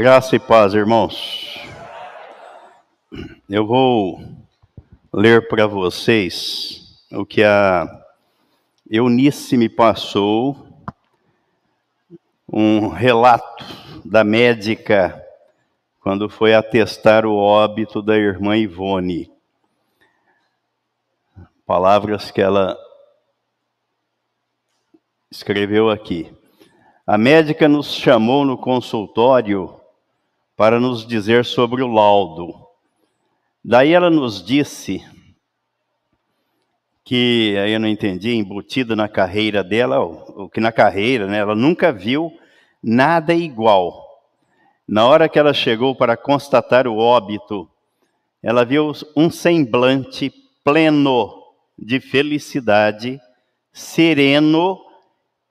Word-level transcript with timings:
Graça 0.00 0.36
e 0.36 0.38
paz, 0.38 0.74
irmãos. 0.74 1.58
Eu 3.50 3.66
vou 3.66 4.22
ler 5.12 5.48
para 5.48 5.66
vocês 5.66 7.04
o 7.10 7.26
que 7.26 7.42
a 7.42 7.84
Eunice 8.88 9.56
me 9.56 9.68
passou, 9.68 10.68
um 12.48 12.86
relato 12.86 13.64
da 14.04 14.22
médica 14.22 15.20
quando 16.00 16.30
foi 16.30 16.54
atestar 16.54 17.26
o 17.26 17.34
óbito 17.34 18.00
da 18.00 18.16
irmã 18.16 18.56
Ivone. 18.56 19.28
Palavras 21.66 22.30
que 22.30 22.40
ela 22.40 22.78
escreveu 25.28 25.90
aqui. 25.90 26.32
A 27.04 27.18
médica 27.18 27.66
nos 27.66 27.92
chamou 27.92 28.44
no 28.44 28.56
consultório 28.56 29.77
para 30.58 30.80
nos 30.80 31.06
dizer 31.06 31.44
sobre 31.44 31.84
o 31.84 31.86
laudo. 31.86 32.52
Daí 33.64 33.92
ela 33.92 34.10
nos 34.10 34.44
disse 34.44 35.06
que, 37.04 37.56
aí 37.62 37.74
eu 37.74 37.78
não 37.78 37.86
entendi, 37.86 38.34
embutida 38.34 38.96
na 38.96 39.08
carreira 39.08 39.62
dela, 39.62 40.00
o 40.00 40.48
que 40.48 40.58
na 40.58 40.72
carreira, 40.72 41.28
né, 41.28 41.38
ela 41.38 41.54
nunca 41.54 41.92
viu 41.92 42.36
nada 42.82 43.32
igual. 43.32 44.04
Na 44.86 45.06
hora 45.06 45.28
que 45.28 45.38
ela 45.38 45.54
chegou 45.54 45.94
para 45.94 46.16
constatar 46.16 46.88
o 46.88 46.96
óbito, 46.96 47.70
ela 48.42 48.64
viu 48.64 48.90
um 49.16 49.30
semblante 49.30 50.32
pleno 50.64 51.40
de 51.78 52.00
felicidade, 52.00 53.20
sereno 53.72 54.76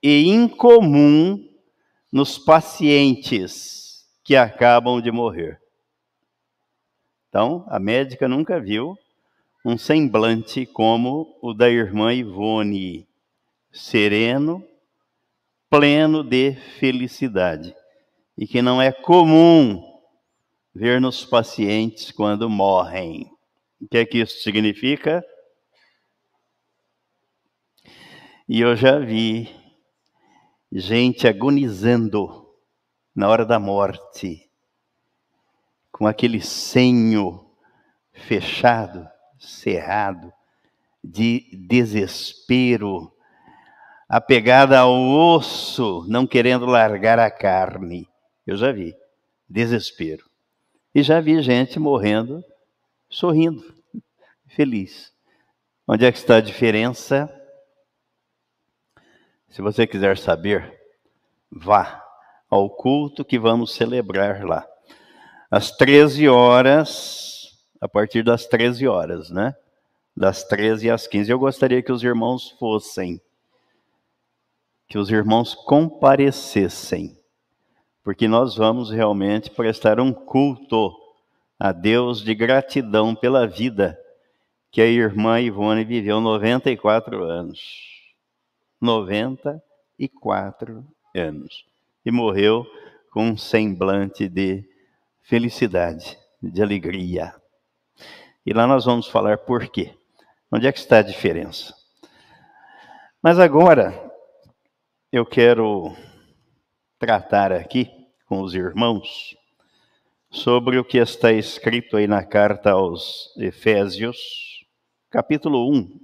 e 0.02 0.28
incomum 0.28 1.48
nos 2.12 2.36
pacientes 2.36 3.77
que 4.28 4.36
acabam 4.36 5.00
de 5.00 5.10
morrer. 5.10 5.58
Então, 7.30 7.64
a 7.66 7.78
médica 7.78 8.28
nunca 8.28 8.60
viu 8.60 8.94
um 9.64 9.78
semblante 9.78 10.66
como 10.66 11.38
o 11.40 11.54
da 11.54 11.70
irmã 11.70 12.12
Ivone, 12.12 13.08
sereno, 13.72 14.62
pleno 15.70 16.22
de 16.22 16.54
felicidade, 16.78 17.74
e 18.36 18.46
que 18.46 18.60
não 18.60 18.82
é 18.82 18.92
comum 18.92 19.82
ver 20.74 21.00
nos 21.00 21.24
pacientes 21.24 22.12
quando 22.12 22.50
morrem. 22.50 23.30
O 23.80 23.88
que 23.88 23.96
é 23.96 24.04
que 24.04 24.18
isso 24.18 24.42
significa? 24.42 25.24
E 28.46 28.60
eu 28.60 28.76
já 28.76 28.98
vi 28.98 29.48
gente 30.70 31.26
agonizando 31.26 32.47
na 33.18 33.28
hora 33.28 33.44
da 33.44 33.58
morte, 33.58 34.48
com 35.90 36.06
aquele 36.06 36.40
senho 36.40 37.50
fechado, 38.12 39.08
cerrado, 39.40 40.32
de 41.02 41.50
desespero, 41.52 43.12
apegada 44.08 44.78
ao 44.78 44.94
osso, 44.94 46.06
não 46.06 46.28
querendo 46.28 46.64
largar 46.64 47.18
a 47.18 47.28
carne. 47.28 48.08
Eu 48.46 48.56
já 48.56 48.70
vi, 48.70 48.94
desespero. 49.48 50.24
E 50.94 51.02
já 51.02 51.20
vi 51.20 51.42
gente 51.42 51.76
morrendo, 51.76 52.44
sorrindo, 53.10 53.64
feliz. 54.46 55.12
Onde 55.88 56.06
é 56.06 56.12
que 56.12 56.18
está 56.18 56.36
a 56.36 56.40
diferença? 56.40 57.28
Se 59.48 59.60
você 59.60 59.88
quiser 59.88 60.16
saber, 60.16 60.72
vá 61.50 62.07
ao 62.48 62.70
culto 62.70 63.24
que 63.24 63.38
vamos 63.38 63.74
celebrar 63.74 64.44
lá. 64.44 64.66
Às 65.50 65.70
13 65.70 66.28
horas, 66.28 67.56
a 67.80 67.88
partir 67.88 68.22
das 68.22 68.46
13 68.46 68.86
horas, 68.86 69.30
né? 69.30 69.54
Das 70.16 70.44
13 70.44 70.90
às 70.90 71.06
15. 71.06 71.30
Eu 71.30 71.38
gostaria 71.38 71.82
que 71.82 71.92
os 71.92 72.02
irmãos 72.02 72.50
fossem, 72.58 73.20
que 74.88 74.98
os 74.98 75.10
irmãos 75.10 75.54
comparecessem, 75.54 77.18
porque 78.02 78.26
nós 78.26 78.56
vamos 78.56 78.90
realmente 78.90 79.50
prestar 79.50 80.00
um 80.00 80.12
culto 80.12 80.92
a 81.58 81.72
Deus 81.72 82.22
de 82.22 82.34
gratidão 82.34 83.14
pela 83.14 83.46
vida 83.46 83.98
que 84.70 84.82
a 84.82 84.86
irmã 84.86 85.40
Ivone 85.40 85.84
viveu 85.84 86.20
94 86.20 87.24
anos. 87.24 87.88
94 88.80 90.86
anos 91.14 91.67
e 92.04 92.10
morreu 92.10 92.66
com 93.10 93.30
um 93.30 93.36
semblante 93.36 94.28
de 94.28 94.64
felicidade, 95.22 96.18
de 96.42 96.62
alegria. 96.62 97.34
E 98.44 98.52
lá 98.52 98.66
nós 98.66 98.84
vamos 98.84 99.08
falar 99.08 99.38
por 99.38 99.68
quê. 99.68 99.94
Onde 100.50 100.66
é 100.66 100.72
que 100.72 100.78
está 100.78 100.98
a 100.98 101.02
diferença? 101.02 101.74
Mas 103.22 103.38
agora 103.38 104.10
eu 105.12 105.26
quero 105.26 105.94
tratar 106.98 107.52
aqui 107.52 107.90
com 108.26 108.40
os 108.40 108.54
irmãos 108.54 109.36
sobre 110.30 110.78
o 110.78 110.84
que 110.84 110.98
está 110.98 111.32
escrito 111.32 111.96
aí 111.96 112.06
na 112.06 112.24
carta 112.24 112.72
aos 112.72 113.34
Efésios, 113.36 114.18
capítulo 115.10 115.70
1. 115.72 116.00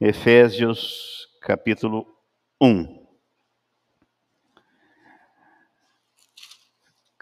Efésios, 0.00 1.28
capítulo 1.40 2.06
1. 2.60 3.05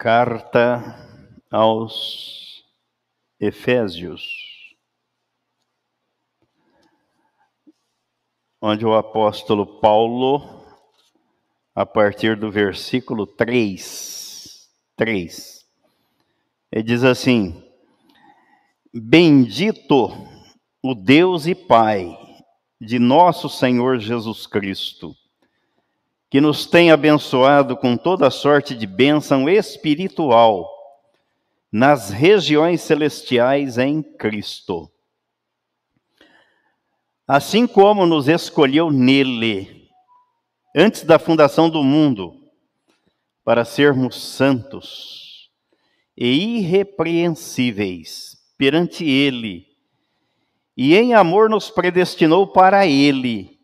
Carta 0.05 0.83
aos 1.49 2.63
Efésios, 3.39 4.21
onde 8.61 8.85
o 8.85 8.93
apóstolo 8.93 9.79
Paulo, 9.79 10.63
a 11.73 11.87
partir 11.87 12.37
do 12.37 12.51
versículo 12.51 13.25
3, 13.25 14.69
3, 14.95 15.65
ele 16.71 16.83
diz 16.83 17.03
assim: 17.03 17.67
Bendito 18.93 20.09
o 20.83 20.93
Deus 20.93 21.47
e 21.47 21.55
Pai 21.55 22.15
de 22.79 22.99
nosso 22.99 23.49
Senhor 23.49 23.97
Jesus 23.97 24.45
Cristo 24.45 25.15
que 26.35 26.41
nos 26.41 26.65
tem 26.65 26.91
abençoado 26.91 27.77
com 27.77 27.95
toda 27.95 28.29
sorte 28.29 28.75
de 28.75 28.85
bênção 28.85 29.47
espiritual 29.47 30.69
nas 31.71 32.09
regiões 32.09 32.81
celestiais 32.81 33.77
em 33.77 34.03
Cristo. 34.03 34.91
Assim 37.25 37.65
como 37.65 38.05
nos 38.05 38.27
escolheu 38.27 38.91
nele, 38.91 39.87
antes 40.75 41.03
da 41.03 41.17
fundação 41.17 41.69
do 41.69 41.81
mundo, 41.81 42.35
para 43.45 43.63
sermos 43.63 44.21
santos 44.21 45.49
e 46.17 46.57
irrepreensíveis 46.57 48.35
perante 48.57 49.05
Ele, 49.05 49.65
e 50.75 50.97
em 50.97 51.13
amor 51.13 51.49
nos 51.49 51.69
predestinou 51.69 52.45
para 52.45 52.85
Ele 52.85 53.54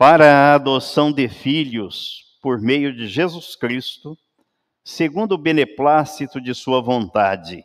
para 0.00 0.34
a 0.34 0.54
adoção 0.54 1.12
de 1.12 1.28
filhos 1.28 2.38
por 2.40 2.58
meio 2.58 2.90
de 2.90 3.06
Jesus 3.06 3.54
Cristo, 3.54 4.16
segundo 4.82 5.32
o 5.32 5.38
beneplácito 5.38 6.40
de 6.40 6.54
Sua 6.54 6.80
vontade, 6.80 7.62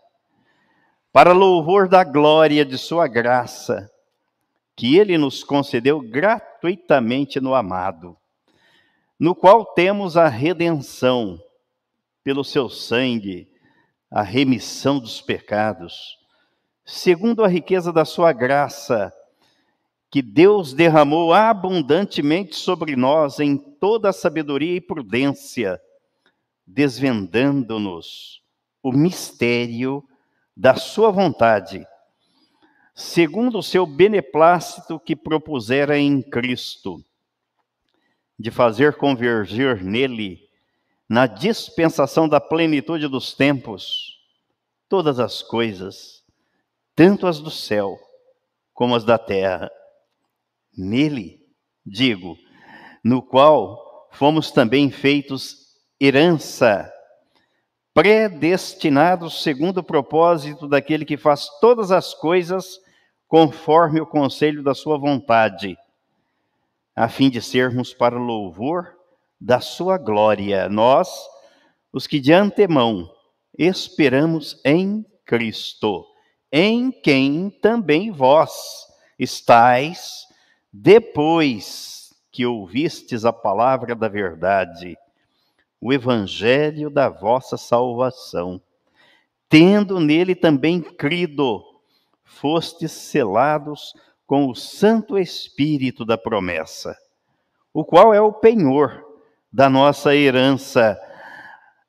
para 1.13 1.31
louvor 1.31 1.87
da 1.87 2.03
glória 2.03 2.65
de 2.65 2.77
Sua 2.77 3.07
graça, 3.07 3.89
que 4.75 4.97
Ele 4.97 5.17
nos 5.17 5.45
concedeu 5.45 6.01
gratuitamente 6.01 7.39
no 7.39 7.55
amado, 7.55 8.17
no 9.17 9.33
qual 9.33 9.63
temos 9.63 10.17
a 10.17 10.27
redenção, 10.27 11.39
pelo 12.21 12.43
Seu 12.43 12.67
sangue, 12.67 13.47
a 14.11 14.21
remissão 14.21 14.99
dos 14.99 15.21
pecados, 15.21 16.17
segundo 16.83 17.45
a 17.45 17.47
riqueza 17.47 17.93
da 17.93 18.03
Sua 18.03 18.33
graça, 18.33 19.13
que 20.15 20.21
Deus 20.21 20.71
derramou 20.71 21.33
abundantemente 21.33 22.55
sobre 22.55 22.95
nós 22.95 23.37
em 23.41 23.57
toda 23.57 24.11
a 24.11 24.13
sabedoria 24.13 24.77
e 24.77 24.79
prudência, 24.79 25.77
desvendando-nos 26.65 28.41
o 28.81 28.93
mistério 28.93 30.01
da 30.55 30.75
Sua 30.75 31.11
vontade, 31.11 31.85
segundo 32.93 33.57
o 33.57 33.61
seu 33.61 33.85
beneplácito 33.85 34.97
que 35.01 35.17
propusera 35.17 35.97
em 35.97 36.21
Cristo, 36.21 37.03
de 38.39 38.49
fazer 38.51 38.95
convergir 38.95 39.83
nele, 39.83 40.47
na 41.09 41.27
dispensação 41.27 42.29
da 42.29 42.39
plenitude 42.39 43.09
dos 43.09 43.33
tempos, 43.33 44.17
todas 44.87 45.19
as 45.19 45.41
coisas, 45.41 46.23
tanto 46.95 47.27
as 47.27 47.41
do 47.41 47.51
céu 47.51 47.99
como 48.73 48.95
as 48.95 49.03
da 49.03 49.17
terra 49.17 49.69
Nele, 50.77 51.39
digo, 51.85 52.37
no 53.03 53.21
qual 53.21 54.09
fomos 54.11 54.51
também 54.51 54.89
feitos 54.89 55.65
herança, 55.99 56.91
predestinados 57.93 59.41
segundo 59.41 59.77
o 59.77 59.83
propósito 59.83 60.67
daquele 60.67 61.05
que 61.05 61.17
faz 61.17 61.47
todas 61.61 61.91
as 61.91 62.13
coisas 62.13 62.79
conforme 63.27 64.01
o 64.01 64.05
conselho 64.05 64.61
da 64.63 64.73
sua 64.73 64.97
vontade, 64.97 65.77
a 66.95 67.07
fim 67.07 67.29
de 67.29 67.41
sermos 67.41 67.93
para 67.93 68.17
louvor 68.17 68.95
da 69.39 69.59
sua 69.59 69.97
glória, 69.97 70.69
nós, 70.69 71.09
os 71.91 72.07
que 72.07 72.19
de 72.19 72.33
antemão 72.33 73.09
esperamos 73.57 74.59
em 74.65 75.05
Cristo, 75.25 76.05
em 76.51 76.91
quem 76.91 77.49
também 77.49 78.11
vós 78.11 78.51
estáis 79.17 80.25
depois 80.77 82.13
que 82.29 82.45
ouvistes 82.45 83.23
a 83.23 83.31
palavra 83.31 83.95
da 83.95 84.09
verdade 84.09 84.97
o 85.79 85.93
evangelho 85.93 86.89
da 86.89 87.07
vossa 87.07 87.55
salvação. 87.55 88.61
Tendo 89.47 89.99
nele 89.99 90.35
também 90.35 90.81
crido, 90.81 91.63
fostes 92.23 92.91
selados 92.91 93.93
com 94.27 94.49
o 94.49 94.55
Santo 94.55 95.17
Espírito 95.17 96.03
da 96.03 96.17
promessa, 96.17 96.97
o 97.73 97.85
qual 97.85 98.13
é 98.13 98.19
o 98.19 98.33
penhor 98.33 99.05
da 99.51 99.69
nossa 99.69 100.15
herança, 100.15 100.99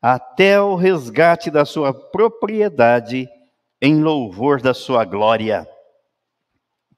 até 0.01 0.61
o 0.61 0.75
resgate 0.77 1.51
da 1.51 1.65
sua 1.65 1.93
propriedade, 1.93 3.29
em 3.81 4.03
louvor 4.03 4.61
da 4.61 4.75
sua 4.75 5.05
glória. 5.05 5.67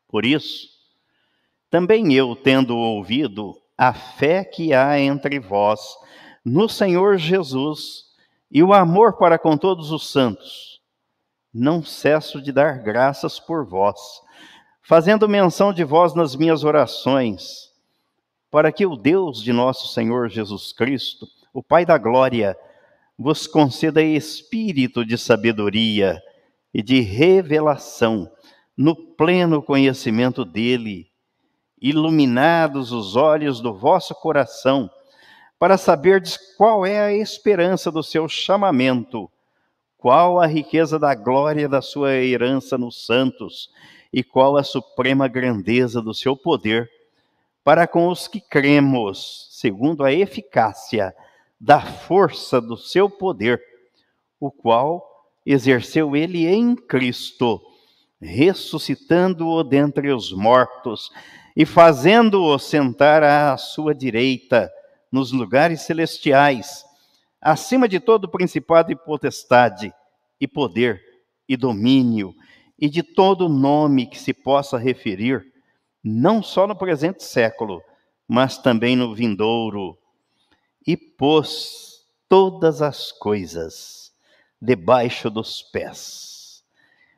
Por 0.09 0.27
isso, 0.27 0.78
também 1.71 2.13
eu, 2.15 2.35
tendo 2.35 2.77
ouvido 2.77 3.55
a 3.77 3.93
fé 3.93 4.45
que 4.45 4.73
há 4.73 4.99
entre 4.99 5.39
vós, 5.39 5.81
no 6.45 6.69
Senhor 6.69 7.19
Jesus 7.19 8.05
e 8.51 8.63
o 8.63 8.73
amor 8.73 9.19
para 9.19 9.39
com 9.39 9.57
todos 9.57 9.91
os 9.91 10.11
santos, 10.11 10.81
não 11.53 11.83
cesso 11.83 12.41
de 12.41 12.53
dar 12.53 12.79
graças 12.79 13.39
por 13.39 13.67
vós, 13.67 13.99
fazendo 14.83 15.29
menção 15.29 15.73
de 15.73 15.85
vós 15.85 16.15
nas 16.15 16.35
minhas 16.35 16.65
orações, 16.65 17.71
para 18.51 18.73
que 18.73 18.87
o 18.87 18.97
Deus 18.97 19.43
de 19.43 19.53
nosso 19.53 19.93
Senhor 19.93 20.29
Jesus 20.31 20.73
Cristo, 20.73 21.27
o 21.53 21.63
Pai 21.63 21.85
da 21.85 21.99
glória, 21.99 22.57
vos 23.19 23.47
conceda 23.47 24.03
espírito 24.03 25.05
de 25.05 25.19
sabedoria 25.19 26.23
e 26.73 26.83
de 26.83 27.01
revelação 27.01 28.31
no 28.77 28.95
pleno 28.95 29.61
conhecimento 29.61 30.45
dele, 30.45 31.08
iluminados 31.81 32.93
os 32.93 33.17
olhos 33.17 33.61
do 33.61 33.73
vosso 33.75 34.15
coração, 34.15 34.91
para 35.59 35.77
saberdes 35.77 36.37
qual 36.57 36.87
é 36.87 37.01
a 37.01 37.13
esperança 37.13 37.91
do 37.91 38.03
seu 38.03 38.29
chamamento, 38.29 39.31
qual 39.97 40.41
a 40.41 40.47
riqueza 40.47 40.99
da 40.99 41.15
glória 41.15 41.69
da 41.69 41.83
sua 41.83 42.13
herança 42.15 42.79
nos 42.79 43.05
santos, 43.05 43.71
e 44.13 44.23
qual 44.23 44.57
a 44.57 44.63
suprema 44.63 45.29
grandeza 45.29 46.01
do 46.01 46.15
seu 46.15 46.37
poder 46.37 46.91
para 47.63 47.87
com 47.87 48.09
os 48.09 48.27
que 48.27 48.41
cremos, 48.41 49.49
segundo 49.51 50.03
a 50.03 50.13
eficácia 50.13 51.15
da 51.61 51.81
força 51.81 52.61
do 52.61 52.77
seu 52.77 53.11
poder, 53.11 53.61
o 54.41 54.51
qual 54.51 55.07
exerceu 55.45 56.17
ele 56.17 56.47
em 56.47 56.75
Cristo, 56.75 57.61
ressuscitando-o 58.21 59.63
dentre 59.63 60.11
os 60.11 60.33
mortos 60.33 61.11
e 61.59 61.67
fazendo-o 61.67 62.57
sentar 62.57 63.25
à 63.25 63.57
sua 63.57 63.93
direita 63.93 64.73
nos 65.11 65.33
lugares 65.33 65.83
celestiais, 65.83 66.85
acima 67.41 67.89
de 67.89 67.99
todo 67.99 68.29
principado 68.29 68.93
e 68.93 68.95
potestade, 68.97 69.93
e 70.41 70.47
poder, 70.47 71.03
e 71.49 71.57
domínio, 71.57 72.33
e 72.79 72.89
de 72.89 73.03
todo 73.03 73.49
nome 73.49 74.07
que 74.07 74.17
se 74.17 74.33
possa 74.33 74.79
referir, 74.79 75.53
não 76.03 76.45
só 76.45 76.65
no 76.65 76.77
presente 76.77 77.25
século, 77.25 77.83
mas 78.29 78.57
também 78.59 78.95
no 78.95 79.13
vindouro, 79.13 79.99
e 80.87 80.97
pôs 80.97 82.07
todas 82.29 82.81
as 82.81 83.11
coisas 83.11 84.13
debaixo 84.63 85.29
dos 85.29 85.61
pés. 85.61 86.63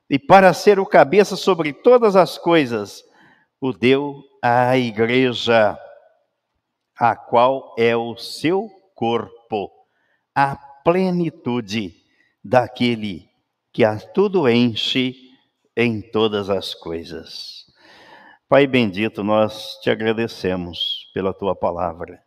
E 0.09 0.19
para 0.19 0.55
ser 0.55 0.81
o 0.81 0.87
cabeça 0.87 1.37
sobre 1.37 1.75
todas 1.75 2.17
as 2.17 2.39
coisas, 2.39 3.05
o 3.61 3.75
deu 3.75 4.30
à 4.43 4.77
igreja 4.77 5.79
a 6.97 7.17
qual 7.17 7.75
é 7.79 7.97
o 7.97 8.17
seu 8.17 8.69
corpo, 8.95 9.71
a 10.35 10.55
plenitude 10.85 11.95
daquele 12.45 13.29
que 13.73 13.85
a 13.85 13.99
tudo 13.99 14.49
enche 14.49 15.15
em 15.77 16.03
todas 16.03 16.51
as 16.51 16.75
coisas. 16.75 17.65
Pai 18.49 18.67
bendito, 18.67 19.23
nós 19.23 19.79
te 19.81 19.91
agradecemos 19.91 21.09
pela 21.15 21.33
tua 21.33 21.55
palavra. 21.55 22.23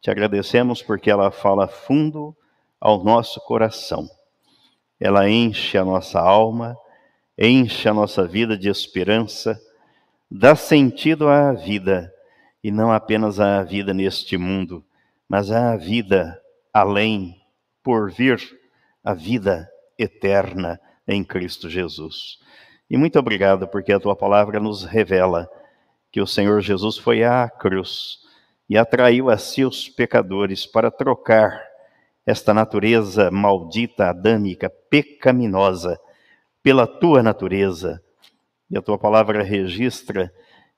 Te 0.00 0.10
agradecemos 0.10 0.82
porque 0.82 1.10
ela 1.10 1.30
fala 1.30 1.68
fundo 1.68 2.34
ao 2.80 3.04
nosso 3.04 3.38
coração. 3.42 4.08
Ela 4.98 5.28
enche 5.28 5.76
a 5.76 5.84
nossa 5.84 6.18
alma, 6.18 6.76
enche 7.38 7.88
a 7.88 7.94
nossa 7.94 8.26
vida 8.26 8.56
de 8.56 8.68
esperança, 8.68 9.60
dá 10.30 10.54
sentido 10.54 11.28
à 11.28 11.52
vida 11.52 12.12
e 12.62 12.70
não 12.70 12.92
apenas 12.92 13.40
a 13.40 13.62
vida 13.62 13.92
neste 13.92 14.36
mundo, 14.36 14.84
mas 15.28 15.50
a 15.50 15.76
vida 15.76 16.40
além, 16.72 17.40
por 17.82 18.10
vir, 18.10 18.40
a 19.02 19.14
vida 19.14 19.68
eterna 19.98 20.80
em 21.06 21.24
Cristo 21.24 21.68
Jesus. 21.68 22.38
E 22.88 22.96
muito 22.96 23.18
obrigado, 23.18 23.66
porque 23.66 23.92
a 23.92 24.00
tua 24.00 24.14
palavra 24.14 24.60
nos 24.60 24.84
revela 24.84 25.48
que 26.12 26.20
o 26.20 26.26
Senhor 26.26 26.60
Jesus 26.60 26.96
foi 26.96 27.24
à 27.24 27.48
cruz 27.48 28.18
e 28.68 28.76
atraiu 28.76 29.30
a 29.30 29.38
si 29.38 29.64
os 29.64 29.88
pecadores 29.88 30.66
para 30.66 30.90
trocar 30.90 31.60
esta 32.26 32.54
natureza 32.54 33.30
maldita, 33.30 34.10
adâmica, 34.10 34.70
pecaminosa, 34.88 35.98
pela 36.62 36.86
tua 36.86 37.22
natureza. 37.22 38.02
E 38.70 38.78
a 38.78 38.82
tua 38.82 38.98
palavra 38.98 39.42
registra 39.42 40.32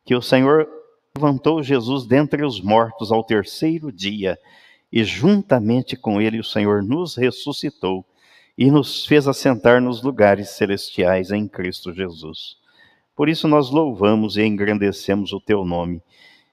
que 0.05 0.15
o 0.15 0.23
Senhor 0.23 0.69
levantou 1.15 1.63
Jesus 1.63 2.07
dentre 2.07 2.45
os 2.45 2.61
mortos 2.61 3.13
ao 3.13 3.23
terceiro 3.23 3.93
dia, 3.93 4.39
e 4.91 5.05
juntamente 5.05 5.97
com 5.97 6.21
ele 6.21 6.39
o 6.39 6.45
Senhor 6.45 6.83
nos 6.83 7.17
ressuscitou 7.17 8.05
e 8.57 8.71
nos 8.71 9.07
fez 9.07 9.27
assentar 9.27 9.81
nos 9.81 10.03
lugares 10.03 10.51
celestiais 10.51 11.31
em 11.31 11.49
Cristo 11.49 11.93
Jesus. 11.93 12.57
Por 13.15 13.29
isso 13.29 13.47
nós 13.49 13.71
louvamos 13.71 14.37
e 14.37 14.43
engrandecemos 14.43 15.33
o 15.33 15.41
teu 15.41 15.65
nome 15.65 16.03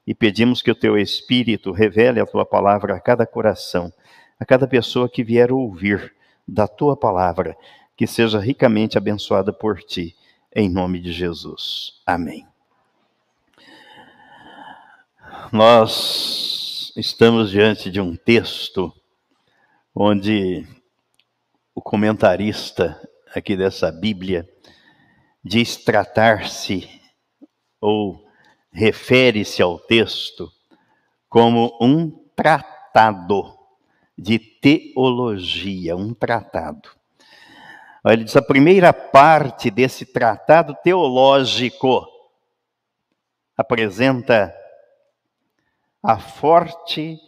e 0.05 0.15
pedimos 0.15 0.62
que 0.62 0.72
o 0.72 0.75
teu 0.75 0.98
Espírito 0.98 1.72
revele 1.72 2.19
a 2.19 2.25
tua 2.25 2.46
palavra 2.46 2.96
a 2.96 3.00
cada 3.00 3.25
coração, 3.25 3.93
a 4.39 4.46
cada 4.46 4.67
pessoa 4.67 5.08
que 5.08 5.24
vier 5.24 5.51
ouvir 5.51 6.13
da 6.48 6.67
tua 6.67 6.98
palavra, 6.98 7.55
que 7.96 8.08
seja 8.08 8.39
ricamente 8.39 8.98
abençoada 8.98 9.53
por 9.53 9.84
ti, 9.84 10.15
em 10.56 10.70
nome 10.70 11.00
de 11.00 11.12
Jesus. 11.12 12.01
Amém 12.06 12.50
nós 15.51 16.94
estamos 16.96 17.50
diante 17.50 17.89
de 17.89 18.00
um 18.00 18.15
texto 18.15 18.94
onde 19.96 20.65
o 21.74 21.82
comentarista 21.82 23.00
aqui 23.34 23.56
dessa 23.56 23.91
Bíblia 23.91 24.48
diz 25.44 25.77
tratar-se 25.77 26.88
ou 27.82 28.24
refere-se 28.72 29.62
ao 29.62 29.79
texto 29.79 30.51
como 31.27 31.77
um 31.82 32.10
tratado 32.36 33.58
de 34.18 34.38
teologia, 34.38 35.96
um 35.96 36.13
tratado. 36.13 36.89
Ele 38.06 38.24
diz 38.24 38.36
a 38.36 38.41
primeira 38.41 38.94
parte 38.94 39.70
desse 39.70 40.06
tratado 40.06 40.75
teológico 40.84 42.08
apresenta 43.58 44.56
a 46.01 46.18
forte 46.18 47.20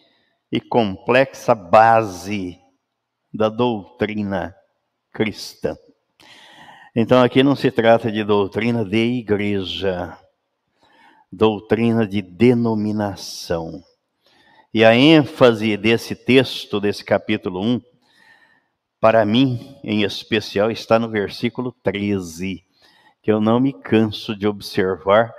e 0.49 0.61
complexa 0.61 1.53
base 1.53 2.57
da 3.33 3.49
doutrina 3.49 4.55
cristã. 5.11 5.75
Então 6.95 7.21
aqui 7.21 7.43
não 7.43 7.55
se 7.55 7.69
trata 7.69 8.09
de 8.09 8.23
doutrina 8.23 8.85
de 8.85 9.19
igreja, 9.19 10.17
doutrina 11.29 12.07
de 12.07 12.21
denominação. 12.21 13.83
E 14.73 14.85
a 14.85 14.95
ênfase 14.95 15.75
desse 15.75 16.15
texto, 16.15 16.79
desse 16.79 17.03
capítulo 17.03 17.61
1, 17.61 17.81
para 19.01 19.25
mim, 19.25 19.79
em 19.83 20.03
especial, 20.03 20.69
está 20.69 20.99
no 20.99 21.09
versículo 21.09 21.71
13, 21.83 22.63
que 23.23 23.31
eu 23.31 23.41
não 23.41 23.59
me 23.59 23.73
canso 23.73 24.35
de 24.35 24.45
observar 24.47 25.33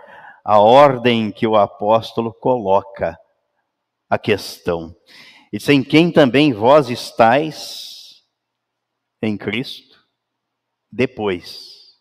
a 0.45 0.59
ordem 0.59 1.31
que 1.31 1.47
o 1.47 1.54
apóstolo 1.54 2.35
coloca 2.35 3.16
a 4.11 4.19
questão. 4.19 4.95
E 5.52 5.61
sem 5.61 5.85
quem 5.85 6.11
também 6.11 6.52
vós 6.52 6.90
estáis 6.90 8.25
em 9.23 9.38
Cristo 9.38 10.04
depois, 10.90 11.97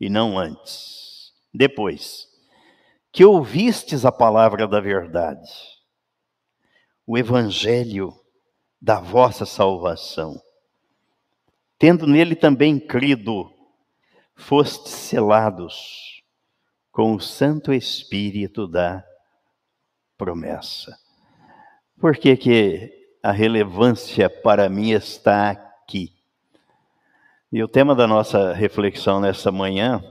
e 0.00 0.10
não 0.10 0.36
antes. 0.36 1.32
Depois, 1.54 2.26
que 3.12 3.24
ouvistes 3.24 4.04
a 4.04 4.10
palavra 4.10 4.66
da 4.66 4.80
verdade, 4.80 5.48
o 7.06 7.16
evangelho 7.16 8.12
da 8.82 8.98
vossa 8.98 9.46
salvação, 9.46 10.42
tendo 11.78 12.06
nele 12.06 12.34
também 12.34 12.78
crido, 12.78 13.52
fostes 14.34 14.92
selados 14.92 16.22
com 16.90 17.14
o 17.14 17.20
Santo 17.20 17.72
Espírito 17.72 18.66
da 18.66 19.04
promessa. 20.16 20.96
Por 21.98 22.16
que, 22.16 22.36
que 22.36 23.18
a 23.22 23.30
relevância 23.32 24.30
para 24.30 24.68
mim 24.68 24.90
está 24.90 25.50
aqui? 25.50 26.14
E 27.52 27.62
o 27.62 27.68
tema 27.68 27.94
da 27.94 28.06
nossa 28.06 28.52
reflexão 28.52 29.20
nessa 29.20 29.52
manhã 29.52 30.02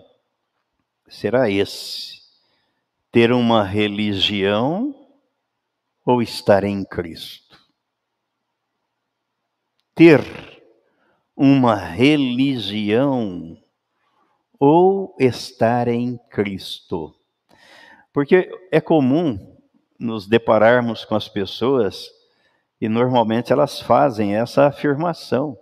será 1.08 1.50
esse: 1.50 2.22
ter 3.12 3.32
uma 3.32 3.64
religião 3.64 4.94
ou 6.06 6.22
estar 6.22 6.64
em 6.64 6.84
Cristo? 6.84 7.60
Ter 9.94 10.55
uma 11.36 11.75
religião 11.75 13.58
ou 14.60 15.15
estar 15.20 15.88
em 15.88 16.18
Cristo? 16.30 17.13
Porque 18.13 18.50
é 18.72 18.80
comum 18.80 19.58
nos 20.00 20.27
depararmos 20.27 21.04
com 21.04 21.15
as 21.15 21.27
pessoas 21.27 22.10
e 22.80 22.88
normalmente 22.88 23.51
elas 23.51 23.80
fazem 23.82 24.36
essa 24.36 24.68
afirmação 24.68 25.58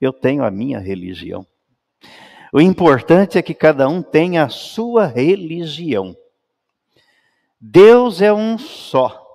eu 0.00 0.12
tenho 0.12 0.44
a 0.44 0.50
minha 0.50 0.78
religião. 0.78 1.46
O 2.52 2.60
importante 2.60 3.36
é 3.36 3.42
que 3.42 3.52
cada 3.52 3.88
um 3.88 4.00
tenha 4.00 4.44
a 4.44 4.48
sua 4.48 5.06
religião. 5.06 6.16
Deus 7.60 8.22
é 8.22 8.32
um 8.32 8.56
só. 8.56 9.26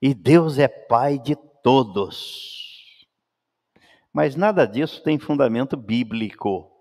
E 0.00 0.14
Deus 0.14 0.58
é 0.58 0.68
Pai 0.68 1.18
de 1.18 1.34
todos. 1.62 2.65
Mas 4.16 4.34
nada 4.34 4.66
disso 4.66 5.02
tem 5.02 5.18
fundamento 5.18 5.76
bíblico. 5.76 6.72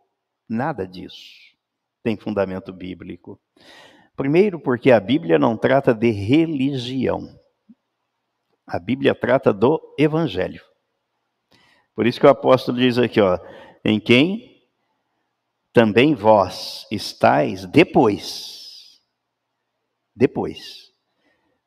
Nada 0.48 0.88
disso 0.88 1.54
tem 2.01 2.15
fundamento 2.15 2.72
bíblico. 2.72 3.38
Primeiro, 4.15 4.58
porque 4.58 4.89
a 4.89 5.01
Bíblia 5.01 5.38
não 5.38 5.58
trata 5.58 5.94
de 5.94 6.12
religião. 6.12 7.38
A 8.65 8.80
Bíblia 8.80 9.13
trata 9.13 9.51
do 9.51 9.82
Evangelho. 10.00 10.63
Por 11.94 12.08
isso 12.08 12.22
que 12.22 12.25
o 12.25 12.30
apóstolo 12.30 12.77
diz 12.77 12.98
aqui, 12.98 13.20
ó, 13.20 13.38
em 13.84 14.00
quem 14.00 14.65
também 15.74 16.15
vós 16.15 16.88
estáis 16.89 17.65
depois. 17.65 19.01
Depois. 20.15 20.89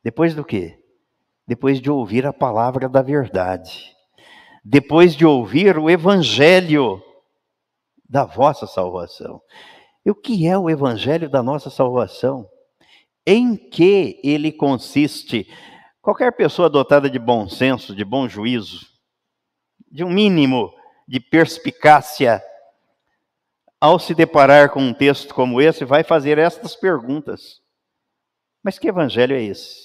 Depois 0.03 0.35
do 0.35 0.47
quê? 0.47 0.83
Depois 1.47 1.79
de 1.79 1.91
ouvir 1.91 2.25
a 2.25 2.33
palavra 2.33 2.89
da 2.89 3.03
verdade. 3.03 3.98
Depois 4.71 5.17
de 5.17 5.25
ouvir 5.25 5.79
o 5.79 5.89
evangelho 5.89 7.03
da 8.07 8.27
vossa 8.27 8.67
salvação. 8.67 9.41
E 10.05 10.11
o 10.11 10.15
que 10.15 10.47
é 10.47 10.59
o 10.59 10.69
evangelho 10.69 11.31
da 11.31 11.43
nossa 11.43 11.71
salvação? 11.71 12.47
Em 13.27 13.57
que 13.57 14.21
ele 14.23 14.53
consiste? 14.53 15.51
Qualquer 16.03 16.37
pessoa 16.37 16.69
dotada 16.69 17.09
de 17.09 17.19
bom 17.19 17.49
senso, 17.49 17.97
de 17.97 18.05
bom 18.05 18.29
juízo, 18.29 18.87
de 19.91 20.05
um 20.05 20.11
mínimo 20.11 20.71
de 21.09 21.19
perspicácia, 21.19 22.43
ao 23.81 23.99
se 23.99 24.15
deparar 24.15 24.69
com 24.71 24.81
um 24.83 24.93
texto 24.93 25.35
como 25.35 25.63
esse, 25.63 25.83
vai 25.87 26.05
fazer 26.05 26.37
estas 26.37 26.77
perguntas. 26.77 27.63
Mas 28.63 28.79
que 28.79 28.89
evangelho 28.89 29.35
é 29.35 29.43
esse 29.43 29.79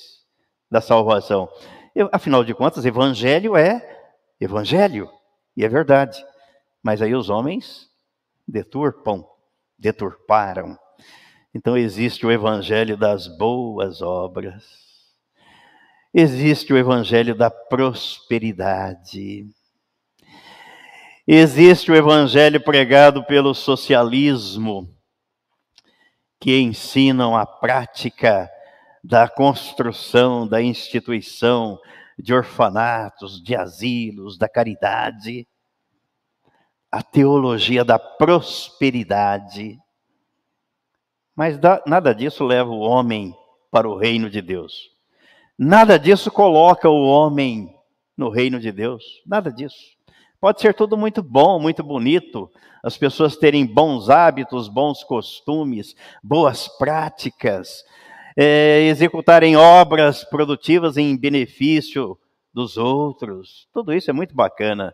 da 0.70 0.82
salvação? 0.82 1.48
Eu, 1.96 2.10
afinal 2.12 2.44
de 2.44 2.54
contas, 2.54 2.86
evangelho 2.86 3.56
é 3.56 3.93
evangelho, 4.44 5.10
e 5.56 5.64
é 5.64 5.70
verdade. 5.70 6.24
Mas 6.82 7.02
aí 7.02 7.16
os 7.16 7.30
homens 7.30 7.90
deturpam, 8.48 9.26
deturparam. 9.78 10.78
Então 11.54 11.78
existe 11.78 12.26
o 12.26 12.32
evangelho 12.32 12.98
das 12.98 13.28
boas 13.28 14.02
obras. 14.02 14.64
Existe 16.14 16.74
o 16.74 16.78
evangelho 16.78 17.36
da 17.36 17.50
prosperidade. 17.50 19.48
Existe 21.26 21.92
o 21.92 21.96
evangelho 21.96 22.62
pregado 22.62 23.24
pelo 23.24 23.54
socialismo, 23.54 24.94
que 26.40 26.60
ensinam 26.60 27.38
a 27.38 27.46
prática 27.46 28.50
da 29.02 29.28
construção, 29.30 30.46
da 30.46 30.62
instituição 30.62 31.80
de 32.18 32.34
orfanatos, 32.34 33.42
de 33.42 33.56
asilos, 33.56 34.38
da 34.38 34.48
caridade, 34.48 35.48
a 36.92 37.02
teologia 37.02 37.84
da 37.84 37.98
prosperidade. 37.98 39.80
Mas 41.36 41.60
nada 41.88 42.14
disso 42.14 42.44
leva 42.44 42.70
o 42.70 42.80
homem 42.80 43.36
para 43.72 43.90
o 43.90 43.98
reino 43.98 44.30
de 44.30 44.42
Deus. 44.42 44.92
Nada 45.58 45.98
disso 45.98 46.30
coloca 46.32 46.90
o 46.90 47.08
homem 47.08 47.74
no 48.16 48.30
reino 48.30 48.60
de 48.60 48.72
Deus. 48.72 49.04
Nada 49.26 49.52
disso. 49.52 49.94
Pode 50.40 50.62
ser 50.62 50.74
tudo 50.74 50.98
muito 50.98 51.24
bom, 51.24 51.58
muito 51.58 51.82
bonito, 51.82 52.52
as 52.84 52.98
pessoas 52.98 53.38
terem 53.38 53.66
bons 53.66 54.10
hábitos, 54.10 54.68
bons 54.68 55.02
costumes, 55.02 55.96
boas 56.22 56.68
práticas, 56.68 57.82
é, 58.36 58.82
executarem 58.88 59.56
obras 59.56 60.24
produtivas 60.24 60.98
em 60.98 61.16
benefício 61.18 62.18
dos 62.54 62.78
outros. 62.78 63.68
Tudo 63.74 63.94
isso 63.94 64.10
é 64.10 64.14
muito 64.14 64.36
bacana, 64.36 64.94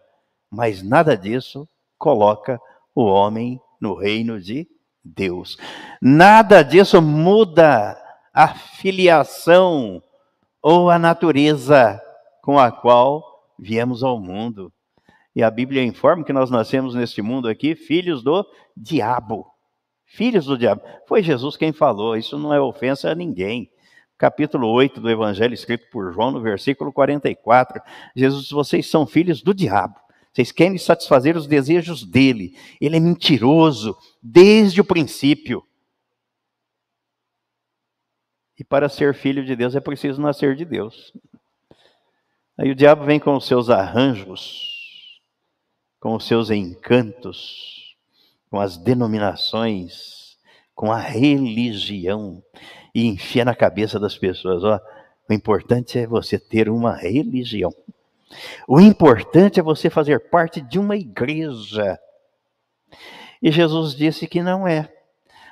mas 0.50 0.82
nada 0.82 1.16
disso 1.16 1.68
coloca 1.98 2.60
o 2.96 3.04
homem 3.04 3.60
no 3.80 3.96
reino 3.96 4.40
de 4.40 4.68
Deus. 5.04 5.58
Nada 6.02 6.64
disso 6.64 7.02
muda 7.02 7.98
a 8.34 8.48
filiação 8.48 10.02
ou 10.62 10.90
a 10.90 11.00
natureza 11.00 12.02
com 12.42 12.60
a 12.60 12.72
qual 12.72 13.24
viemos 13.58 14.04
ao 14.04 14.20
mundo. 14.20 14.72
E 15.36 15.44
a 15.44 15.50
Bíblia 15.50 15.84
informa 15.84 16.24
que 16.24 16.34
nós 16.34 16.50
nascemos 16.50 16.96
neste 16.96 17.22
mundo 17.22 17.48
aqui 17.48 17.76
filhos 17.76 18.24
do 18.24 18.46
diabo. 18.76 19.46
Filhos 20.10 20.46
do 20.46 20.58
diabo. 20.58 20.82
Foi 21.08 21.24
Jesus 21.24 21.56
quem 21.56 21.72
falou, 21.72 22.16
isso 22.16 22.38
não 22.38 22.54
é 22.54 22.60
ofensa 22.60 23.10
a 23.10 23.16
ninguém. 23.16 23.72
Capítulo 24.18 24.68
8 24.68 25.00
do 25.00 25.10
Evangelho, 25.10 25.54
escrito 25.54 25.90
por 25.90 26.12
João, 26.12 26.32
no 26.32 26.42
versículo 26.42 26.92
44. 26.92 27.82
Jesus 28.16 28.50
Vocês 28.50 28.90
são 28.90 29.08
filhos 29.08 29.42
do 29.42 29.54
diabo. 29.54 29.96
Vocês 30.34 30.52
querem 30.52 30.78
satisfazer 30.78 31.38
os 31.38 31.48
desejos 31.48 32.04
dele. 32.06 32.56
Ele 32.80 32.98
é 32.98 33.00
mentiroso 33.00 33.98
desde 34.22 34.82
o 34.82 34.86
princípio. 34.86 35.64
E 38.58 38.64
para 38.64 38.90
ser 38.90 39.14
filho 39.14 39.46
de 39.46 39.56
Deus 39.56 39.76
é 39.76 39.80
preciso 39.80 40.22
nascer 40.22 40.56
de 40.56 40.66
Deus. 40.66 41.14
Aí 42.58 42.70
o 42.70 42.76
diabo 42.76 43.06
vem 43.06 43.20
com 43.20 43.36
os 43.36 43.48
seus 43.48 43.70
arranjos 43.70 44.80
com 46.00 46.16
os 46.16 46.26
seus 46.26 46.50
encantos, 46.50 47.89
com 48.50 48.60
as 48.60 48.78
denominações, 48.78 50.38
com 50.74 50.92
a 50.92 50.98
religião, 50.98 52.44
e 52.94 53.06
enfia 53.06 53.46
na 53.46 53.56
cabeça 53.56 54.00
das 54.00 54.18
pessoas: 54.18 54.64
ó, 54.64 54.80
o 55.30 55.34
importante 55.34 56.00
é 56.00 56.08
você 56.08 56.40
ter 56.40 56.70
uma 56.70 56.96
religião. 56.96 57.72
O 58.68 58.80
importante 58.80 59.60
é 59.60 59.64
você 59.64 59.90
fazer 59.90 60.30
parte 60.30 60.62
de 60.62 60.80
uma 60.80 60.96
igreja. 60.96 62.00
E 63.42 63.52
Jesus 63.52 63.96
disse 63.96 64.28
que 64.28 64.42
não 64.42 64.68
é. 64.68 64.92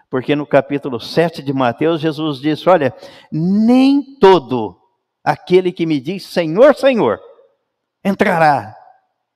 Porque 0.09 0.35
no 0.35 0.45
capítulo 0.45 0.99
7 0.99 1.41
de 1.41 1.53
Mateus, 1.53 2.01
Jesus 2.01 2.39
disse: 2.39 2.69
Olha, 2.69 2.95
nem 3.31 4.17
todo 4.19 4.79
aquele 5.23 5.71
que 5.71 5.85
me 5.85 5.99
diz 5.99 6.25
Senhor, 6.25 6.75
Senhor, 6.75 7.19
entrará 8.03 8.75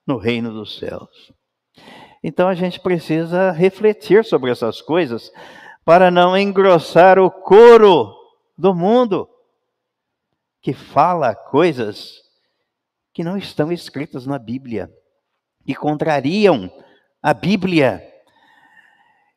no 0.07 0.17
reino 0.17 0.53
dos 0.53 0.77
céus. 0.77 1.33
Então 2.23 2.47
a 2.47 2.53
gente 2.53 2.79
precisa 2.79 3.51
refletir 3.51 4.23
sobre 4.23 4.51
essas 4.51 4.81
coisas 4.81 5.31
para 5.83 6.11
não 6.11 6.37
engrossar 6.37 7.17
o 7.17 7.31
coro 7.31 8.15
do 8.57 8.73
mundo 8.73 9.27
que 10.61 10.73
fala 10.73 11.33
coisas 11.33 12.21
que 13.13 13.23
não 13.23 13.37
estão 13.37 13.71
escritas 13.71 14.25
na 14.25 14.37
Bíblia, 14.37 14.91
que 15.65 15.73
contrariam 15.73 16.71
a 17.21 17.33
Bíblia. 17.33 18.07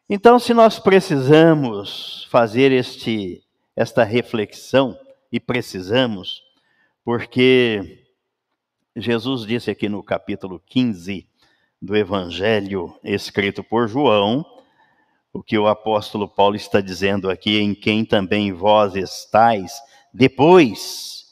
Então, 0.09 0.39
se 0.39 0.53
nós 0.53 0.79
precisamos 0.79 2.29
fazer 2.31 2.71
este 2.71 3.43
esta 3.77 4.05
reflexão 4.05 4.97
e 5.33 5.41
precisamos, 5.41 6.45
porque 7.05 8.07
Jesus 8.95 9.45
disse 9.45 9.69
aqui 9.71 9.89
no 9.89 10.01
capítulo 10.01 10.63
15 10.65 11.29
do 11.85 11.95
Evangelho 11.95 12.99
escrito 13.05 13.63
por 13.63 13.87
João, 13.87 14.43
o 15.31 15.43
que 15.43 15.59
o 15.59 15.67
apóstolo 15.67 16.27
Paulo 16.27 16.57
está 16.57 16.81
dizendo 16.81 17.29
aqui, 17.29 17.61
em 17.61 17.75
quem 17.75 18.07
também 18.07 18.53
vós 18.55 18.97
estáis, 18.97 19.71
depois 20.13 21.27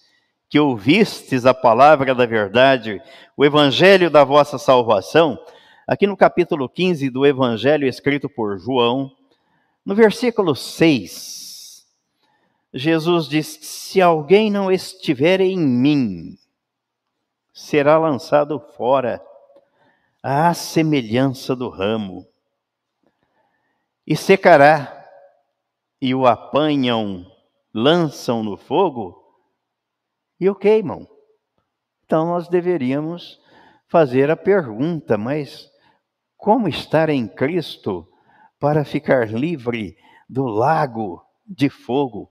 que 0.51 0.61
ouvistes 0.61 1.47
a 1.47 1.55
palavra 1.55 2.15
da 2.15 2.27
verdade, 2.27 3.01
o 3.35 3.47
evangelho 3.47 4.11
da 4.11 4.25
vossa 4.25 4.59
salvação, 4.59 5.43
aqui 5.89 6.07
no 6.07 6.19
capítulo 6.19 6.69
15 6.69 7.09
do 7.09 7.25
evangelho 7.25 7.89
escrito 7.89 8.29
por 8.29 8.59
João, 8.59 9.11
no 9.83 9.95
versículo 9.95 10.55
6, 10.55 11.87
Jesus 12.75 13.27
diz: 13.27 13.59
Se 13.63 14.03
alguém 14.03 14.51
não 14.51 14.71
estiver 14.71 15.41
em 15.41 15.57
mim, 15.57 16.37
será 17.55 17.97
lançado 17.97 18.61
fora, 18.77 19.23
à 20.23 20.55
semelhança 20.55 21.57
do 21.57 21.69
ramo 21.69 22.25
e 24.07 24.17
secará, 24.17 24.99
e 26.01 26.15
o 26.15 26.27
apanham, 26.27 27.27
lançam 27.73 28.43
no 28.43 28.57
fogo 28.57 29.17
e 30.39 30.51
o 30.51 30.55
queimam. 30.55 31.09
Então 32.05 32.27
nós 32.27 32.49
deveríamos 32.49 33.41
fazer 33.87 34.31
a 34.31 34.37
pergunta, 34.37 35.17
mas 35.17 35.71
como 36.37 36.69
estar 36.69 37.09
em 37.09 37.29
Cristo 37.29 38.09
para 38.59 38.85
ficar 38.85 39.29
livre 39.29 39.97
do 40.29 40.47
lago 40.47 41.25
de 41.47 41.69
fogo, 41.69 42.31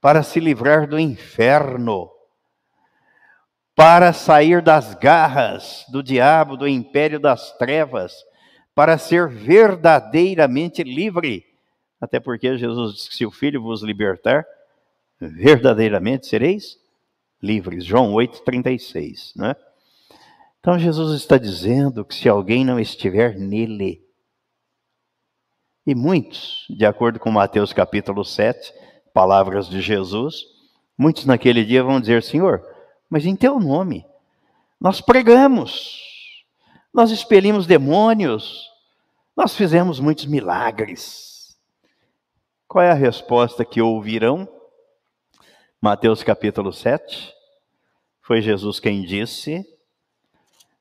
para 0.00 0.22
se 0.22 0.40
livrar 0.40 0.88
do 0.88 0.98
inferno, 0.98 2.10
para 3.76 4.12
sair 4.12 4.60
das 4.60 4.94
garras 4.94 5.84
do 5.88 6.02
diabo, 6.02 6.56
do 6.56 6.66
império 6.66 7.20
das 7.20 7.56
trevas? 7.58 8.12
para 8.76 8.98
ser 8.98 9.26
verdadeiramente 9.26 10.84
livre. 10.84 11.46
Até 11.98 12.20
porque 12.20 12.58
Jesus 12.58 12.94
disse 12.94 13.08
que 13.08 13.16
se 13.16 13.24
o 13.24 13.30
Filho 13.30 13.62
vos 13.62 13.82
libertar, 13.82 14.44
verdadeiramente 15.18 16.26
sereis 16.26 16.78
livres. 17.42 17.86
João 17.86 18.12
8,36. 18.12 19.32
Né? 19.34 19.56
Então 20.60 20.78
Jesus 20.78 21.18
está 21.18 21.38
dizendo 21.38 22.04
que 22.04 22.14
se 22.14 22.28
alguém 22.28 22.66
não 22.66 22.78
estiver 22.78 23.38
nele, 23.38 24.04
e 25.86 25.94
muitos, 25.94 26.66
de 26.68 26.84
acordo 26.84 27.18
com 27.18 27.30
Mateus 27.30 27.72
capítulo 27.72 28.24
7, 28.24 28.74
palavras 29.14 29.70
de 29.70 29.80
Jesus, 29.80 30.44
muitos 30.98 31.24
naquele 31.24 31.64
dia 31.64 31.82
vão 31.82 31.98
dizer: 31.98 32.22
Senhor, 32.22 32.62
mas 33.08 33.24
em 33.24 33.36
teu 33.36 33.58
nome, 33.58 34.06
nós 34.80 35.00
pregamos, 35.00 36.44
nós 36.92 37.10
expelimos 37.10 37.66
demônios, 37.66 38.70
nós 39.36 39.54
fizemos 39.54 40.00
muitos 40.00 40.26
milagres. 40.26 41.56
Qual 42.66 42.84
é 42.84 42.90
a 42.90 42.94
resposta 42.94 43.64
que 43.64 43.80
ouvirão? 43.80 44.48
Mateus 45.80 46.22
capítulo 46.22 46.72
7. 46.72 47.32
Foi 48.22 48.42
Jesus 48.42 48.80
quem 48.80 49.02
disse, 49.02 49.64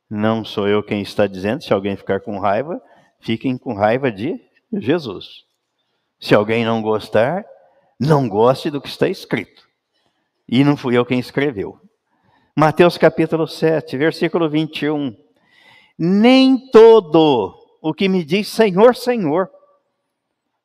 não 0.09 0.45
sou 0.45 0.67
eu 0.67 0.83
quem 0.83 1.01
está 1.01 1.27
dizendo. 1.27 1.63
Se 1.63 1.73
alguém 1.73 1.95
ficar 1.95 2.21
com 2.21 2.39
raiva, 2.39 2.81
fiquem 3.19 3.57
com 3.57 3.73
raiva 3.73 4.11
de 4.11 4.39
Jesus. 4.71 5.45
Se 6.19 6.33
alguém 6.33 6.63
não 6.63 6.81
gostar, 6.81 7.45
não 7.99 8.27
goste 8.27 8.69
do 8.69 8.81
que 8.81 8.87
está 8.87 9.07
escrito. 9.07 9.67
E 10.47 10.63
não 10.63 10.77
fui 10.77 10.97
eu 10.97 11.05
quem 11.05 11.19
escreveu. 11.19 11.79
Mateus 12.57 12.97
capítulo 12.97 13.45
7, 13.45 13.97
versículo 13.97 14.49
21 14.49 15.13
nem 15.97 16.57
todo 16.71 17.53
o 17.81 17.93
que 17.93 18.07
me 18.07 18.23
diz 18.23 18.47
Senhor, 18.47 18.95
Senhor 18.95 19.49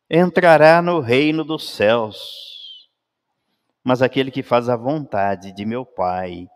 entrará 0.08 0.80
no 0.80 1.00
reino 1.00 1.44
dos 1.44 1.68
céus, 1.68 2.88
mas 3.82 4.02
aquele 4.02 4.30
que 4.30 4.40
faz 4.40 4.68
a 4.68 4.76
vontade 4.76 5.52
de 5.52 5.64
meu 5.64 5.84
Pai 5.84 6.48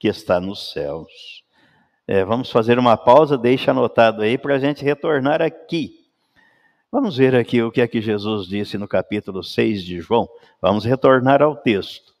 que 0.00 0.08
está 0.08 0.40
nos 0.40 0.72
céus. 0.72 1.44
É, 2.04 2.24
vamos 2.24 2.50
fazer 2.50 2.76
uma 2.76 2.96
pausa, 2.96 3.38
deixa 3.38 3.70
anotado 3.70 4.22
aí 4.22 4.36
para 4.36 4.56
a 4.56 4.58
gente 4.58 4.84
retornar 4.84 5.42
aqui. 5.42 5.92
Vamos 6.90 7.16
ver 7.16 7.36
aqui 7.36 7.62
o 7.62 7.70
que 7.70 7.80
é 7.80 7.86
que 7.86 8.00
Jesus 8.00 8.48
disse 8.48 8.76
no 8.76 8.88
capítulo 8.88 9.44
6 9.44 9.84
de 9.84 10.00
João. 10.00 10.28
Vamos 10.60 10.84
retornar 10.84 11.40
ao 11.40 11.54
texto 11.54 12.15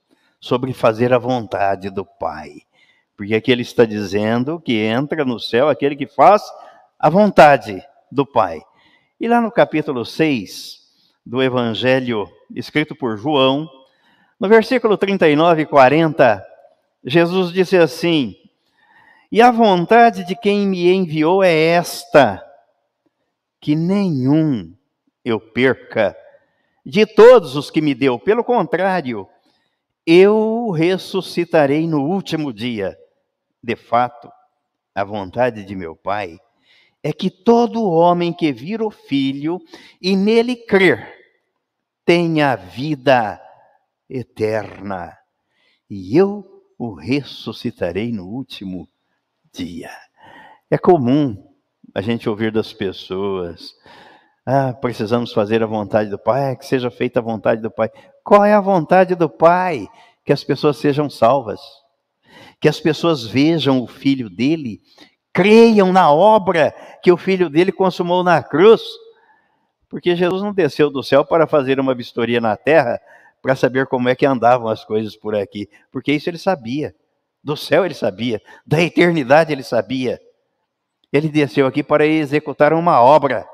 sobre 0.46 0.72
fazer 0.72 1.12
a 1.12 1.18
vontade 1.18 1.90
do 1.90 2.04
Pai. 2.04 2.62
Porque 3.16 3.34
aqui 3.34 3.50
ele 3.50 3.62
está 3.62 3.84
dizendo 3.84 4.60
que 4.60 4.78
entra 4.78 5.24
no 5.24 5.40
céu 5.40 5.68
aquele 5.68 5.96
que 5.96 6.06
faz 6.06 6.42
a 6.96 7.10
vontade 7.10 7.82
do 8.12 8.24
Pai. 8.24 8.62
E 9.18 9.26
lá 9.26 9.40
no 9.40 9.50
capítulo 9.50 10.04
6 10.04 10.78
do 11.24 11.42
Evangelho 11.42 12.28
escrito 12.54 12.94
por 12.94 13.18
João, 13.18 13.68
no 14.38 14.48
versículo 14.48 14.96
39 14.96 15.62
e 15.62 15.66
40, 15.66 16.46
Jesus 17.04 17.52
disse 17.52 17.76
assim: 17.76 18.36
E 19.32 19.42
a 19.42 19.50
vontade 19.50 20.24
de 20.24 20.36
quem 20.36 20.64
me 20.64 20.88
enviou 20.92 21.42
é 21.42 21.52
esta, 21.52 22.44
que 23.60 23.74
nenhum 23.74 24.72
eu 25.24 25.40
perca 25.40 26.16
de 26.84 27.04
todos 27.04 27.56
os 27.56 27.68
que 27.68 27.80
me 27.80 27.96
deu, 27.96 28.16
pelo 28.16 28.44
contrário, 28.44 29.28
eu 30.06 30.70
ressuscitarei 30.70 31.86
no 31.86 32.04
último 32.04 32.52
dia. 32.52 32.96
De 33.62 33.74
fato, 33.74 34.30
a 34.94 35.02
vontade 35.02 35.64
de 35.64 35.74
meu 35.74 35.96
Pai 35.96 36.38
é 37.02 37.12
que 37.12 37.30
todo 37.30 37.84
homem 37.84 38.32
que 38.32 38.52
vir 38.52 38.80
o 38.80 38.90
Filho 38.90 39.60
e 40.00 40.14
nele 40.14 40.56
crer 40.56 41.14
tenha 42.04 42.54
vida 42.54 43.40
eterna, 44.08 45.16
e 45.90 46.16
eu 46.16 46.44
o 46.78 46.94
ressuscitarei 46.94 48.12
no 48.12 48.28
último 48.28 48.88
dia. 49.52 49.90
É 50.70 50.78
comum 50.78 51.52
a 51.94 52.00
gente 52.00 52.28
ouvir 52.28 52.52
das 52.52 52.72
pessoas: 52.72 53.74
ah, 54.46 54.72
precisamos 54.72 55.32
fazer 55.32 55.62
a 55.62 55.66
vontade 55.66 56.08
do 56.08 56.18
Pai, 56.18 56.56
que 56.56 56.64
seja 56.64 56.90
feita 56.90 57.18
a 57.18 57.22
vontade 57.22 57.60
do 57.60 57.70
Pai. 57.70 57.90
Qual 58.22 58.44
é 58.44 58.54
a 58.54 58.60
vontade 58.60 59.14
do 59.14 59.28
Pai? 59.28 59.88
Que 60.24 60.32
as 60.32 60.44
pessoas 60.44 60.76
sejam 60.76 61.10
salvas 61.10 61.60
que 62.60 62.68
as 62.68 62.80
pessoas 62.80 63.24
vejam 63.24 63.80
o 63.80 63.86
filho 63.86 64.30
dele, 64.30 64.80
creiam 65.32 65.92
na 65.92 66.10
obra 66.10 66.74
que 67.02 67.12
o 67.12 67.16
filho 67.16 67.50
dele 67.50 67.72
consumou 67.72 68.22
na 68.22 68.42
cruz. 68.42 68.82
Porque 69.88 70.16
Jesus 70.16 70.42
não 70.42 70.52
desceu 70.52 70.90
do 70.90 71.02
céu 71.02 71.24
para 71.24 71.46
fazer 71.46 71.78
uma 71.78 71.94
vistoria 71.94 72.40
na 72.40 72.56
terra 72.56 73.00
para 73.42 73.54
saber 73.54 73.86
como 73.86 74.08
é 74.08 74.14
que 74.14 74.26
andavam 74.26 74.68
as 74.68 74.84
coisas 74.84 75.14
por 75.14 75.34
aqui, 75.34 75.68
porque 75.92 76.12
isso 76.12 76.28
ele 76.28 76.38
sabia. 76.38 76.94
Do 77.44 77.56
céu 77.56 77.84
ele 77.84 77.94
sabia, 77.94 78.42
da 78.66 78.82
eternidade 78.82 79.52
ele 79.52 79.62
sabia. 79.62 80.20
Ele 81.12 81.28
desceu 81.28 81.66
aqui 81.66 81.82
para 81.82 82.04
executar 82.04 82.72
uma 82.72 83.00
obra. 83.00 83.46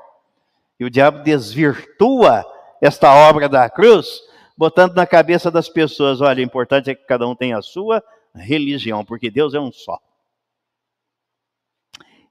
E 0.83 0.85
o 0.85 0.89
diabo 0.89 1.23
desvirtua 1.23 2.43
esta 2.81 3.09
obra 3.13 3.47
da 3.47 3.69
cruz, 3.69 4.19
botando 4.57 4.93
na 4.95 5.07
cabeça 5.07 5.49
das 5.49 5.69
pessoas: 5.69 6.19
olha, 6.19 6.41
o 6.41 6.45
importante 6.45 6.89
é 6.89 6.95
que 6.95 7.05
cada 7.05 7.25
um 7.25 7.33
tenha 7.33 7.57
a 7.57 7.61
sua 7.61 8.03
religião, 8.35 9.05
porque 9.05 9.31
Deus 9.31 9.53
é 9.53 9.61
um 9.61 9.71
só. 9.71 9.97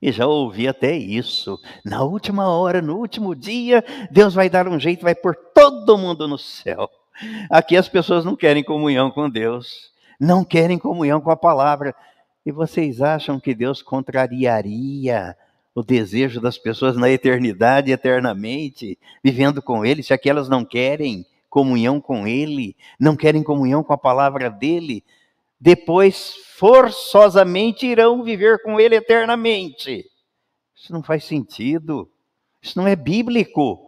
E 0.02 0.12
já 0.12 0.26
ouvi 0.26 0.68
até 0.68 0.94
isso. 0.94 1.58
Na 1.82 2.02
última 2.02 2.46
hora, 2.46 2.82
no 2.82 2.98
último 2.98 3.34
dia, 3.34 3.82
Deus 4.10 4.34
vai 4.34 4.50
dar 4.50 4.68
um 4.68 4.78
jeito, 4.78 5.02
vai 5.02 5.14
pôr 5.14 5.34
todo 5.54 5.96
mundo 5.96 6.28
no 6.28 6.36
céu. 6.36 6.90
Aqui 7.48 7.74
as 7.74 7.88
pessoas 7.88 8.22
não 8.22 8.36
querem 8.36 8.62
comunhão 8.62 9.10
com 9.10 9.30
Deus, 9.30 9.90
não 10.20 10.44
querem 10.44 10.78
comunhão 10.78 11.22
com 11.22 11.30
a 11.30 11.36
palavra. 11.38 11.94
E 12.44 12.52
vocês 12.52 13.00
acham 13.00 13.40
que 13.40 13.54
Deus 13.54 13.80
contrariaria 13.80 15.34
o 15.74 15.82
desejo 15.82 16.40
das 16.40 16.58
pessoas 16.58 16.96
na 16.96 17.10
eternidade, 17.10 17.90
eternamente, 17.90 18.98
vivendo 19.22 19.62
com 19.62 19.84
Ele, 19.84 20.02
se 20.02 20.12
aquelas 20.12 20.48
não 20.48 20.64
querem 20.64 21.26
comunhão 21.48 22.00
com 22.00 22.26
Ele, 22.26 22.76
não 22.98 23.16
querem 23.16 23.42
comunhão 23.42 23.82
com 23.82 23.92
a 23.92 23.98
palavra 23.98 24.50
dele? 24.50 25.02
depois 25.62 26.34
forçosamente 26.56 27.86
irão 27.86 28.24
viver 28.24 28.60
com 28.64 28.80
ele 28.80 28.96
eternamente. 28.96 30.04
Isso 30.74 30.92
não 30.92 31.04
faz 31.04 31.22
sentido. 31.22 32.10
Isso 32.60 32.76
não 32.76 32.88
é 32.88 32.96
bíblico. 32.96 33.78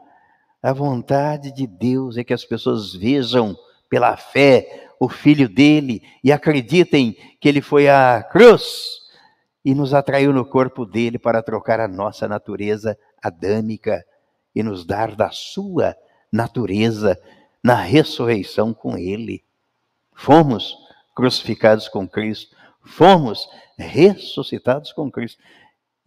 A 0.62 0.72
vontade 0.72 1.52
de 1.52 1.66
Deus 1.66 2.16
é 2.16 2.22
que 2.22 2.32
as 2.32 2.44
pessoas 2.44 2.94
vejam 2.94 3.56
pela 3.90 4.16
fé 4.16 4.88
o 5.00 5.08
filho 5.08 5.48
dele 5.48 6.00
e 6.22 6.30
acreditem 6.30 7.16
que 7.40 7.48
ele 7.48 7.60
foi 7.60 7.88
à 7.88 8.22
cruz 8.22 9.00
e 9.64 9.74
nos 9.74 9.94
atraiu 9.94 10.32
no 10.32 10.44
corpo 10.44 10.84
dele 10.84 11.18
para 11.18 11.42
trocar 11.42 11.80
a 11.80 11.88
nossa 11.88 12.28
natureza 12.28 12.98
adâmica 13.22 14.04
e 14.54 14.62
nos 14.62 14.84
dar 14.84 15.16
da 15.16 15.30
sua 15.30 15.96
natureza 16.30 17.18
na 17.62 17.74
ressurreição 17.74 18.74
com 18.74 18.98
ele. 18.98 19.42
Fomos 20.14 20.76
crucificados 21.14 21.88
com 21.88 22.06
Cristo, 22.06 22.54
fomos 22.84 23.48
ressuscitados 23.78 24.92
com 24.92 25.10
Cristo. 25.10 25.42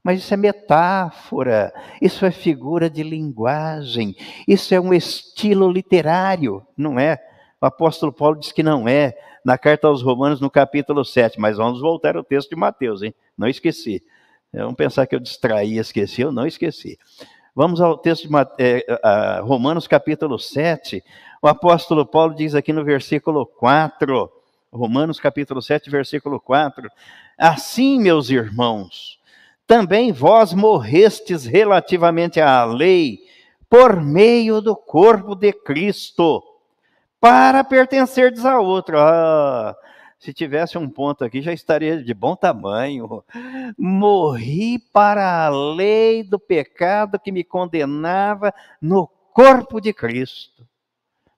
Mas 0.04 0.20
isso 0.20 0.34
é 0.34 0.38
metáfora, 0.38 1.74
isso 2.02 2.26
é 2.26 2.32
figura 2.32 2.89
de 2.89 3.04
linguagem, 3.04 4.15
isso 4.48 4.74
é 4.74 4.80
um 4.80 4.93
estilo 4.93 5.70
literário, 5.70 6.65
não 6.78 7.00
é? 7.00 7.17
O 7.60 7.65
apóstolo 7.65 8.13
Paulo 8.13 8.39
diz 8.39 8.52
que 8.52 8.63
não 8.63 8.88
é, 8.88 9.17
na 9.48 9.58
carta 9.58 9.88
aos 9.88 10.02
Romanos, 10.02 10.42
no 10.42 10.50
capítulo 10.52 11.06
7, 11.06 11.40
mas 11.40 11.56
vamos 11.56 11.80
voltar 11.80 12.18
ao 12.18 12.24
texto 12.24 12.50
de 12.50 12.58
Mateus, 12.58 13.02
hein? 13.02 13.16
Não 13.38 13.48
esqueci. 13.48 14.04
Vamos 14.52 14.76
pensar 14.76 15.08
que 15.08 15.16
eu 15.16 15.22
distraí, 15.22 15.78
esqueci, 15.78 16.22
eu 16.22 16.34
não 16.34 16.46
esqueci. 16.46 17.00
Vamos 17.56 17.80
ao 17.80 17.98
texto 17.98 18.28
de 18.28 18.36
é, 18.60 19.40
Romanos, 19.42 19.88
capítulo 19.88 20.38
7. 20.38 21.02
O 21.42 21.48
apóstolo 21.48 22.06
Paulo 22.06 22.36
diz 22.36 22.56
aqui 22.56 22.74
no 22.74 22.84
versículo 22.84 23.46
4, 23.46 24.30
Romanos, 24.70 25.18
capítulo 25.18 25.62
7, 25.62 25.90
versículo 25.90 26.42
4: 26.42 26.90
Assim, 27.38 28.02
meus 28.02 28.30
irmãos, 28.30 29.18
também 29.66 30.12
vós 30.12 30.54
morrestes 30.54 31.46
relativamente 31.46 32.42
à 32.42 32.66
lei 32.66 33.20
por 33.70 34.04
meio 34.04 34.60
do 34.60 34.76
corpo 34.76 35.36
de 35.36 35.54
Cristo 35.54 36.44
para 37.19 37.63
pertencerdes 37.63 38.45
a 38.45 38.60
outro. 38.60 38.97
Ah, 38.99 39.75
se 40.19 40.34
tivesse 40.34 40.77
um 40.77 40.89
ponto 40.89 41.23
aqui, 41.23 41.41
já 41.41 41.53
estaria 41.53 42.03
de 42.03 42.13
bom 42.13 42.36
tamanho. 42.36 43.23
Morri 43.77 44.80
para 44.91 45.45
a 45.45 45.49
lei 45.49 46.23
do 46.23 46.39
pecado 46.39 47.19
que 47.19 47.32
me 47.32 47.43
condenava 47.43 48.53
no 48.82 49.08
corpo 49.34 49.80
de 49.80 49.93
Cristo, 49.93 50.67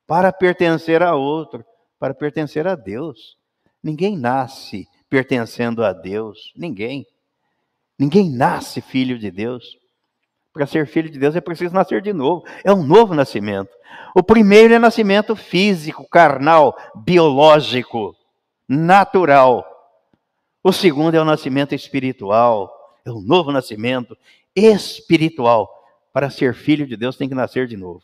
para 0.07 0.31
pertencer 0.31 1.03
a 1.03 1.15
outro, 1.15 1.65
para 1.99 2.13
pertencer 2.13 2.65
a 2.65 2.75
Deus. 2.75 3.37
Ninguém 3.83 4.17
nasce 4.17 4.87
pertencendo 5.09 5.83
a 5.83 5.91
Deus, 5.91 6.53
ninguém. 6.55 7.05
Ninguém 7.97 8.29
nasce 8.29 8.79
filho 8.79 9.19
de 9.19 9.29
Deus. 9.29 9.77
Para 10.53 10.65
ser 10.65 10.87
filho 10.87 11.09
de 11.09 11.19
Deus 11.19 11.35
é 11.35 11.41
preciso 11.41 11.73
nascer 11.73 12.01
de 12.01 12.11
novo. 12.11 12.43
É 12.63 12.73
um 12.73 12.83
novo 12.83 13.13
nascimento. 13.13 13.69
O 14.15 14.23
primeiro 14.23 14.73
é 14.73 14.79
nascimento 14.79 15.35
físico, 15.35 16.07
carnal, 16.09 16.75
biológico, 16.95 18.15
natural. 18.67 19.65
O 20.63 20.71
segundo 20.71 21.15
é 21.15 21.21
o 21.21 21.25
nascimento 21.25 21.75
espiritual. 21.75 22.71
É 23.05 23.11
um 23.11 23.21
novo 23.21 23.51
nascimento 23.51 24.17
espiritual. 24.55 25.69
Para 26.11 26.29
ser 26.29 26.53
filho 26.53 26.87
de 26.87 26.97
Deus 26.97 27.15
tem 27.15 27.29
que 27.29 27.35
nascer 27.35 27.67
de 27.67 27.77
novo. 27.77 28.01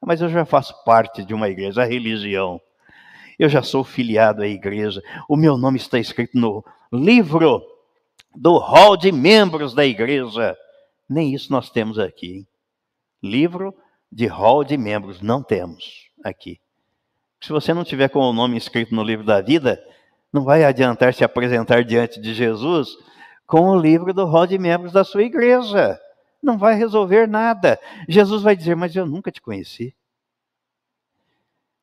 Mas 0.00 0.20
eu 0.20 0.28
já 0.28 0.44
faço 0.44 0.74
parte 0.84 1.24
de 1.24 1.34
uma 1.34 1.48
igreja, 1.48 1.82
a 1.82 1.86
religião. 1.86 2.60
Eu 3.38 3.48
já 3.48 3.62
sou 3.62 3.82
filiado 3.82 4.42
à 4.42 4.46
igreja. 4.46 5.02
O 5.28 5.36
meu 5.36 5.56
nome 5.56 5.78
está 5.78 5.98
escrito 5.98 6.38
no 6.38 6.64
livro 6.92 7.62
do 8.34 8.58
hall 8.58 8.96
de 8.96 9.12
membros 9.12 9.74
da 9.74 9.84
igreja. 9.84 10.56
Nem 11.08 11.34
isso 11.34 11.52
nós 11.52 11.70
temos 11.70 11.98
aqui. 11.98 12.46
Livro 13.22 13.74
de 14.10 14.26
hall 14.26 14.64
de 14.64 14.76
membros, 14.76 15.20
não 15.20 15.42
temos 15.42 16.10
aqui. 16.24 16.60
Se 17.40 17.50
você 17.50 17.74
não 17.74 17.84
tiver 17.84 18.08
com 18.08 18.20
o 18.20 18.32
nome 18.32 18.56
escrito 18.56 18.94
no 18.94 19.02
livro 19.02 19.24
da 19.24 19.40
vida, 19.40 19.82
não 20.32 20.44
vai 20.44 20.64
adiantar 20.64 21.12
se 21.12 21.24
apresentar 21.24 21.84
diante 21.84 22.20
de 22.20 22.32
Jesus 22.32 22.96
com 23.46 23.70
o 23.70 23.78
livro 23.78 24.14
do 24.14 24.24
hall 24.24 24.46
de 24.46 24.58
membros 24.58 24.92
da 24.92 25.04
sua 25.04 25.22
igreja. 25.22 26.00
Não 26.42 26.56
vai 26.56 26.74
resolver 26.74 27.26
nada. 27.26 27.78
Jesus 28.08 28.42
vai 28.42 28.56
dizer: 28.56 28.74
Mas 28.74 28.94
eu 28.96 29.06
nunca 29.06 29.30
te 29.30 29.40
conheci. 29.40 29.94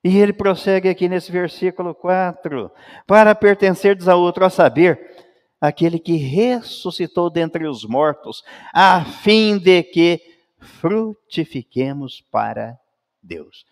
E 0.04 0.18
ele 0.18 0.32
prossegue 0.32 0.88
aqui 0.88 1.10
nesse 1.10 1.32
versículo 1.32 1.94
4: 1.94 2.72
Para 3.06 3.36
pertencerdes 3.36 4.08
a 4.08 4.16
outro, 4.16 4.46
a 4.46 4.50
saber, 4.50 5.29
aquele 5.60 6.00
que 6.00 6.16
ressuscitou 6.16 7.30
dentre 7.30 7.68
os 7.68 7.84
mortos, 7.84 8.44
a 8.74 9.04
fim 9.04 9.58
de 9.58 9.84
que 9.84 10.22
frutifiquemos 10.60 12.22
para 12.32 12.78
Deus. 13.22 13.66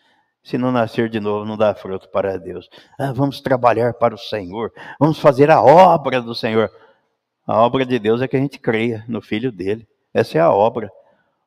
Se 0.43 0.57
não 0.57 0.71
nascer 0.71 1.09
de 1.09 1.19
novo, 1.19 1.45
não 1.45 1.57
dá 1.57 1.73
fruto 1.75 2.09
para 2.09 2.37
Deus. 2.37 2.69
Ah, 2.97 3.11
vamos 3.11 3.41
trabalhar 3.41 3.93
para 3.93 4.15
o 4.15 4.17
Senhor, 4.17 4.71
vamos 4.99 5.19
fazer 5.19 5.51
a 5.51 5.61
obra 5.61 6.21
do 6.21 6.35
Senhor. 6.35 6.71
A 7.45 7.61
obra 7.61 7.85
de 7.85 7.97
Deus 7.97 8.21
é 8.21 8.27
que 8.27 8.35
a 8.35 8.39
gente 8.39 8.59
creia 8.59 9.03
no 9.07 9.21
Filho 9.21 9.51
dele. 9.51 9.87
Essa 10.13 10.37
é 10.37 10.41
a 10.41 10.51
obra. 10.51 10.91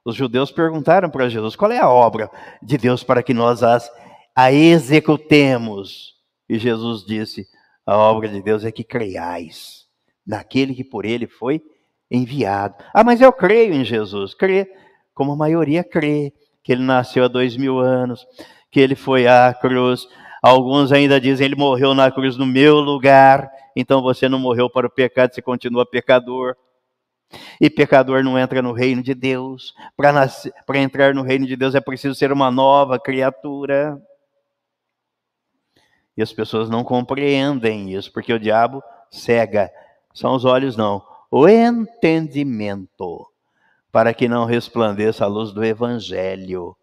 Os 0.04 0.14
judeus 0.14 0.50
perguntaram 0.50 1.10
para 1.10 1.28
Jesus: 1.28 1.56
qual 1.56 1.70
é 1.70 1.78
a 1.78 1.88
obra 1.88 2.30
de 2.62 2.78
Deus 2.78 3.04
para 3.04 3.22
que 3.22 3.34
nós 3.34 3.62
as, 3.62 3.90
a 4.34 4.50
executemos? 4.50 6.14
E 6.48 6.58
Jesus 6.58 7.04
disse: 7.04 7.46
a 7.84 7.96
obra 7.96 8.28
de 8.28 8.40
Deus 8.42 8.64
é 8.64 8.72
que 8.72 8.84
creiais 8.84 9.79
naquele 10.26 10.74
que 10.74 10.84
por 10.84 11.04
ele 11.04 11.26
foi 11.26 11.62
enviado. 12.10 12.74
Ah, 12.92 13.04
mas 13.04 13.20
eu 13.20 13.32
creio 13.32 13.72
em 13.74 13.84
Jesus. 13.84 14.34
Crê, 14.34 14.70
como 15.14 15.32
a 15.32 15.36
maioria 15.36 15.84
crê, 15.84 16.32
que 16.62 16.72
ele 16.72 16.82
nasceu 16.82 17.24
há 17.24 17.28
dois 17.28 17.56
mil 17.56 17.78
anos, 17.78 18.26
que 18.70 18.80
ele 18.80 18.94
foi 18.94 19.26
à 19.26 19.54
cruz. 19.54 20.06
Alguns 20.42 20.92
ainda 20.92 21.20
dizem 21.20 21.44
ele 21.44 21.56
morreu 21.56 21.94
na 21.94 22.10
cruz 22.10 22.36
no 22.36 22.46
meu 22.46 22.80
lugar. 22.80 23.50
Então 23.76 24.02
você 24.02 24.28
não 24.28 24.38
morreu 24.38 24.68
para 24.68 24.86
o 24.86 24.90
pecado, 24.90 25.34
você 25.34 25.42
continua 25.42 25.86
pecador. 25.86 26.56
E 27.60 27.70
pecador 27.70 28.24
não 28.24 28.38
entra 28.38 28.60
no 28.60 28.72
reino 28.72 29.02
de 29.02 29.14
Deus. 29.14 29.72
Para 29.96 30.78
entrar 30.78 31.14
no 31.14 31.22
reino 31.22 31.46
de 31.46 31.56
Deus 31.56 31.74
é 31.74 31.80
preciso 31.80 32.14
ser 32.14 32.32
uma 32.32 32.50
nova 32.50 32.98
criatura. 32.98 34.00
E 36.16 36.22
as 36.22 36.32
pessoas 36.32 36.68
não 36.68 36.82
compreendem 36.82 37.94
isso, 37.94 38.12
porque 38.12 38.32
o 38.32 38.38
diabo 38.38 38.82
cega 39.10 39.70
são 40.12 40.34
os 40.34 40.44
olhos, 40.44 40.76
não. 40.76 41.04
O 41.30 41.48
entendimento, 41.48 43.26
para 43.92 44.12
que 44.12 44.28
não 44.28 44.44
resplandeça 44.44 45.24
a 45.24 45.28
luz 45.28 45.52
do 45.52 45.64
Evangelho 45.64 46.76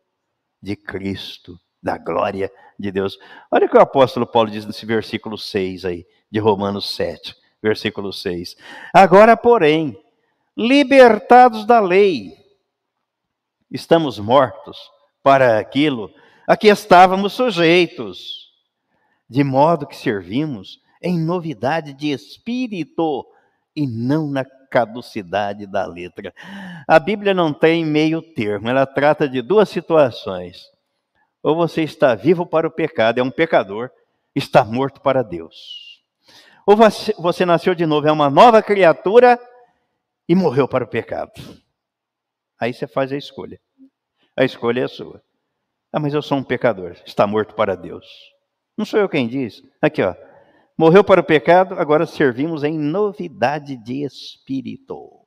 de 0.62 0.76
Cristo, 0.76 1.60
da 1.82 1.98
glória 1.98 2.52
de 2.78 2.92
Deus. 2.92 3.18
Olha 3.52 3.66
o 3.66 3.70
que 3.70 3.78
o 3.78 3.82
apóstolo 3.82 4.26
Paulo 4.26 4.50
diz 4.50 4.66
nesse 4.66 4.86
versículo 4.86 5.38
6 5.38 5.86
aí, 5.86 6.06
de 6.32 6.40
Romanos 6.40 6.96
7, 6.96 7.36
versículo 7.62 8.12
6. 8.12 8.56
Agora, 8.94 9.36
porém, 9.36 9.98
libertados 10.56 11.66
da 11.66 11.80
lei, 11.80 12.34
estamos 13.72 14.20
mortos 14.20 14.78
para 15.22 15.60
aquilo 15.60 16.12
a 16.48 16.56
que 16.56 16.68
estávamos 16.68 17.34
sujeitos, 17.34 18.52
de 19.30 19.44
modo 19.44 19.86
que 19.86 19.96
servimos 19.96 20.82
em 21.02 21.20
novidade 21.20 21.94
de 21.94 22.12
espírito 22.12 23.26
e 23.76 23.86
não 23.86 24.28
na 24.28 24.44
caducidade 24.70 25.66
da 25.66 25.86
letra. 25.86 26.34
A 26.88 27.00
Bíblia 27.00 27.34
não 27.34 27.54
tem 27.54 27.86
meio 27.86 28.22
termo, 28.22 28.70
ela 28.70 28.86
trata 28.86 29.28
de 29.28 29.42
duas 29.42 29.70
situações. 29.70 30.66
Ou 31.42 31.56
você 31.56 31.84
está 31.84 32.16
vivo 32.16 32.46
para 32.46 32.68
o 32.68 32.72
pecado, 32.72 33.20
é 33.20 33.24
um 33.24 33.32
pecador, 33.32 33.90
está 34.36 34.66
morto 34.66 35.02
para 35.02 35.24
Deus. 35.24 36.04
Ou 36.66 36.76
você, 36.76 37.14
você 37.18 37.46
nasceu 37.46 37.74
de 37.74 37.86
novo, 37.86 38.08
é 38.08 38.12
uma 38.12 38.30
nova 38.30 38.62
criatura 38.62 39.40
e 40.28 40.36
morreu 40.36 40.68
para 40.68 40.84
o 40.84 40.88
pecado. 40.88 41.32
Aí 42.60 42.74
você 42.74 42.88
faz 42.88 43.12
a 43.12 43.18
escolha. 43.18 43.60
A 44.36 44.44
escolha 44.44 44.84
é 44.84 44.88
sua. 44.88 45.22
Ah, 45.92 46.00
mas 46.00 46.14
eu 46.14 46.22
sou 46.22 46.38
um 46.38 46.44
pecador, 46.44 46.98
está 47.06 47.26
morto 47.26 47.56
para 47.56 47.76
Deus. 47.76 48.06
Não 48.78 48.86
sou 48.86 49.00
eu 49.00 49.08
quem 49.08 49.28
diz. 49.28 49.64
Aqui, 49.82 50.02
ó. 50.04 50.14
Morreu 50.78 51.04
para 51.04 51.22
o 51.22 51.24
pecado, 51.24 51.74
agora 51.74 52.06
servimos 52.06 52.64
em 52.64 52.78
novidade 52.78 53.76
de 53.76 54.04
espírito. 54.04 55.26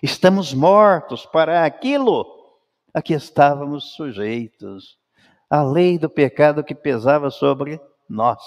Estamos 0.00 0.54
mortos 0.54 1.26
para 1.26 1.64
aquilo 1.64 2.24
a 2.94 3.02
que 3.02 3.14
estávamos 3.14 3.94
sujeitos. 3.94 4.96
A 5.50 5.64
lei 5.64 5.98
do 5.98 6.08
pecado 6.08 6.62
que 6.62 6.72
pesava 6.72 7.30
sobre 7.30 7.80
nós. 8.08 8.40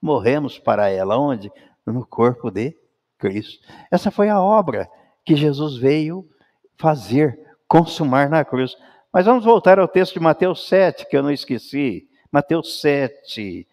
Morremos 0.00 0.58
para 0.58 0.88
ela 0.88 1.18
onde? 1.18 1.52
No 1.84 2.06
corpo 2.06 2.50
de 2.50 2.74
Cristo. 3.18 3.62
Essa 3.90 4.10
foi 4.10 4.30
a 4.30 4.40
obra 4.40 4.88
que 5.26 5.36
Jesus 5.36 5.76
veio 5.76 6.26
fazer, 6.78 7.38
consumar 7.68 8.30
na 8.30 8.46
cruz. 8.46 8.74
Mas 9.12 9.26
vamos 9.26 9.44
voltar 9.44 9.78
ao 9.78 9.86
texto 9.86 10.14
de 10.14 10.20
Mateus 10.20 10.66
7, 10.68 11.06
que 11.06 11.16
eu 11.16 11.22
não 11.22 11.30
esqueci. 11.30 12.08
Mateus 12.32 12.80
7, 12.80 13.68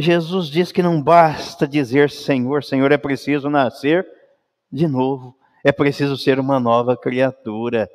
Jesus 0.00 0.46
diz 0.46 0.70
que 0.70 0.80
não 0.80 1.02
basta 1.02 1.66
dizer 1.66 2.08
Senhor, 2.08 2.62
Senhor, 2.62 2.92
é 2.92 2.96
preciso 2.96 3.50
nascer 3.50 4.06
de 4.70 4.86
novo, 4.86 5.36
é 5.64 5.72
preciso 5.72 6.16
ser 6.16 6.38
uma 6.38 6.60
nova 6.60 6.96
criatura. 6.96 7.90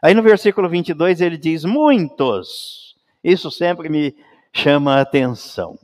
Aí 0.00 0.14
no 0.14 0.22
versículo 0.22 0.68
22 0.68 1.20
ele 1.20 1.36
diz: 1.36 1.64
Muitos. 1.64 2.94
Isso 3.22 3.50
sempre 3.50 3.88
me 3.88 4.14
chama 4.52 4.94
a 4.94 5.00
atenção. 5.00 5.76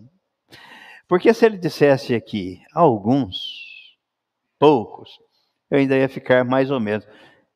Porque 1.09 1.35
se 1.35 1.45
ele 1.45 1.59
dissesse 1.59 2.15
aqui 2.15 2.63
alguns, 2.73 3.99
poucos, 4.61 5.19
eu 5.69 5.79
ainda 5.79 5.97
ia 5.97 6.09
ficar 6.09 6.45
mais 6.45 6.71
ou 6.71 6.79
menos. 6.79 7.05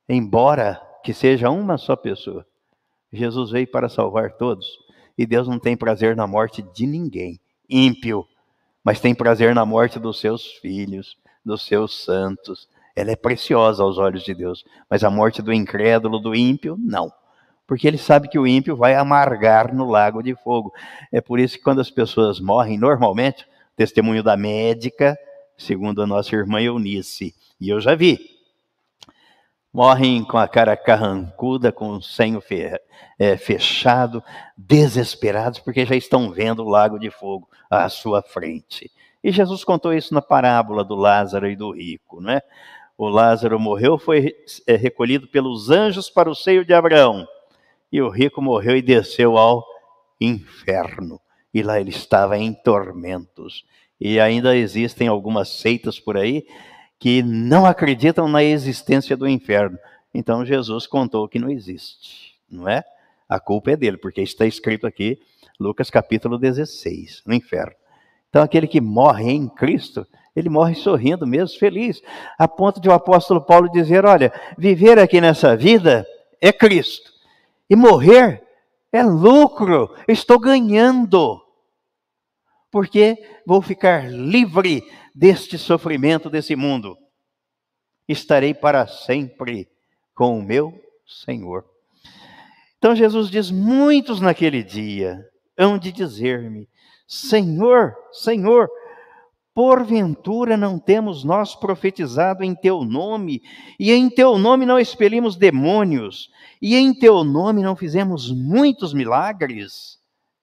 Embora 0.08 0.82
que 1.04 1.14
seja 1.14 1.48
uma 1.48 1.78
só 1.78 1.94
pessoa, 1.94 2.44
Jesus 3.12 3.52
veio 3.52 3.68
para 3.68 3.88
salvar 3.88 4.32
todos. 4.32 4.66
E 5.16 5.24
Deus 5.24 5.46
não 5.46 5.60
tem 5.60 5.76
prazer 5.76 6.16
na 6.16 6.26
morte 6.26 6.60
de 6.74 6.88
ninguém 6.88 7.38
ímpio, 7.70 8.26
mas 8.82 9.00
tem 9.00 9.14
prazer 9.14 9.54
na 9.54 9.64
morte 9.64 9.98
dos 9.98 10.18
seus 10.20 10.44
filhos, 10.44 11.16
dos 11.44 11.64
seus 11.64 12.04
santos. 12.04 12.68
ela 12.96 13.12
é 13.12 13.16
preciosa 13.16 13.82
aos 13.82 13.96
olhos 13.98 14.24
de 14.24 14.34
Deus, 14.34 14.64
mas 14.88 15.04
a 15.04 15.10
morte 15.10 15.40
do 15.40 15.52
incrédulo, 15.52 16.18
do 16.18 16.34
ímpio, 16.34 16.76
não. 16.78 17.10
Porque 17.66 17.86
ele 17.86 17.98
sabe 17.98 18.28
que 18.28 18.38
o 18.38 18.46
ímpio 18.46 18.76
vai 18.76 18.94
amargar 18.94 19.72
no 19.72 19.88
lago 19.88 20.22
de 20.22 20.34
fogo. 20.34 20.72
É 21.12 21.20
por 21.20 21.38
isso 21.38 21.56
que 21.56 21.62
quando 21.62 21.80
as 21.80 21.90
pessoas 21.90 22.40
morrem, 22.40 22.76
normalmente, 22.76 23.46
testemunho 23.76 24.22
da 24.22 24.36
médica, 24.36 25.16
segundo 25.56 26.02
a 26.02 26.06
nossa 26.06 26.34
irmã 26.34 26.60
Eunice, 26.60 27.34
e 27.60 27.68
eu 27.68 27.80
já 27.80 27.94
vi, 27.94 28.39
morrem 29.72 30.24
com 30.24 30.36
a 30.36 30.48
cara 30.48 30.76
carrancuda, 30.76 31.70
com 31.70 31.90
o 31.90 32.02
senho 32.02 32.42
é, 33.18 33.36
fechado, 33.36 34.22
desesperados, 34.56 35.60
porque 35.60 35.86
já 35.86 35.94
estão 35.94 36.30
vendo 36.30 36.62
o 36.62 36.68
lago 36.68 36.98
de 36.98 37.10
fogo 37.10 37.48
à 37.70 37.88
sua 37.88 38.22
frente. 38.22 38.90
E 39.22 39.30
Jesus 39.30 39.64
contou 39.64 39.92
isso 39.92 40.14
na 40.14 40.22
parábola 40.22 40.82
do 40.82 40.94
Lázaro 40.94 41.48
e 41.48 41.54
do 41.54 41.70
rico, 41.72 42.20
né? 42.20 42.40
O 42.96 43.08
Lázaro 43.08 43.58
morreu, 43.58 43.98
foi 43.98 44.34
é, 44.66 44.76
recolhido 44.76 45.26
pelos 45.28 45.70
anjos 45.70 46.10
para 46.10 46.30
o 46.30 46.34
seio 46.34 46.64
de 46.64 46.74
Abraão. 46.74 47.26
E 47.90 48.00
o 48.02 48.08
rico 48.08 48.42
morreu 48.42 48.76
e 48.76 48.82
desceu 48.82 49.38
ao 49.38 49.64
inferno. 50.20 51.20
E 51.52 51.62
lá 51.62 51.80
ele 51.80 51.90
estava 51.90 52.36
em 52.36 52.52
tormentos. 52.52 53.64
E 54.00 54.20
ainda 54.20 54.56
existem 54.56 55.08
algumas 55.08 55.48
seitas 55.48 55.98
por 55.98 56.16
aí 56.16 56.46
que 57.00 57.22
não 57.22 57.64
acreditam 57.64 58.28
na 58.28 58.44
existência 58.44 59.16
do 59.16 59.26
inferno. 59.26 59.78
Então 60.12 60.44
Jesus 60.44 60.86
contou 60.86 61.26
que 61.26 61.38
não 61.38 61.48
existe, 61.50 62.34
não 62.48 62.68
é? 62.68 62.84
A 63.26 63.40
culpa 63.40 63.70
é 63.70 63.76
dele, 63.76 63.96
porque 63.96 64.20
está 64.20 64.44
escrito 64.44 64.86
aqui, 64.86 65.18
Lucas 65.58 65.88
capítulo 65.88 66.36
16, 66.36 67.22
no 67.24 67.32
inferno. 67.32 67.74
Então 68.28 68.42
aquele 68.42 68.66
que 68.66 68.80
morre 68.80 69.30
em 69.32 69.48
Cristo, 69.48 70.06
ele 70.36 70.50
morre 70.50 70.74
sorrindo 70.74 71.26
mesmo, 71.26 71.58
feliz, 71.58 72.02
a 72.38 72.46
ponto 72.46 72.80
de 72.80 72.88
o 72.88 72.92
apóstolo 72.92 73.40
Paulo 73.40 73.70
dizer: 73.70 74.04
olha, 74.04 74.30
viver 74.58 74.98
aqui 74.98 75.20
nessa 75.20 75.56
vida 75.56 76.06
é 76.40 76.52
Cristo, 76.52 77.10
e 77.68 77.74
morrer 77.74 78.42
é 78.92 79.02
lucro, 79.02 79.94
estou 80.06 80.38
ganhando, 80.38 81.40
porque 82.70 83.16
vou 83.46 83.60
ficar 83.60 84.10
livre 84.10 84.82
deste 85.14 85.58
sofrimento 85.58 86.30
desse 86.30 86.54
mundo. 86.54 86.96
Estarei 88.08 88.54
para 88.54 88.86
sempre 88.86 89.68
com 90.14 90.38
o 90.38 90.42
meu 90.42 90.72
Senhor. 91.06 91.64
Então 92.78 92.94
Jesus 92.94 93.28
diz: 93.28 93.50
muitos 93.50 94.20
naquele 94.20 94.62
dia 94.62 95.24
hão 95.56 95.78
de 95.78 95.92
dizer-me: 95.92 96.68
Senhor, 97.06 97.94
Senhor, 98.12 98.68
porventura 99.54 100.56
não 100.56 100.78
temos 100.78 101.24
nós 101.24 101.54
profetizado 101.54 102.42
em 102.42 102.54
teu 102.54 102.84
nome, 102.84 103.42
e 103.78 103.92
em 103.92 104.08
teu 104.08 104.38
nome 104.38 104.64
não 104.64 104.78
expelimos 104.78 105.36
demônios, 105.36 106.30
e 106.62 106.76
em 106.76 106.94
teu 106.94 107.22
nome 107.24 107.62
não 107.62 107.76
fizemos 107.76 108.32
muitos 108.32 108.94
milagres? 108.94 109.98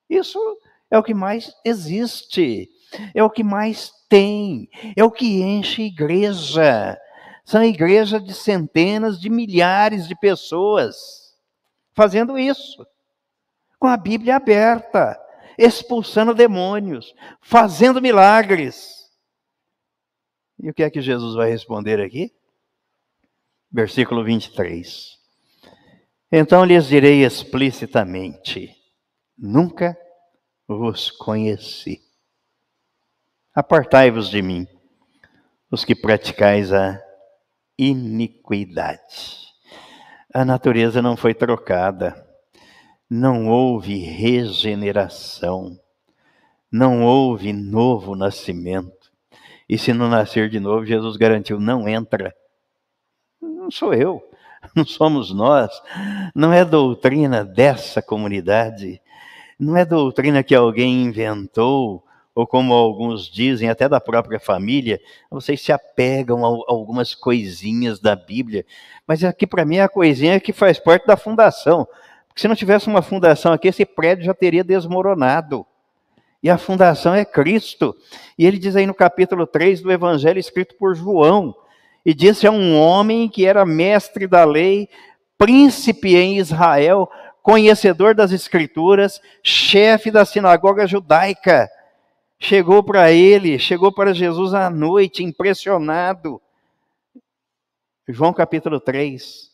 Isso 0.10 0.40
é 0.90 0.98
o 0.98 1.04
que 1.04 1.14
mais 1.14 1.52
existe, 1.66 2.70
é 3.14 3.24
o 3.24 3.30
que 3.30 3.44
mais 3.44 3.92
tem, 4.10 4.70
é 4.96 5.04
o 5.04 5.12
que 5.12 5.42
enche 5.42 5.84
igreja. 5.84 6.98
São 7.44 7.64
igrejas 7.64 8.24
de 8.24 8.34
centenas 8.34 9.20
de 9.20 9.30
milhares 9.30 10.08
de 10.08 10.16
pessoas 10.16 11.28
fazendo 11.94 12.38
isso, 12.38 12.86
com 13.80 13.88
a 13.88 13.98
Bíblia 13.98 14.36
aberta, 14.36 15.20
expulsando 15.58 16.34
demônios, 16.36 17.16
fazendo 17.42 18.00
milagres. 18.00 19.10
E 20.60 20.70
o 20.70 20.74
que 20.74 20.84
é 20.84 20.92
que 20.92 21.02
Jesus 21.02 21.36
vai 21.36 21.50
responder 21.50 22.00
aqui? 22.00 22.32
Versículo 23.72 24.24
23. 24.24 25.18
Então 26.32 26.64
lhes 26.64 26.86
direi 26.86 27.26
explicitamente: 27.26 28.76
nunca 29.38 29.98
vos 30.68 31.10
conheci. 31.10 32.02
Apartai-vos 33.56 34.30
de 34.30 34.42
mim, 34.42 34.68
os 35.72 35.86
que 35.86 35.96
praticais 35.96 36.74
a 36.74 37.02
iniquidade. 37.78 39.48
A 40.34 40.44
natureza 40.44 41.02
não 41.02 41.16
foi 41.16 41.34
trocada, 41.34 42.28
não 43.10 43.48
houve 43.48 43.98
regeneração, 43.98 45.80
não 46.72 47.04
houve 47.04 47.54
novo 47.54 48.16
nascimento. 48.16 49.12
E 49.70 49.78
se 49.78 49.94
não 49.94 50.10
nascer 50.10 50.50
de 50.50 50.60
novo, 50.60 50.86
Jesus 50.86 51.16
garantiu: 51.16 51.60
não 51.60 51.88
entra. 51.88 52.36
Não 53.42 53.72
sou 53.72 53.94
eu, 53.94 54.22
não 54.76 54.86
somos 54.86 55.34
nós, 55.34 55.72
não 56.36 56.52
é 56.54 56.64
doutrina 56.64 57.44
dessa 57.44 58.02
comunidade, 58.02 59.02
não 59.60 59.76
é 59.76 59.86
doutrina 59.86 60.44
que 60.44 60.56
alguém 60.56 61.04
inventou 61.04 62.04
ou 62.38 62.46
como 62.46 62.72
alguns 62.72 63.28
dizem, 63.28 63.68
até 63.68 63.90
da 63.90 64.00
própria 64.00 64.40
família, 64.40 65.02
vocês 65.28 65.60
se 65.60 65.72
apegam 65.72 66.46
a 66.46 66.50
algumas 66.68 67.16
coisinhas 67.16 68.00
da 68.00 68.16
Bíblia, 68.16 68.64
mas 69.08 69.24
aqui 69.24 69.48
para 69.48 69.66
mim 69.66 69.78
é 69.78 69.82
a 69.82 69.90
coisinha 69.90 70.40
que 70.40 70.54
faz 70.54 70.78
parte 70.78 71.08
da 71.08 71.18
fundação. 71.18 71.88
Porque 72.28 72.40
se 72.40 72.48
não 72.48 72.56
tivesse 72.56 72.88
uma 72.88 73.02
fundação 73.02 73.54
aqui, 73.54 73.68
esse 73.68 73.84
prédio 73.84 74.26
já 74.26 74.36
teria 74.36 74.64
desmoronado. 74.64 75.66
E 76.44 76.48
a 76.48 76.60
fundação 76.60 77.16
é 77.16 77.26
Cristo. 77.26 77.96
E 78.38 78.46
ele 78.46 78.60
diz 78.60 78.76
aí 78.76 78.86
no 78.86 78.94
capítulo 78.94 79.48
3 79.48 79.82
do 79.82 79.92
Evangelho 79.92 80.38
escrito 80.38 80.76
por 80.76 80.96
João, 80.96 81.56
e 82.06 82.14
disse 82.14 82.46
a 82.46 82.52
um 82.52 82.80
homem 82.80 83.28
que 83.28 83.48
era 83.48 83.66
mestre 83.66 84.28
da 84.28 84.46
lei, 84.46 84.88
príncipe 85.40 86.16
em 86.16 86.38
Israel, 86.38 87.10
conhecedor 87.48 88.14
das 88.14 88.34
Escrituras, 88.34 89.22
chefe 89.42 90.12
da 90.12 90.26
sinagoga 90.26 90.86
judaica 90.86 91.70
chegou 92.38 92.84
para 92.84 93.10
ele, 93.10 93.58
chegou 93.58 93.90
para 93.90 94.14
Jesus 94.14 94.54
à 94.54 94.70
noite, 94.70 95.24
impressionado. 95.24 96.42
João 98.06 98.34
capítulo 98.34 98.82
3. 98.82 99.50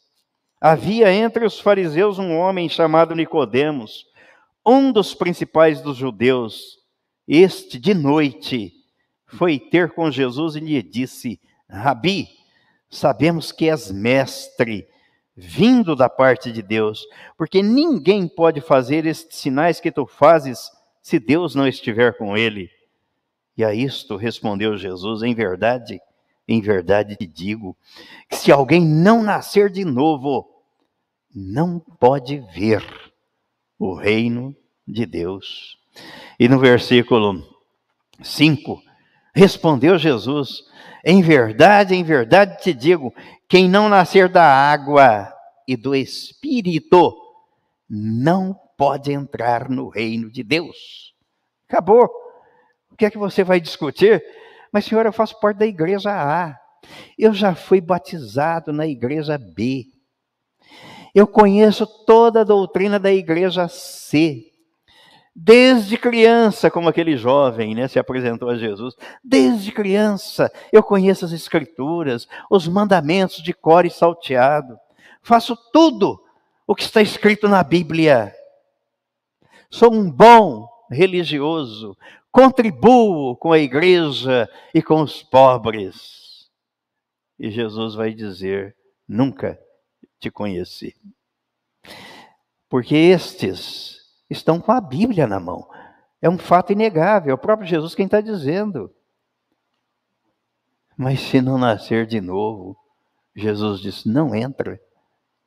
Havia 0.59 1.13
entre 1.13 1.45
os 1.45 1.59
fariseus 1.59 2.17
um 2.17 2.35
homem 2.35 2.67
chamado 2.67 3.13
Nicodemos, 3.13 4.07
um 4.65 4.91
dos 4.91 5.13
principais 5.13 5.79
dos 5.79 5.95
judeus. 5.95 6.79
Este, 7.27 7.77
de 7.77 7.93
noite, 7.93 8.73
foi 9.27 9.59
ter 9.59 9.91
com 9.91 10.09
Jesus 10.09 10.55
e 10.55 10.59
lhe 10.59 10.81
disse: 10.81 11.39
Rabi, 11.69 12.27
sabemos 12.89 13.51
que 13.51 13.69
és 13.69 13.91
mestre, 13.91 14.87
vindo 15.35 15.95
da 15.95 16.09
parte 16.09 16.51
de 16.51 16.61
Deus, 16.61 17.05
porque 17.37 17.61
ninguém 17.63 18.27
pode 18.27 18.61
fazer 18.61 19.05
estes 19.05 19.39
sinais 19.39 19.79
que 19.79 19.91
tu 19.91 20.05
fazes 20.05 20.71
se 21.01 21.19
Deus 21.19 21.55
não 21.55 21.67
estiver 21.67 22.17
com 22.17 22.37
ele. 22.37 22.69
E 23.57 23.63
a 23.63 23.73
isto 23.73 24.15
respondeu 24.15 24.77
Jesus: 24.77 25.21
Em 25.21 25.33
verdade, 25.33 25.99
em 26.47 26.61
verdade 26.61 27.15
te 27.15 27.25
digo, 27.25 27.75
que 28.29 28.35
se 28.35 28.51
alguém 28.51 28.85
não 28.85 29.23
nascer 29.23 29.69
de 29.69 29.85
novo, 29.85 30.49
não 31.33 31.79
pode 31.79 32.39
ver 32.53 32.83
o 33.77 33.93
reino 33.93 34.55
de 34.87 35.05
Deus. 35.05 35.77
E 36.39 36.47
no 36.47 36.59
versículo 36.59 37.43
5, 38.21 38.81
respondeu 39.35 39.97
Jesus: 39.97 40.63
Em 41.03 41.21
verdade, 41.21 41.95
em 41.95 42.03
verdade 42.03 42.61
te 42.61 42.73
digo, 42.73 43.13
quem 43.49 43.67
não 43.67 43.89
nascer 43.89 44.29
da 44.29 44.45
água 44.45 45.33
e 45.67 45.75
do 45.75 45.93
Espírito, 45.93 47.13
não 47.89 48.57
pode 48.77 49.11
entrar 49.11 49.69
no 49.69 49.89
reino 49.89 50.31
de 50.31 50.43
Deus. 50.43 51.13
Acabou. 51.67 52.09
O 52.89 52.95
que 52.95 53.05
é 53.05 53.09
que 53.09 53.17
você 53.17 53.43
vai 53.43 53.59
discutir? 53.59 54.23
Mas, 54.71 54.85
senhor, 54.85 55.05
eu 55.05 55.11
faço 55.11 55.39
parte 55.39 55.57
da 55.57 55.65
igreja 55.65 56.11
A. 56.11 56.57
Eu 57.17 57.33
já 57.33 57.53
fui 57.53 57.81
batizado 57.81 58.71
na 58.71 58.87
igreja 58.87 59.37
B. 59.37 59.85
Eu 61.13 61.27
conheço 61.27 61.85
toda 62.05 62.41
a 62.41 62.45
doutrina 62.45 62.97
da 62.97 63.11
igreja 63.11 63.67
C. 63.67 64.52
Desde 65.35 65.97
criança, 65.97 66.69
como 66.69 66.87
aquele 66.87 67.17
jovem 67.17 67.73
né, 67.73 67.87
se 67.87 67.97
apresentou 67.97 68.49
a 68.49 68.55
Jesus, 68.55 68.95
desde 69.23 69.71
criança 69.71 70.51
eu 70.71 70.83
conheço 70.83 71.25
as 71.25 71.31
escrituras, 71.31 72.27
os 72.51 72.67
mandamentos 72.67 73.41
de 73.41 73.51
cor 73.51 73.83
e 73.83 73.89
salteado. 73.89 74.77
Faço 75.23 75.57
tudo 75.71 76.23
o 76.67 76.75
que 76.75 76.83
está 76.83 77.01
escrito 77.01 77.47
na 77.47 77.63
Bíblia. 77.63 78.33
Sou 79.71 79.91
um 79.91 80.11
bom 80.11 80.69
religioso, 80.91 81.97
contribuo 82.31 83.35
com 83.35 83.51
a 83.51 83.57
igreja 83.57 84.47
e 84.71 84.83
com 84.83 85.01
os 85.01 85.23
pobres. 85.23 86.47
E 87.39 87.49
Jesus 87.49 87.95
vai 87.95 88.13
dizer: 88.13 88.75
Nunca 89.07 89.59
te 90.19 90.29
conheci. 90.29 90.95
Porque 92.69 92.95
estes 92.95 94.02
estão 94.33 94.59
com 94.59 94.71
a 94.71 94.81
Bíblia 94.81 95.25
na 95.25 95.39
mão. 95.39 95.67
É 96.21 96.29
um 96.29 96.37
fato 96.37 96.71
inegável, 96.71 97.31
é 97.31 97.33
o 97.33 97.37
próprio 97.37 97.67
Jesus 97.67 97.95
quem 97.95 98.05
está 98.05 98.19
dizendo. 98.19 98.91
Mas 100.97 101.19
se 101.21 101.41
não 101.41 101.57
nascer 101.57 102.05
de 102.05 102.21
novo, 102.21 102.77
Jesus 103.35 103.79
disse: 103.79 104.07
não 104.07 104.35
entra 104.35 104.79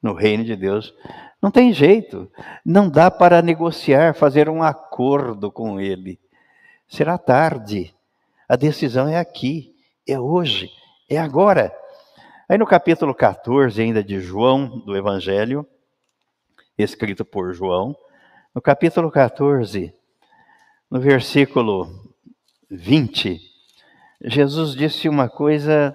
no 0.02 0.12
reino 0.12 0.44
de 0.44 0.56
Deus. 0.56 0.94
Não 1.40 1.50
tem 1.50 1.72
jeito. 1.72 2.30
Não 2.64 2.88
dá 2.88 3.10
para 3.10 3.42
negociar, 3.42 4.14
fazer 4.14 4.48
um 4.48 4.62
acordo 4.62 5.50
com 5.50 5.80
ele. 5.80 6.18
Será 6.88 7.18
tarde. 7.18 7.94
A 8.48 8.54
decisão 8.54 9.08
é 9.08 9.18
aqui, 9.18 9.74
é 10.06 10.18
hoje, 10.18 10.70
é 11.08 11.18
agora. 11.18 11.72
Aí 12.48 12.56
no 12.56 12.66
capítulo 12.66 13.12
14 13.12 13.80
ainda 13.82 14.04
de 14.04 14.20
João, 14.20 14.78
do 14.80 14.96
Evangelho, 14.96 15.66
escrito 16.78 17.24
por 17.24 17.52
João, 17.52 17.96
no 18.56 18.62
capítulo 18.62 19.10
14, 19.10 19.92
no 20.90 20.98
versículo 20.98 22.10
20, 22.70 23.38
Jesus 24.22 24.74
disse 24.74 25.10
uma 25.10 25.28
coisa 25.28 25.94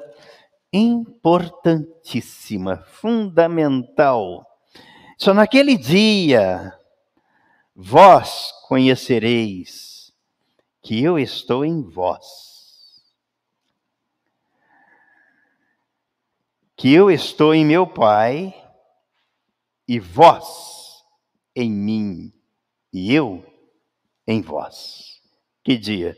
importantíssima, 0.71 2.78
fundamental. 2.84 4.45
Só 5.17 5.34
naquele 5.34 5.76
dia 5.76 6.71
vós 7.76 8.54
conhecereis 8.67 10.13
que 10.84 11.02
eu 11.02 11.17
estou 11.17 11.65
em 11.65 11.82
vós. 11.82 13.02
Que 16.78 16.93
eu 16.93 17.10
estou 17.10 17.56
em 17.56 17.65
meu 17.65 17.88
Pai 17.88 18.54
e 19.88 20.00
vós 20.00 21.04
em 21.56 21.71
mim 21.71 22.32
e 22.91 23.13
eu 23.13 23.43
em 24.27 24.41
vós. 24.41 25.19
Que 25.63 25.77
dia? 25.77 26.17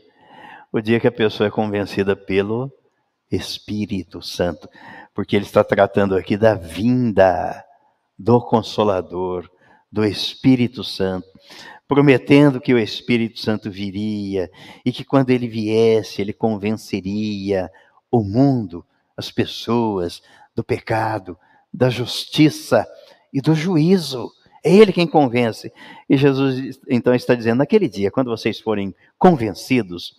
O 0.72 0.80
dia 0.80 0.98
que 0.98 1.06
a 1.06 1.12
pessoa 1.12 1.46
é 1.46 1.50
convencida 1.50 2.16
pelo 2.16 2.72
Espírito 3.30 4.22
Santo, 4.22 4.68
porque 5.14 5.36
ele 5.36 5.44
está 5.44 5.62
tratando 5.62 6.16
aqui 6.16 6.36
da 6.36 6.54
vinda 6.54 7.64
do 8.18 8.40
Consolador, 8.40 9.48
do 9.90 10.04
Espírito 10.04 10.82
Santo, 10.82 11.26
prometendo 11.86 12.60
que 12.60 12.72
o 12.72 12.78
Espírito 12.78 13.40
Santo 13.40 13.70
viria 13.70 14.50
e 14.84 14.92
que 14.92 15.04
quando 15.04 15.30
ele 15.30 15.46
viesse, 15.46 16.20
ele 16.20 16.32
convenceria 16.32 17.70
o 18.10 18.22
mundo, 18.22 18.84
as 19.16 19.30
pessoas, 19.30 20.22
do 20.54 20.64
pecado, 20.64 21.38
da 21.72 21.90
justiça 21.90 22.86
e 23.32 23.40
do 23.40 23.54
juízo. 23.54 24.30
É 24.64 24.74
Ele 24.74 24.92
quem 24.92 25.06
convence. 25.06 25.70
E 26.08 26.16
Jesus 26.16 26.80
então 26.88 27.14
está 27.14 27.34
dizendo: 27.34 27.58
naquele 27.58 27.86
dia, 27.86 28.10
quando 28.10 28.30
vocês 28.30 28.58
forem 28.58 28.94
convencidos, 29.18 30.16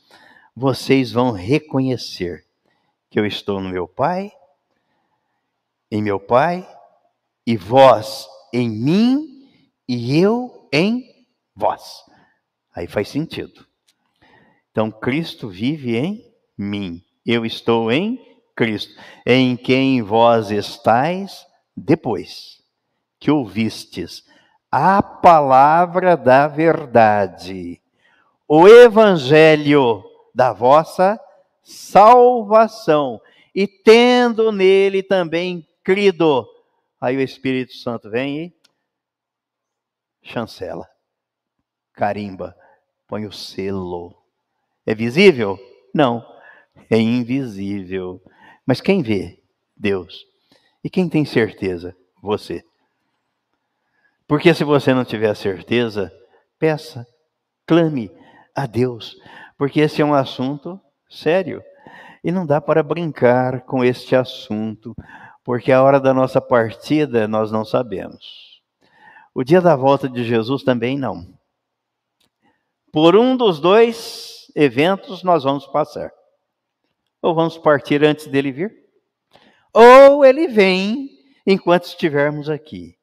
vocês 0.55 1.11
vão 1.11 1.31
reconhecer 1.31 2.45
que 3.09 3.19
eu 3.19 3.25
estou 3.25 3.59
no 3.59 3.69
meu 3.69 3.87
Pai, 3.87 4.31
em 5.89 6.01
meu 6.01 6.19
Pai, 6.19 6.67
e 7.45 7.57
vós 7.57 8.27
em 8.53 8.69
mim, 8.69 9.49
e 9.87 10.17
eu 10.17 10.67
em 10.71 11.25
vós. 11.55 12.03
Aí 12.73 12.87
faz 12.87 13.09
sentido. 13.09 13.65
Então, 14.71 14.91
Cristo 14.91 15.49
vive 15.49 15.95
em 15.95 16.31
mim, 16.57 17.03
eu 17.25 17.45
estou 17.45 17.91
em 17.91 18.19
Cristo, 18.55 18.93
em 19.25 19.57
quem 19.57 20.01
vós 20.01 20.51
estáis 20.51 21.45
depois 21.75 22.63
que 23.19 23.31
ouvistes 23.31 24.23
a 24.77 25.01
palavra 25.01 26.17
da 26.17 26.49
verdade, 26.49 27.81
o 28.45 28.67
evangelho 28.67 30.03
da 30.33 30.51
vossa 30.51 31.17
salvação, 31.63 33.21
e 33.55 33.69
tendo 33.69 34.51
nele 34.51 35.01
também 35.01 35.65
crido. 35.81 36.45
Aí 36.99 37.15
o 37.15 37.21
Espírito 37.21 37.71
Santo 37.71 38.09
vem 38.09 38.37
e 38.47 38.53
chancela, 40.21 40.85
carimba, 41.93 42.53
põe 43.07 43.25
o 43.25 43.31
selo. 43.31 44.13
É 44.85 44.93
visível? 44.93 45.57
Não, 45.93 46.21
é 46.89 46.97
invisível. 46.97 48.21
Mas 48.65 48.81
quem 48.81 49.01
vê? 49.01 49.41
Deus. 49.73 50.25
E 50.83 50.89
quem 50.89 51.07
tem 51.07 51.23
certeza? 51.23 51.95
Você. 52.21 52.61
Porque 54.27 54.53
se 54.53 54.63
você 54.63 54.93
não 54.93 55.05
tiver 55.05 55.35
certeza, 55.35 56.11
peça, 56.57 57.05
clame 57.67 58.11
a 58.55 58.65
Deus, 58.65 59.15
porque 59.57 59.79
esse 59.79 60.01
é 60.01 60.05
um 60.05 60.13
assunto 60.13 60.79
sério. 61.09 61.63
E 62.23 62.31
não 62.31 62.45
dá 62.45 62.59
para 62.59 62.81
brincar 62.81 63.61
com 63.61 63.83
este 63.83 64.15
assunto, 64.15 64.95
porque 65.43 65.71
a 65.71 65.83
hora 65.83 65.99
da 65.99 66.13
nossa 66.13 66.41
partida 66.41 67.27
nós 67.27 67.51
não 67.51 67.63
sabemos. 67.63 68.61
O 69.33 69.43
dia 69.43 69.61
da 69.61 69.75
volta 69.75 70.09
de 70.09 70.23
Jesus 70.23 70.63
também 70.63 70.97
não. 70.97 71.27
Por 72.91 73.15
um 73.15 73.37
dos 73.37 73.59
dois 73.59 74.51
eventos 74.55 75.21
nós 75.21 75.43
vamos 75.43 75.67
passar. 75.67 76.11
Ou 77.21 77.35
vamos 77.35 77.57
partir 77.57 78.03
antes 78.03 78.27
dele 78.27 78.51
vir, 78.51 78.73
ou 79.73 80.23
ele 80.23 80.47
vem 80.47 81.09
enquanto 81.45 81.83
estivermos 81.83 82.49
aqui. 82.49 82.94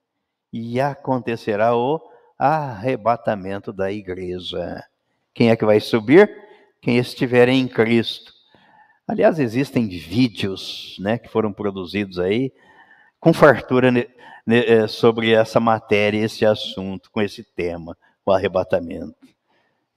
E 0.53 0.81
acontecerá 0.81 1.75
o 1.75 2.01
arrebatamento 2.39 3.73
da 3.73 3.91
igreja. 3.91 4.85
Quem 5.33 5.51
é 5.51 5.57
que 5.57 5.65
vai 5.65 5.81
subir? 5.81 6.31
Quem 6.81 6.99
estiver 6.99 7.49
em 7.49 7.67
Cristo. 7.69 8.33
Aliás, 9.07 9.39
existem 9.39 9.89
vídeos 9.89 10.97
né, 11.01 11.19
que 11.19 11.29
foram 11.29 11.53
produzidos 11.53 12.19
aí 12.19 12.53
com 13.21 13.33
fartura 13.33 13.89
é, 14.49 14.87
sobre 14.89 15.33
essa 15.33 15.61
matéria, 15.61 16.25
esse 16.25 16.45
assunto, 16.45 17.11
com 17.11 17.21
esse 17.21 17.45
tema, 17.45 17.97
o 18.27 18.33
arrebatamento. 18.33 19.15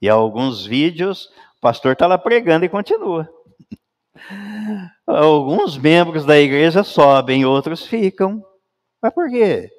E 0.00 0.08
alguns 0.08 0.64
vídeos, 0.64 1.26
o 1.56 1.60
pastor 1.60 1.92
está 1.92 2.06
lá 2.06 2.16
pregando 2.16 2.64
e 2.64 2.68
continua. 2.68 3.28
Alguns 5.06 5.76
membros 5.76 6.24
da 6.24 6.38
igreja 6.38 6.82
sobem, 6.82 7.44
outros 7.44 7.86
ficam. 7.86 8.44
Mas 9.00 9.12
por 9.12 9.28
quê? 9.28 9.70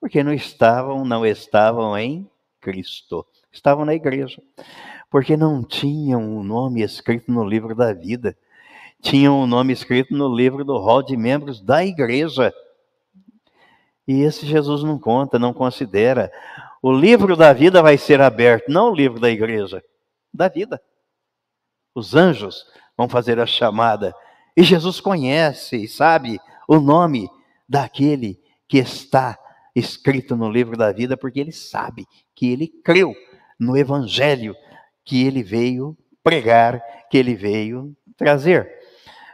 Porque 0.00 0.24
não 0.24 0.32
estavam, 0.32 1.04
não 1.04 1.26
estavam 1.26 1.96
em 1.96 2.28
Cristo. 2.60 3.26
Estavam 3.52 3.84
na 3.84 3.94
igreja 3.94 4.42
porque 5.10 5.36
não 5.36 5.64
tinham 5.64 6.36
o 6.38 6.44
nome 6.44 6.82
escrito 6.82 7.32
no 7.32 7.44
livro 7.44 7.74
da 7.74 7.92
vida, 7.92 8.38
tinham 9.02 9.42
o 9.42 9.46
nome 9.46 9.72
escrito 9.72 10.14
no 10.14 10.32
livro 10.32 10.64
do 10.64 10.78
rol 10.78 11.02
de 11.02 11.16
membros 11.16 11.60
da 11.60 11.84
igreja. 11.84 12.54
E 14.06 14.22
esse 14.22 14.46
Jesus 14.46 14.84
não 14.84 14.98
conta, 14.98 15.38
não 15.38 15.52
considera. 15.52 16.30
O 16.80 16.92
livro 16.92 17.36
da 17.36 17.52
vida 17.52 17.82
vai 17.82 17.98
ser 17.98 18.20
aberto, 18.20 18.70
não 18.70 18.92
o 18.92 18.94
livro 18.94 19.18
da 19.18 19.28
igreja, 19.28 19.82
da 20.32 20.48
vida. 20.48 20.80
Os 21.94 22.14
anjos 22.14 22.64
vão 22.96 23.08
fazer 23.08 23.40
a 23.40 23.46
chamada. 23.46 24.14
E 24.56 24.62
Jesus 24.62 25.00
conhece 25.00 25.76
e 25.76 25.88
sabe 25.88 26.38
o 26.68 26.78
nome 26.78 27.28
daquele 27.68 28.40
que 28.68 28.78
está 28.78 29.36
escrito 29.74 30.36
no 30.36 30.50
livro 30.50 30.76
da 30.76 30.92
vida, 30.92 31.16
porque 31.16 31.40
ele 31.40 31.52
sabe 31.52 32.06
que 32.34 32.50
ele 32.50 32.68
creu 32.68 33.14
no 33.58 33.76
evangelho 33.76 34.54
que 35.04 35.26
ele 35.26 35.42
veio 35.42 35.96
pregar, 36.22 36.82
que 37.10 37.18
ele 37.18 37.34
veio 37.34 37.94
trazer. 38.16 38.70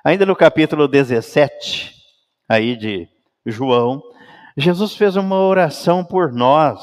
Ainda 0.05 0.24
no 0.24 0.37
capítulo 0.37 0.87
17, 0.87 1.95
aí 2.49 2.76
de 2.76 3.09
João, 3.45 4.03
Jesus 4.57 4.97
fez 4.97 5.16
uma 5.16 5.39
oração 5.41 6.05
por 6.05 6.32
nós. 6.32 6.80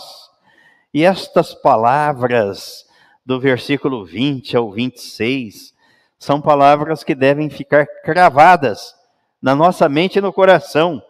E 0.93 1.03
estas 1.03 1.53
palavras 1.53 2.85
do 3.25 3.39
versículo 3.39 4.05
20 4.05 4.55
ao 4.55 4.71
26 4.71 5.73
são 6.19 6.39
palavras 6.39 7.03
que 7.03 7.15
devem 7.15 7.49
ficar 7.49 7.85
cravadas 8.03 8.93
na 9.41 9.55
nossa 9.55 9.89
mente 9.89 10.19
e 10.19 10.21
no 10.21 10.31
coração. 10.31 11.01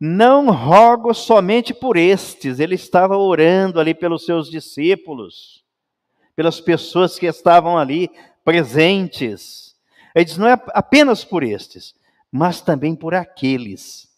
Não 0.00 0.50
rogo 0.50 1.12
somente 1.12 1.74
por 1.74 1.96
estes, 1.96 2.58
ele 2.58 2.74
estava 2.74 3.16
orando 3.16 3.78
ali 3.78 3.94
pelos 3.94 4.24
seus 4.24 4.50
discípulos 4.50 5.60
pelas 6.40 6.58
pessoas 6.58 7.18
que 7.18 7.26
estavam 7.26 7.76
ali 7.76 8.10
presentes. 8.42 9.76
Ele 10.14 10.24
diz: 10.24 10.38
não 10.38 10.48
é 10.48 10.58
apenas 10.68 11.22
por 11.22 11.42
estes, 11.42 11.94
mas 12.32 12.62
também 12.62 12.96
por 12.96 13.14
aqueles 13.14 14.08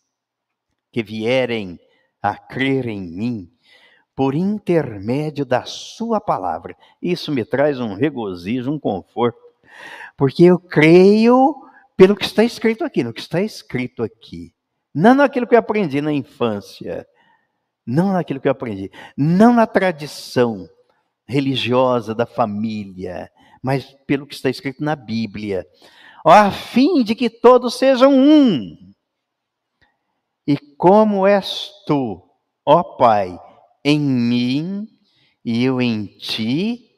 que 0.92 1.02
vierem 1.02 1.80
a 2.22 2.36
crer 2.36 2.86
em 2.86 3.00
mim 3.00 3.50
por 4.14 4.36
intermédio 4.36 5.44
da 5.44 5.64
sua 5.64 6.20
palavra. 6.20 6.76
Isso 7.02 7.32
me 7.32 7.44
traz 7.44 7.80
um 7.80 7.94
regozijo, 7.94 8.70
um 8.70 8.78
conforto, 8.78 9.40
porque 10.16 10.44
eu 10.44 10.60
creio 10.60 11.56
pelo 11.96 12.14
que 12.14 12.24
está 12.24 12.44
escrito 12.44 12.84
aqui, 12.84 13.02
no 13.02 13.12
que 13.12 13.20
está 13.20 13.40
escrito 13.40 14.00
aqui. 14.00 14.54
Não 14.94 15.14
naquilo 15.14 15.46
que 15.46 15.54
eu 15.54 15.58
aprendi 15.58 16.00
na 16.00 16.12
infância, 16.12 17.06
não 17.86 18.12
naquilo 18.12 18.40
que 18.40 18.48
eu 18.48 18.52
aprendi, 18.52 18.90
não 19.16 19.52
na 19.52 19.66
tradição, 19.66 20.68
religiosa 21.26 22.14
da 22.14 22.26
família, 22.26 23.30
mas 23.62 23.96
pelo 24.06 24.26
que 24.26 24.34
está 24.34 24.50
escrito 24.50 24.84
na 24.84 24.94
Bíblia, 24.94 25.66
a 26.24 26.50
fim 26.50 27.02
de 27.02 27.14
que 27.14 27.30
todos 27.30 27.74
sejam 27.74 28.12
um, 28.12 28.76
como 30.82 31.28
és 31.28 31.70
tu, 31.86 32.20
ó 32.66 32.82
Pai, 32.82 33.38
em 33.84 34.00
mim 34.00 34.88
e 35.44 35.64
eu 35.64 35.80
em 35.80 36.06
ti, 36.06 36.90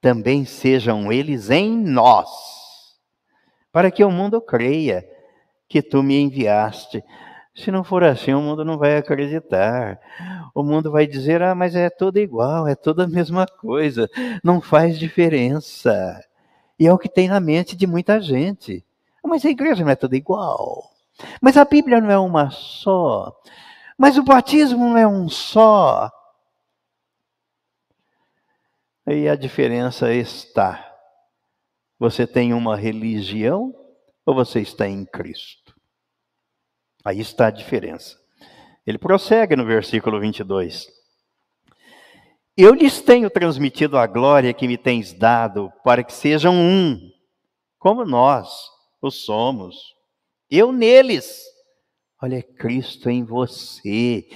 também 0.00 0.44
sejam 0.44 1.12
eles 1.12 1.48
em 1.48 1.70
nós, 1.76 2.28
para 3.70 3.92
que 3.92 4.02
o 4.02 4.10
mundo 4.10 4.40
creia 4.40 5.08
que 5.74 5.82
tu 5.82 6.04
me 6.04 6.20
enviaste. 6.20 7.02
Se 7.52 7.68
não 7.72 7.82
for 7.82 8.04
assim, 8.04 8.32
o 8.32 8.40
mundo 8.40 8.64
não 8.64 8.78
vai 8.78 8.96
acreditar. 8.96 9.98
O 10.54 10.62
mundo 10.62 10.88
vai 10.92 11.04
dizer: 11.04 11.42
ah, 11.42 11.52
mas 11.52 11.74
é 11.74 11.90
tudo 11.90 12.20
igual, 12.20 12.68
é 12.68 12.76
toda 12.76 13.02
a 13.02 13.08
mesma 13.08 13.44
coisa, 13.44 14.08
não 14.44 14.60
faz 14.60 14.96
diferença. 14.96 16.24
E 16.78 16.86
é 16.86 16.92
o 16.92 16.98
que 16.98 17.08
tem 17.08 17.26
na 17.26 17.40
mente 17.40 17.74
de 17.74 17.88
muita 17.88 18.20
gente. 18.20 18.84
Mas 19.24 19.44
a 19.44 19.50
igreja 19.50 19.82
não 19.82 19.90
é 19.90 19.96
tudo 19.96 20.14
igual. 20.14 20.92
Mas 21.40 21.56
a 21.56 21.64
Bíblia 21.64 22.00
não 22.00 22.08
é 22.08 22.18
uma 22.18 22.50
só. 22.50 23.36
Mas 23.98 24.16
o 24.16 24.22
batismo 24.22 24.90
não 24.90 24.96
é 24.96 25.08
um 25.08 25.28
só. 25.28 26.08
E 29.08 29.28
a 29.28 29.34
diferença 29.34 30.14
está: 30.14 30.88
você 31.98 32.28
tem 32.28 32.54
uma 32.54 32.76
religião 32.76 33.74
ou 34.24 34.36
você 34.36 34.60
está 34.60 34.86
em 34.86 35.04
Cristo? 35.04 35.63
Aí 37.04 37.20
está 37.20 37.48
a 37.48 37.50
diferença. 37.50 38.16
Ele 38.86 38.98
prossegue 38.98 39.54
no 39.54 39.64
versículo 39.64 40.18
22. 40.18 40.86
Eu 42.56 42.72
lhes 42.72 43.00
tenho 43.00 43.28
transmitido 43.28 43.98
a 43.98 44.06
glória 44.06 44.54
que 44.54 44.68
me 44.68 44.78
tens 44.78 45.12
dado, 45.12 45.72
para 45.82 46.04
que 46.04 46.12
sejam 46.12 46.54
um, 46.54 47.10
como 47.78 48.04
nós 48.04 48.48
o 49.02 49.10
somos. 49.10 49.76
Eu 50.48 50.70
neles. 50.70 51.42
Olha, 52.22 52.42
Cristo 52.42 53.10
em 53.10 53.24
você, 53.24 54.26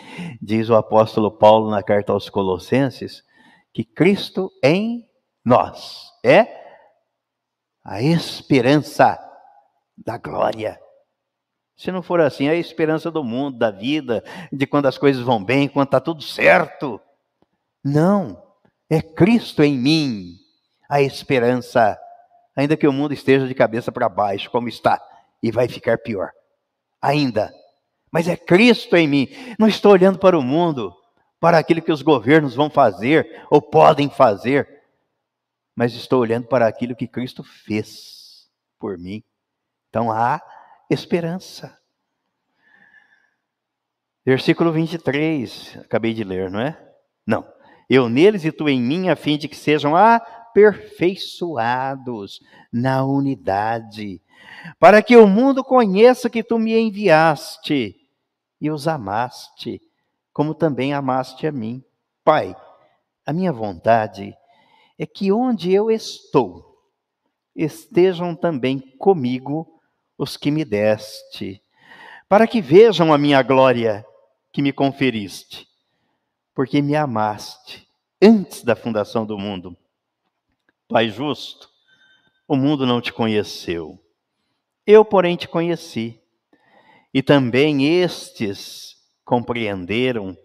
diz 0.42 0.68
o 0.68 0.74
apóstolo 0.74 1.30
Paulo 1.30 1.70
na 1.70 1.82
carta 1.82 2.12
aos 2.12 2.28
Colossenses, 2.28 3.22
que 3.72 3.84
Cristo 3.84 4.50
em 4.62 5.08
nós 5.44 6.10
é 6.24 6.46
a 7.84 8.02
esperança 8.02 9.18
da 9.96 10.18
glória. 10.18 10.78
Se 11.78 11.92
não 11.92 12.02
for 12.02 12.20
assim, 12.20 12.48
é 12.48 12.50
a 12.50 12.56
esperança 12.56 13.08
do 13.08 13.22
mundo, 13.22 13.56
da 13.56 13.70
vida, 13.70 14.24
de 14.52 14.66
quando 14.66 14.86
as 14.86 14.98
coisas 14.98 15.22
vão 15.22 15.42
bem, 15.42 15.68
quando 15.68 15.86
está 15.86 16.00
tudo 16.00 16.24
certo. 16.24 17.00
Não, 17.84 18.42
é 18.90 19.00
Cristo 19.00 19.62
em 19.62 19.78
mim, 19.78 20.36
a 20.90 21.00
esperança, 21.00 21.96
ainda 22.56 22.76
que 22.76 22.88
o 22.88 22.92
mundo 22.92 23.14
esteja 23.14 23.46
de 23.46 23.54
cabeça 23.54 23.92
para 23.92 24.08
baixo, 24.08 24.50
como 24.50 24.68
está, 24.68 25.00
e 25.40 25.52
vai 25.52 25.68
ficar 25.68 25.98
pior. 25.98 26.32
Ainda. 27.00 27.54
Mas 28.10 28.26
é 28.26 28.36
Cristo 28.36 28.96
em 28.96 29.06
mim. 29.06 29.28
Não 29.56 29.68
estou 29.68 29.92
olhando 29.92 30.18
para 30.18 30.36
o 30.36 30.42
mundo, 30.42 30.92
para 31.38 31.58
aquilo 31.58 31.80
que 31.80 31.92
os 31.92 32.02
governos 32.02 32.56
vão 32.56 32.68
fazer 32.68 33.46
ou 33.48 33.62
podem 33.62 34.10
fazer, 34.10 34.68
mas 35.76 35.94
estou 35.94 36.20
olhando 36.20 36.48
para 36.48 36.66
aquilo 36.66 36.96
que 36.96 37.06
Cristo 37.06 37.44
fez 37.44 38.48
por 38.80 38.98
mim. 38.98 39.22
Então 39.88 40.10
há 40.10 40.42
esperança. 40.88 41.78
Versículo 44.24 44.72
23, 44.72 45.78
acabei 45.84 46.12
de 46.12 46.24
ler, 46.24 46.50
não 46.50 46.60
é? 46.60 46.76
Não. 47.26 47.46
Eu 47.88 48.08
neles 48.08 48.44
e 48.44 48.52
tu 48.52 48.68
em 48.68 48.80
mim, 48.80 49.08
a 49.08 49.16
fim 49.16 49.36
de 49.38 49.48
que 49.48 49.56
sejam 49.56 49.96
aperfeiçoados 49.96 52.40
na 52.70 53.02
unidade, 53.04 54.20
para 54.78 55.02
que 55.02 55.16
o 55.16 55.26
mundo 55.26 55.64
conheça 55.64 56.28
que 56.28 56.42
tu 56.42 56.58
me 56.58 56.78
enviaste 56.78 57.96
e 58.60 58.70
os 58.70 58.86
amaste, 58.86 59.80
como 60.32 60.54
também 60.54 60.92
amaste 60.92 61.46
a 61.46 61.52
mim. 61.52 61.82
Pai, 62.22 62.54
a 63.24 63.32
minha 63.32 63.52
vontade 63.52 64.36
é 64.98 65.06
que 65.06 65.32
onde 65.32 65.72
eu 65.72 65.90
estou, 65.90 66.76
estejam 67.56 68.34
também 68.34 68.78
comigo 68.98 69.77
os 70.18 70.36
que 70.36 70.50
me 70.50 70.64
deste, 70.64 71.62
para 72.28 72.46
que 72.46 72.60
vejam 72.60 73.12
a 73.12 73.16
minha 73.16 73.40
glória 73.40 74.04
que 74.52 74.60
me 74.60 74.72
conferiste, 74.72 75.68
porque 76.52 76.82
me 76.82 76.96
amaste 76.96 77.88
antes 78.20 78.64
da 78.64 78.74
fundação 78.74 79.24
do 79.24 79.38
mundo. 79.38 79.76
Pai 80.88 81.08
justo, 81.08 81.70
o 82.48 82.56
mundo 82.56 82.84
não 82.84 83.00
te 83.00 83.12
conheceu, 83.12 83.98
eu, 84.84 85.04
porém, 85.04 85.36
te 85.36 85.46
conheci, 85.46 86.18
e 87.12 87.22
também 87.22 88.00
estes 88.00 88.96
compreenderam 89.24 90.36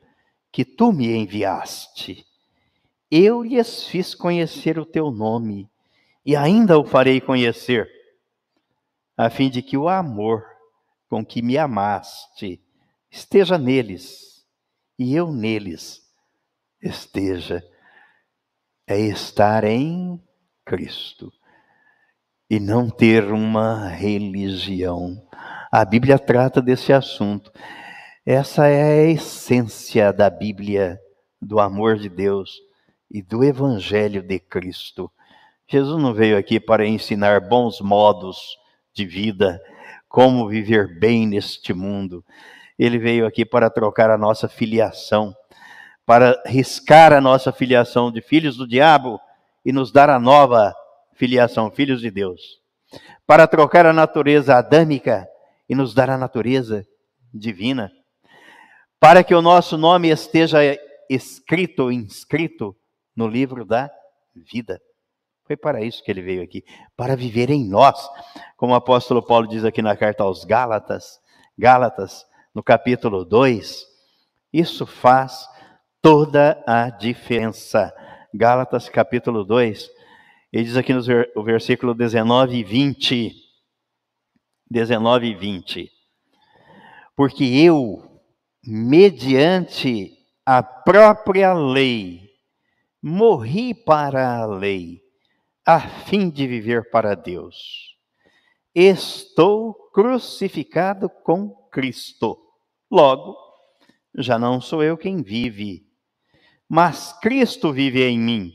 que 0.52 0.66
tu 0.66 0.92
me 0.92 1.16
enviaste. 1.16 2.26
Eu 3.10 3.42
lhes 3.42 3.86
fiz 3.86 4.14
conhecer 4.14 4.78
o 4.78 4.86
teu 4.86 5.10
nome, 5.12 5.70
e 6.26 6.36
ainda 6.36 6.78
o 6.78 6.84
farei 6.84 7.22
conhecer 7.22 7.90
a 9.18 9.30
fim 9.30 9.50
de 9.50 9.62
que 9.62 9.78
o 9.78 9.88
amor 9.88 10.46
com 11.10 11.24
que 11.24 11.42
me 11.42 11.58
amaste 11.58 12.62
esteja 13.12 13.58
neles 13.58 14.44
e 14.98 15.16
eu 15.16 15.32
neles 15.32 16.02
esteja. 16.82 17.64
É 18.86 19.00
estar 19.00 19.64
em 19.64 20.22
Cristo 20.66 21.32
e 22.50 22.60
não 22.60 22.90
ter 22.90 23.32
uma 23.32 23.88
religião. 23.88 25.26
A 25.72 25.86
Bíblia 25.86 26.20
trata 26.20 26.62
desse 26.62 26.92
assunto. 26.92 27.52
Essa 28.26 28.68
é 28.68 28.84
a 28.84 29.12
essência 29.12 30.12
da 30.12 30.30
Bíblia, 30.30 31.00
do 31.42 31.60
amor 31.60 31.98
de 31.98 32.10
Deus 32.10 32.60
e 33.10 33.22
do 33.22 33.44
Evangelho 33.44 34.22
de 34.22 34.40
Cristo. 34.40 35.12
Jesus 35.68 36.02
não 36.02 36.14
veio 36.14 36.38
aqui 36.38 36.60
para 36.60 36.86
ensinar 36.86 37.40
bons 37.40 37.80
modos 37.80 38.58
de 38.94 39.06
vida, 39.06 39.62
como 40.08 40.48
viver 40.48 41.00
bem 41.00 41.28
neste 41.28 41.74
mundo. 41.74 42.24
Ele 42.78 42.98
veio 42.98 43.26
aqui 43.26 43.44
para 43.44 43.70
trocar 43.70 44.12
a 44.12 44.18
nossa 44.18 44.48
filiação, 44.48 45.36
para 46.06 46.42
riscar 46.46 47.14
a 47.14 47.22
nossa 47.22 47.52
filiação 47.52 48.12
de 48.12 48.22
filhos 48.22 48.58
do 48.58 48.68
diabo 48.68 49.20
e 49.66 49.72
nos 49.72 49.92
dar 49.92 50.10
a 50.10 50.20
nova 50.20 50.74
filiação, 51.14 51.72
filhos 51.72 52.02
de 52.02 52.12
Deus. 52.12 52.62
Para 53.26 53.48
trocar 53.48 53.86
a 53.86 53.94
natureza 53.94 54.56
adâmica 54.56 55.28
e 55.68 55.76
nos 55.76 55.94
dar 55.94 56.10
a 56.10 56.18
natureza 56.18 56.86
divina. 57.34 57.92
Para 59.00 59.24
que 59.24 59.34
o 59.34 59.42
nosso 59.42 59.78
nome 59.78 60.10
esteja 60.10 60.60
escrito, 61.10 61.92
inscrito 61.92 62.76
no 63.16 63.28
livro 63.28 63.66
da 63.66 63.90
vida. 64.36 64.82
Foi 65.46 65.58
para 65.58 65.82
isso 65.82 66.02
que 66.04 66.10
ele 66.10 66.22
veio 66.22 66.42
aqui, 66.42 66.64
para 66.96 67.16
viver 67.16 67.50
em 67.50 67.68
nós, 67.68 68.10
como 68.56 68.72
o 68.72 68.76
apóstolo 68.76 69.22
Paulo 69.22 69.46
diz 69.46 69.66
aqui 69.66 69.82
na 69.82 69.96
carta 69.96 70.24
aos 70.24 70.46
Gálatas, 70.46 71.20
Gálatas, 71.58 72.26
no 72.56 72.64
capítulo 72.64 73.26
2. 73.26 73.86
Isso 74.54 74.86
faz 74.86 75.46
toda 76.02 76.64
a 76.66 76.90
diferença. 76.90 77.94
Gálatas, 78.34 78.88
capítulo 78.88 79.44
2. 79.44 79.90
Ele 80.52 80.64
diz 80.64 80.78
aqui 80.78 80.94
no 80.94 81.44
versículo 81.44 81.94
19 81.94 82.56
e 82.56 82.64
20. 82.64 83.36
19 84.70 85.28
e 85.28 85.36
20. 85.36 85.92
Porque 87.18 87.44
eu, 87.44 88.22
mediante 88.66 90.14
a 90.46 90.64
própria 90.64 91.54
lei, 91.54 92.30
morri 93.02 93.74
para 93.74 94.38
a 94.38 94.46
lei 94.46 95.03
a 95.66 95.80
fim 95.80 96.30
de 96.30 96.46
viver 96.46 96.90
para 96.90 97.16
Deus. 97.16 97.98
Estou 98.76 99.74
crucificado 99.94 101.10
com 101.10 101.50
Cristo. 101.72 102.38
Logo, 102.92 103.38
já 104.16 104.38
não 104.38 104.60
sou 104.60 104.84
eu 104.84 104.98
quem 104.98 105.22
vive, 105.22 105.86
mas 106.68 107.14
Cristo 107.20 107.72
vive 107.72 108.04
em 108.04 108.20
mim. 108.20 108.52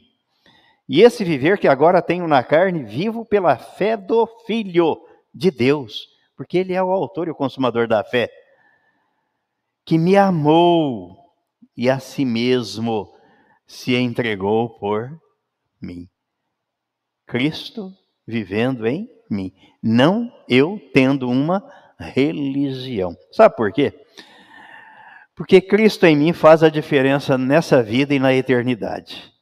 E 0.88 1.02
esse 1.02 1.24
viver 1.24 1.58
que 1.58 1.68
agora 1.68 2.02
tenho 2.02 2.26
na 2.26 2.42
carne, 2.42 2.82
vivo 2.82 3.24
pela 3.24 3.56
fé 3.56 3.96
do 3.96 4.26
Filho 4.46 4.98
de 5.34 5.50
Deus, 5.50 6.08
porque 6.36 6.58
Ele 6.58 6.72
é 6.72 6.82
o 6.82 6.90
autor 6.90 7.28
e 7.28 7.30
o 7.30 7.34
consumador 7.34 7.86
da 7.86 8.02
fé, 8.02 8.30
que 9.84 9.98
me 9.98 10.16
amou 10.16 11.16
e 11.76 11.88
a 11.88 11.98
si 12.00 12.24
mesmo 12.24 13.12
se 13.66 13.94
entregou 13.94 14.78
por 14.78 15.10
mim. 15.80 16.08
Cristo 17.28 17.94
vivendo 18.26 18.86
em 18.86 19.08
mim, 19.30 19.54
não 19.82 20.32
eu 20.48 20.80
tendo 20.92 21.28
uma 21.28 21.62
religião. 21.98 23.14
Sabe 23.30 23.54
por 23.54 23.70
quê? 23.70 23.92
Porque 25.36 25.60
Cristo 25.60 26.06
em 26.06 26.16
mim 26.16 26.32
faz 26.32 26.62
a 26.62 26.70
diferença 26.70 27.36
nessa 27.36 27.82
vida 27.82 28.14
e 28.14 28.18
na 28.18 28.34
eternidade. 28.34 29.32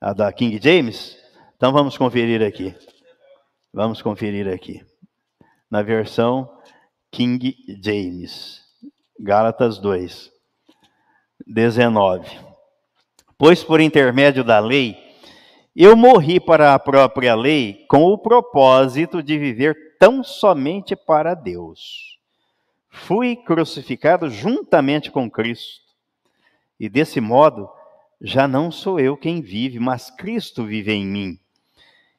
A 0.00 0.14
da 0.14 0.32
King 0.32 0.58
James? 0.62 1.16
Então 1.56 1.72
vamos 1.72 1.96
conferir 1.98 2.42
aqui. 2.42 2.74
Vamos 3.72 4.00
conferir 4.00 4.48
aqui. 4.48 4.82
Na 5.70 5.82
versão 5.82 6.50
King 7.12 7.54
James, 7.84 8.62
Gálatas 9.20 9.78
2, 9.78 10.29
19. 11.50 12.38
Pois 13.36 13.64
por 13.64 13.80
intermédio 13.80 14.44
da 14.44 14.60
lei, 14.60 14.96
eu 15.74 15.96
morri 15.96 16.38
para 16.38 16.74
a 16.74 16.78
própria 16.78 17.34
lei 17.34 17.84
com 17.88 18.04
o 18.04 18.16
propósito 18.16 19.20
de 19.20 19.36
viver 19.36 19.96
tão 19.98 20.22
somente 20.22 20.94
para 20.94 21.34
Deus. 21.34 22.18
Fui 22.88 23.34
crucificado 23.34 24.30
juntamente 24.30 25.10
com 25.10 25.28
Cristo. 25.28 25.80
E 26.78 26.88
desse 26.88 27.20
modo, 27.20 27.68
já 28.20 28.46
não 28.46 28.70
sou 28.70 29.00
eu 29.00 29.16
quem 29.16 29.40
vive, 29.40 29.80
mas 29.80 30.08
Cristo 30.10 30.64
vive 30.64 30.92
em 30.92 31.04
mim. 31.04 31.38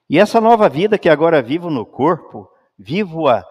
E 0.09 0.19
essa 0.19 0.41
nova 0.41 0.67
vida 0.67 0.99
que 0.99 1.07
agora 1.07 1.41
vivo 1.41 1.69
no 1.69 1.85
corpo, 1.85 2.49
vivo-a 2.77 3.45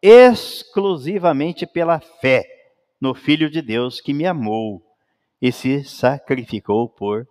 exclusivamente 0.00 1.66
pela 1.66 1.98
fé 1.98 2.44
no 3.00 3.14
Filho 3.14 3.50
de 3.50 3.60
Deus 3.60 4.00
que 4.00 4.12
me 4.12 4.26
amou 4.26 4.93
e 5.44 5.52
se 5.52 5.84
sacrificou 5.84 6.88
por 6.88 7.28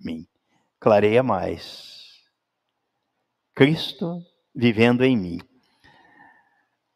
mim. 0.00 0.26
Clareia 0.80 1.22
mais. 1.22 2.22
Cristo 3.54 4.22
vivendo 4.54 5.04
em 5.04 5.14
mim. 5.14 5.40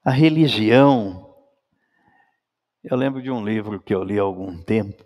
A 0.03 0.11
religião. 0.11 1.37
Eu 2.83 2.97
lembro 2.97 3.21
de 3.21 3.31
um 3.31 3.45
livro 3.45 3.79
que 3.79 3.95
eu 3.95 4.03
li 4.03 4.19
há 4.19 4.23
algum 4.23 4.59
tempo. 4.63 5.05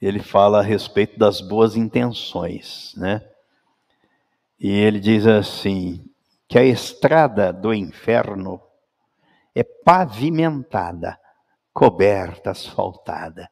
Ele 0.00 0.18
fala 0.18 0.58
a 0.58 0.62
respeito 0.62 1.16
das 1.16 1.40
boas 1.40 1.76
intenções, 1.76 2.94
né? 2.96 3.24
E 4.58 4.72
ele 4.72 4.98
diz 4.98 5.24
assim: 5.24 6.04
que 6.48 6.58
a 6.58 6.64
estrada 6.64 7.52
do 7.52 7.72
inferno 7.72 8.60
é 9.54 9.62
pavimentada, 9.62 11.16
coberta, 11.72 12.50
asfaltada 12.50 13.48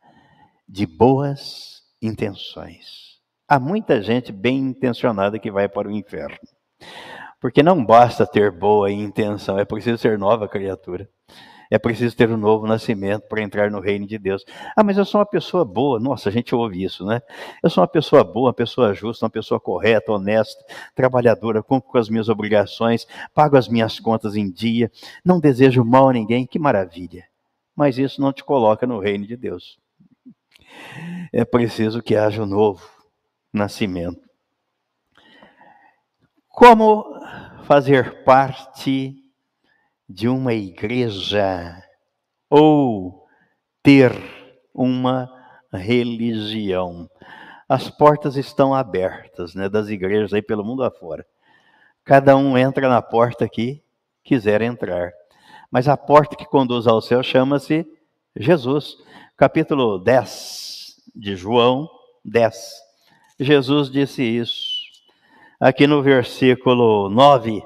de 0.75 0.87
boas 0.87 1.85
intenções. 2.03 3.21
Há 3.47 3.61
muita 3.61 4.03
gente 4.03 4.33
bem 4.33 4.59
intencionada 4.59 5.39
que 5.39 5.49
vai 5.49 5.69
para 5.69 5.87
o 5.87 5.93
inferno. 5.93 6.37
Porque 7.41 7.63
não 7.63 7.85
basta 7.85 8.27
ter 8.27 8.51
boa 8.51 8.91
intenção, 8.91 9.57
é 9.57 9.65
preciso 9.65 9.99
ser 9.99 10.19
nova 10.19 10.49
criatura. 10.49 11.09
É 11.71 11.79
preciso 11.79 12.17
ter 12.17 12.29
um 12.29 12.37
novo 12.37 12.67
nascimento 12.67 13.29
para 13.29 13.41
entrar 13.41 13.71
no 13.71 13.79
reino 13.79 14.05
de 14.05 14.19
Deus. 14.19 14.45
Ah, 14.77 14.83
mas 14.83 14.99
eu 14.99 15.05
sou 15.05 15.21
uma 15.21 15.27
pessoa 15.27 15.65
boa. 15.65 16.01
Nossa, 16.01 16.29
a 16.29 16.33
gente 16.33 16.53
ouve 16.57 16.83
isso, 16.83 17.07
né? 17.07 17.23
Eu 17.63 17.71
sou 17.71 17.81
uma 17.81 17.89
pessoa 17.89 18.25
boa, 18.25 18.49
uma 18.49 18.53
pessoa 18.53 18.93
justa, 18.93 19.27
uma 19.27 19.31
pessoa 19.31 19.61
correta, 19.61 20.11
honesta, 20.11 20.61
trabalhadora, 20.93 21.63
cumpro 21.63 21.89
com 21.89 21.99
as 21.99 22.09
minhas 22.09 22.29
obrigações, 22.29 23.07
pago 23.33 23.57
as 23.57 23.69
minhas 23.69 24.01
contas 24.01 24.35
em 24.35 24.51
dia, 24.51 24.91
não 25.25 25.39
desejo 25.39 25.85
mal 25.85 26.09
a 26.09 26.13
ninguém. 26.13 26.45
Que 26.45 26.59
maravilha. 26.59 27.25
Mas 27.77 27.97
isso 27.97 28.21
não 28.21 28.33
te 28.33 28.43
coloca 28.43 28.89
no 28.89 28.99
reino 28.99 29.25
de 29.25 29.37
Deus 29.37 29.84
é 31.33 31.45
preciso 31.45 32.03
que 32.03 32.17
haja 32.17 32.43
um 32.43 32.47
novo 32.47 32.89
nascimento. 33.53 34.21
Como 36.49 37.05
fazer 37.65 38.23
parte 38.25 39.17
de 40.09 40.29
uma 40.29 40.55
igreja 40.55 41.83
ou 42.49 43.27
ter 43.83 44.13
uma 44.73 45.29
religião? 45.73 47.11
As 47.69 47.91
portas 47.91 48.37
estão 48.37 48.73
abertas, 48.73 49.55
né, 49.55 49.69
das 49.69 49.89
igrejas 49.89 50.33
aí 50.33 50.43
pelo 50.43 50.65
mundo 50.65 50.85
afora. 50.85 51.27
Cada 52.05 52.37
um 52.37 52.57
entra 52.57 52.89
na 52.89 53.03
porta 53.03 53.49
que 53.49 53.83
quiser 54.23 54.63
entrar. 54.63 55.13
Mas 55.71 55.89
a 55.89 55.97
porta 55.97 56.37
que 56.37 56.45
conduz 56.45 56.87
ao 56.87 57.01
céu 57.01 57.23
chama-se 57.23 57.85
Jesus. 58.37 58.97
Capítulo 59.37 59.99
10, 59.99 61.11
de 61.13 61.35
João 61.35 61.91
10. 62.25 62.57
Jesus 63.41 63.91
disse 63.91 64.23
isso. 64.23 64.85
Aqui 65.59 65.89
no 65.89 66.05
versículo 66.05 67.09
9, 67.09 67.61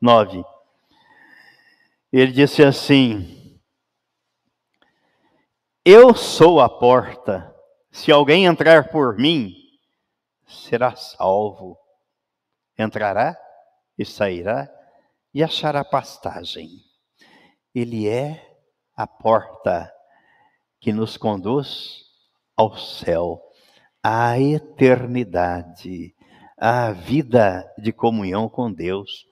9. 0.00 0.42
Ele 2.10 2.32
disse 2.32 2.62
assim: 2.62 3.60
Eu 5.84 6.14
sou 6.14 6.58
a 6.58 6.70
porta. 6.70 7.54
Se 7.90 8.10
alguém 8.10 8.46
entrar 8.46 8.88
por 8.88 9.18
mim, 9.18 9.54
será 10.48 10.96
salvo. 10.96 11.78
Entrará 12.78 13.36
e 13.98 14.06
sairá 14.06 14.70
e 15.34 15.44
achará 15.44 15.84
pastagem. 15.84 16.70
Ele 17.74 18.08
é 18.08 18.42
a 18.96 19.06
porta 19.06 19.92
que 20.80 20.92
nos 20.92 21.16
conduz 21.16 22.04
ao 22.56 22.76
céu, 22.76 23.40
à 24.02 24.40
eternidade, 24.40 26.14
à 26.56 26.90
vida 26.92 27.70
de 27.78 27.92
comunhão 27.92 28.48
com 28.48 28.72
Deus. 28.72 29.26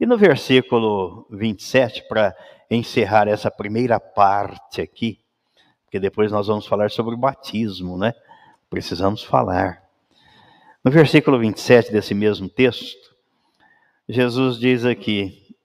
E 0.00 0.06
no 0.06 0.16
versículo 0.16 1.26
27, 1.30 2.06
para 2.08 2.34
encerrar 2.70 3.28
essa 3.28 3.50
primeira 3.50 3.98
parte 3.98 4.80
aqui, 4.80 5.18
porque 5.84 6.00
depois 6.00 6.30
nós 6.30 6.46
vamos 6.46 6.66
falar 6.66 6.90
sobre 6.90 7.14
o 7.14 7.18
batismo, 7.18 7.96
né? 7.96 8.12
Precisamos 8.68 9.22
falar. 9.22 9.82
No 10.84 10.90
versículo 10.90 11.38
27 11.38 11.90
desse 11.90 12.14
mesmo 12.14 12.48
texto, 12.48 13.16
Jesus 14.08 14.58
diz 14.58 14.84
aqui: 14.84 15.56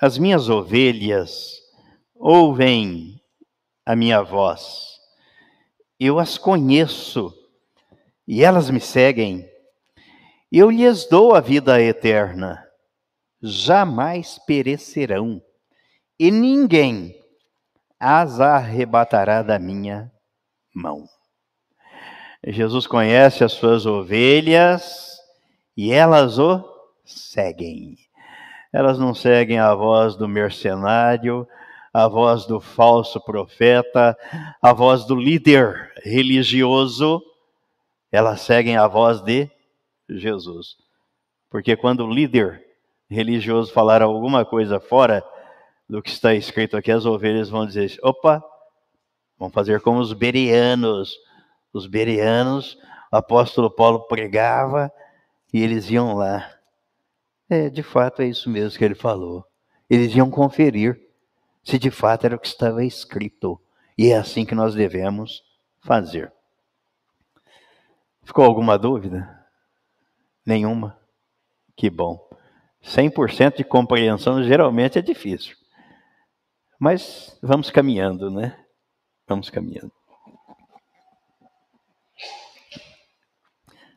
As 0.00 0.18
minhas 0.18 0.48
ovelhas 0.48 1.62
ouvem 2.14 3.20
a 3.86 3.96
minha 3.96 4.22
voz 4.22 4.96
eu 5.98 6.18
as 6.18 6.36
conheço 6.36 7.32
e 8.28 8.44
elas 8.44 8.70
me 8.70 8.80
seguem. 8.80 9.48
Eu 10.52 10.70
lhes 10.70 11.06
dou 11.08 11.34
a 11.34 11.40
vida 11.40 11.80
eterna, 11.80 12.64
jamais 13.42 14.38
perecerão, 14.46 15.42
e 16.18 16.30
ninguém 16.30 17.14
as 17.98 18.40
arrebatará 18.40 19.42
da 19.42 19.58
minha 19.58 20.12
mão. 20.74 21.04
Jesus 22.46 22.86
conhece 22.86 23.42
as 23.42 23.52
suas 23.52 23.86
ovelhas 23.86 25.18
e 25.76 25.92
elas 25.92 26.38
o 26.38 26.62
seguem. 27.04 27.96
Elas 28.72 28.98
não 28.98 29.14
seguem 29.14 29.58
a 29.58 29.74
voz 29.74 30.14
do 30.14 30.28
mercenário, 30.28 31.48
a 31.96 32.08
voz 32.08 32.44
do 32.44 32.60
falso 32.60 33.18
profeta, 33.18 34.14
a 34.60 34.72
voz 34.74 35.06
do 35.06 35.16
líder 35.16 35.94
religioso, 36.04 37.22
elas 38.12 38.42
seguem 38.42 38.76
a 38.76 38.86
voz 38.86 39.22
de 39.22 39.50
Jesus. 40.06 40.76
Porque 41.48 41.74
quando 41.74 42.04
o 42.04 42.12
líder 42.12 42.62
religioso 43.08 43.72
falar 43.72 44.02
alguma 44.02 44.44
coisa 44.44 44.78
fora 44.78 45.24
do 45.88 46.02
que 46.02 46.10
está 46.10 46.34
escrito 46.34 46.76
aqui, 46.76 46.92
as 46.92 47.06
ovelhas 47.06 47.48
vão 47.48 47.64
dizer: 47.64 47.96
opa, 48.02 48.44
vamos 49.38 49.54
fazer 49.54 49.80
como 49.80 49.98
os 49.98 50.12
bereanos. 50.12 51.16
Os 51.72 51.86
bereanos, 51.86 52.76
o 53.10 53.16
apóstolo 53.16 53.70
Paulo 53.70 54.06
pregava 54.06 54.92
e 55.50 55.62
eles 55.62 55.88
iam 55.88 56.12
lá. 56.12 56.46
É, 57.48 57.70
de 57.70 57.82
fato 57.82 58.20
é 58.20 58.26
isso 58.26 58.50
mesmo 58.50 58.78
que 58.78 58.84
ele 58.84 58.94
falou. 58.94 59.46
Eles 59.88 60.14
iam 60.14 60.28
conferir 60.28 61.05
se 61.66 61.80
de 61.80 61.90
fato 61.90 62.24
era 62.24 62.36
o 62.36 62.38
que 62.38 62.46
estava 62.46 62.84
escrito. 62.84 63.60
E 63.98 64.12
é 64.12 64.16
assim 64.16 64.46
que 64.46 64.54
nós 64.54 64.72
devemos 64.72 65.42
fazer. 65.80 66.32
Ficou 68.22 68.44
alguma 68.44 68.78
dúvida? 68.78 69.44
Nenhuma? 70.44 70.96
Que 71.74 71.90
bom. 71.90 72.24
100% 72.84 73.56
de 73.56 73.64
compreensão 73.64 74.44
geralmente 74.44 74.96
é 74.96 75.02
difícil. 75.02 75.56
Mas 76.78 77.36
vamos 77.42 77.68
caminhando, 77.68 78.30
né? 78.30 78.64
Vamos 79.26 79.50
caminhando. 79.50 79.92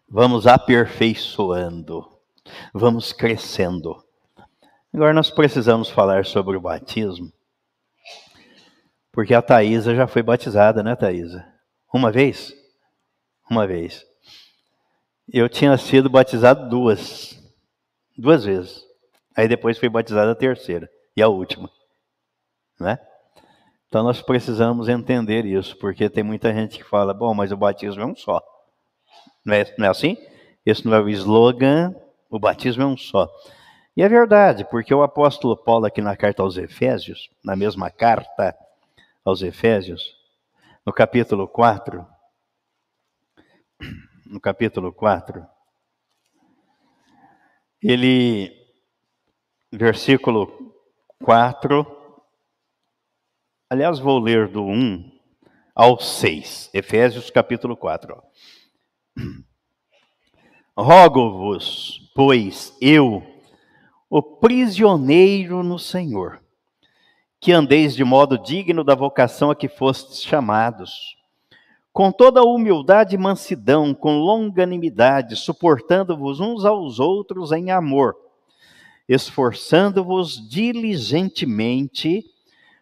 Vamos 0.09 0.47
aperfeiçoando. 0.47 2.09
Vamos 2.73 3.13
crescendo. 3.13 4.03
Agora 4.91 5.13
nós 5.13 5.29
precisamos 5.29 5.87
falar 5.87 6.25
sobre 6.25 6.57
o 6.57 6.61
batismo 6.61 7.31
porque 9.11 9.33
a 9.33 9.41
Thaisa 9.41 9.95
já 9.95 10.07
foi 10.07 10.21
batizada, 10.21 10.83
né, 10.83 10.95
Thaisa? 10.95 11.45
Uma 11.93 12.11
vez? 12.11 12.53
Uma 13.49 13.65
vez. 13.65 14.05
Eu 15.31 15.49
tinha 15.49 15.75
sido 15.77 16.09
batizado 16.09 16.69
duas. 16.69 17.37
Duas 18.17 18.43
vezes. 18.43 18.83
Aí 19.35 19.47
depois 19.47 19.77
fui 19.77 19.89
batizado 19.89 20.31
a 20.31 20.35
terceira. 20.35 20.89
E 21.15 21.21
a 21.21 21.27
última. 21.27 21.69
Né? 22.79 22.99
Então 23.87 24.03
nós 24.03 24.21
precisamos 24.21 24.87
entender 24.87 25.45
isso, 25.45 25.75
porque 25.77 26.09
tem 26.09 26.23
muita 26.23 26.53
gente 26.53 26.77
que 26.77 26.83
fala, 26.83 27.13
bom, 27.13 27.33
mas 27.33 27.51
o 27.51 27.57
batismo 27.57 28.03
é 28.03 28.05
um 28.05 28.15
só. 28.15 28.41
Não 29.43 29.55
é, 29.55 29.75
não 29.77 29.87
é 29.87 29.89
assim? 29.89 30.15
Esse 30.65 30.85
não 30.85 30.95
é 30.95 31.01
o 31.01 31.09
slogan, 31.09 31.95
o 32.29 32.39
batismo 32.39 32.83
é 32.83 32.85
um 32.85 32.95
só. 32.95 33.27
E 33.97 34.03
é 34.03 34.07
verdade, 34.07 34.63
porque 34.69 34.93
o 34.93 35.01
apóstolo 35.01 35.57
Paulo, 35.57 35.85
aqui 35.85 36.01
na 36.01 36.15
carta 36.15 36.43
aos 36.43 36.55
Efésios, 36.55 37.29
na 37.43 37.55
mesma 37.55 37.89
carta 37.89 38.55
aos 39.29 39.41
Efésios, 39.41 40.17
no 40.85 40.91
capítulo 40.91 41.47
4, 41.47 42.05
no 44.25 44.41
capítulo 44.41 44.91
4, 44.91 45.45
ele, 47.81 48.51
versículo 49.71 50.73
4, 51.23 51.85
aliás, 53.69 53.99
vou 53.99 54.19
ler 54.19 54.47
do 54.47 54.63
1 54.63 55.19
ao 55.75 55.99
6, 55.99 56.71
Efésios 56.73 57.29
capítulo 57.29 57.77
4. 57.77 58.21
Rogo-vos, 60.75 62.11
pois 62.15 62.75
eu, 62.81 63.21
o 64.09 64.23
prisioneiro 64.23 65.61
no 65.61 65.77
Senhor, 65.77 66.43
que 67.39 67.51
andeis 67.51 67.95
de 67.95 68.03
modo 68.03 68.37
digno 68.37 68.83
da 68.83 68.95
vocação 68.95 69.49
a 69.49 69.55
que 69.55 69.69
fostes 69.69 70.21
chamados, 70.21 71.15
com 71.93 72.11
toda 72.11 72.43
humildade 72.43 73.15
e 73.15 73.17
mansidão, 73.17 73.93
com 73.93 74.19
longanimidade, 74.19 75.35
suportando-vos 75.35 76.39
uns 76.39 76.65
aos 76.65 76.99
outros 76.99 77.51
em 77.51 77.71
amor, 77.71 78.15
esforçando-vos 79.07 80.49
diligentemente 80.49 82.23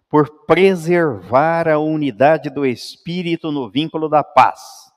por 0.10 0.45
preservar 0.45 1.68
a 1.68 1.80
unidade 1.80 2.49
do 2.49 2.66
Espírito 2.66 3.51
no 3.51 3.70
vínculo 3.70 4.10
da 4.10 4.24
paz. 4.24 4.91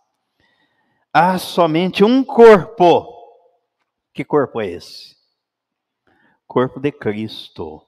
Há 1.12 1.38
somente 1.38 2.04
um 2.04 2.22
corpo. 2.24 3.06
Que 4.12 4.24
corpo 4.24 4.60
é 4.60 4.68
esse? 4.68 5.16
Corpo 6.46 6.80
de 6.80 6.92
Cristo. 6.92 7.82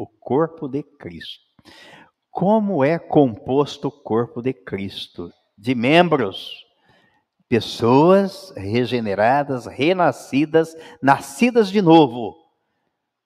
O 0.00 0.06
corpo 0.06 0.66
de 0.66 0.82
Cristo. 0.82 1.44
Como 2.30 2.82
é 2.82 2.98
composto 2.98 3.88
o 3.88 3.92
corpo 3.92 4.40
de 4.40 4.54
Cristo? 4.54 5.30
De 5.58 5.74
membros, 5.74 6.64
pessoas 7.46 8.50
regeneradas, 8.56 9.66
renascidas, 9.66 10.74
nascidas 11.02 11.68
de 11.68 11.82
novo, 11.82 12.34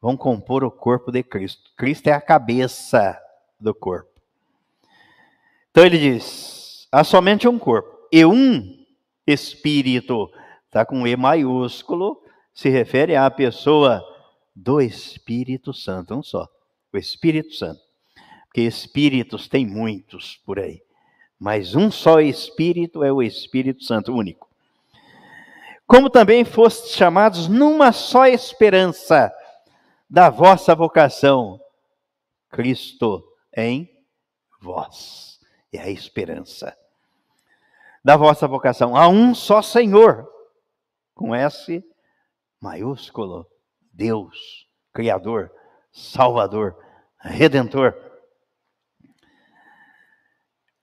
vão 0.00 0.16
compor 0.16 0.64
o 0.64 0.70
corpo 0.70 1.12
de 1.12 1.22
Cristo. 1.22 1.70
Cristo 1.76 2.08
é 2.08 2.12
a 2.12 2.20
cabeça 2.20 3.16
do 3.60 3.72
corpo. 3.72 4.20
Então 5.70 5.86
ele 5.86 5.96
diz: 5.96 6.88
há 6.90 7.04
somente 7.04 7.46
um 7.46 7.56
corpo 7.56 8.08
e 8.10 8.24
um 8.24 8.84
espírito. 9.24 10.28
Está 10.66 10.84
com 10.84 11.06
E 11.06 11.14
maiúsculo, 11.14 12.20
se 12.52 12.68
refere 12.68 13.14
à 13.14 13.30
pessoa 13.30 14.04
do 14.56 14.80
Espírito 14.80 15.72
Santo, 15.72 16.16
um 16.16 16.22
só. 16.22 16.48
O 16.94 16.98
Espírito 16.98 17.52
Santo. 17.54 17.82
Porque 18.44 18.60
espíritos 18.60 19.48
tem 19.48 19.66
muitos 19.66 20.36
por 20.46 20.60
aí. 20.60 20.80
Mas 21.36 21.74
um 21.74 21.90
só 21.90 22.20
Espírito 22.20 23.02
é 23.02 23.12
o 23.12 23.20
Espírito 23.20 23.82
Santo, 23.82 24.14
único. 24.14 24.48
Como 25.88 26.08
também 26.08 26.44
fostes 26.44 26.92
chamados 26.92 27.48
numa 27.48 27.90
só 27.90 28.26
esperança 28.26 29.34
da 30.08 30.30
vossa 30.30 30.72
vocação, 30.72 31.60
Cristo 32.48 33.26
em 33.56 33.90
vós. 34.60 35.40
É 35.72 35.80
a 35.80 35.90
esperança 35.90 36.78
da 38.04 38.16
vossa 38.16 38.46
vocação. 38.46 38.96
Há 38.96 39.08
um 39.08 39.34
só 39.34 39.60
Senhor, 39.60 40.30
com 41.12 41.34
S 41.34 41.84
maiúsculo, 42.60 43.46
Deus, 43.92 44.68
Criador, 44.92 45.50
Salvador, 45.92 46.83
Redentor. 47.24 47.94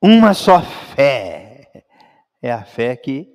Uma 0.02 0.34
só 0.34 0.62
fé. 0.62 1.86
É 2.42 2.52
a 2.52 2.64
fé 2.64 2.96
que 2.96 3.32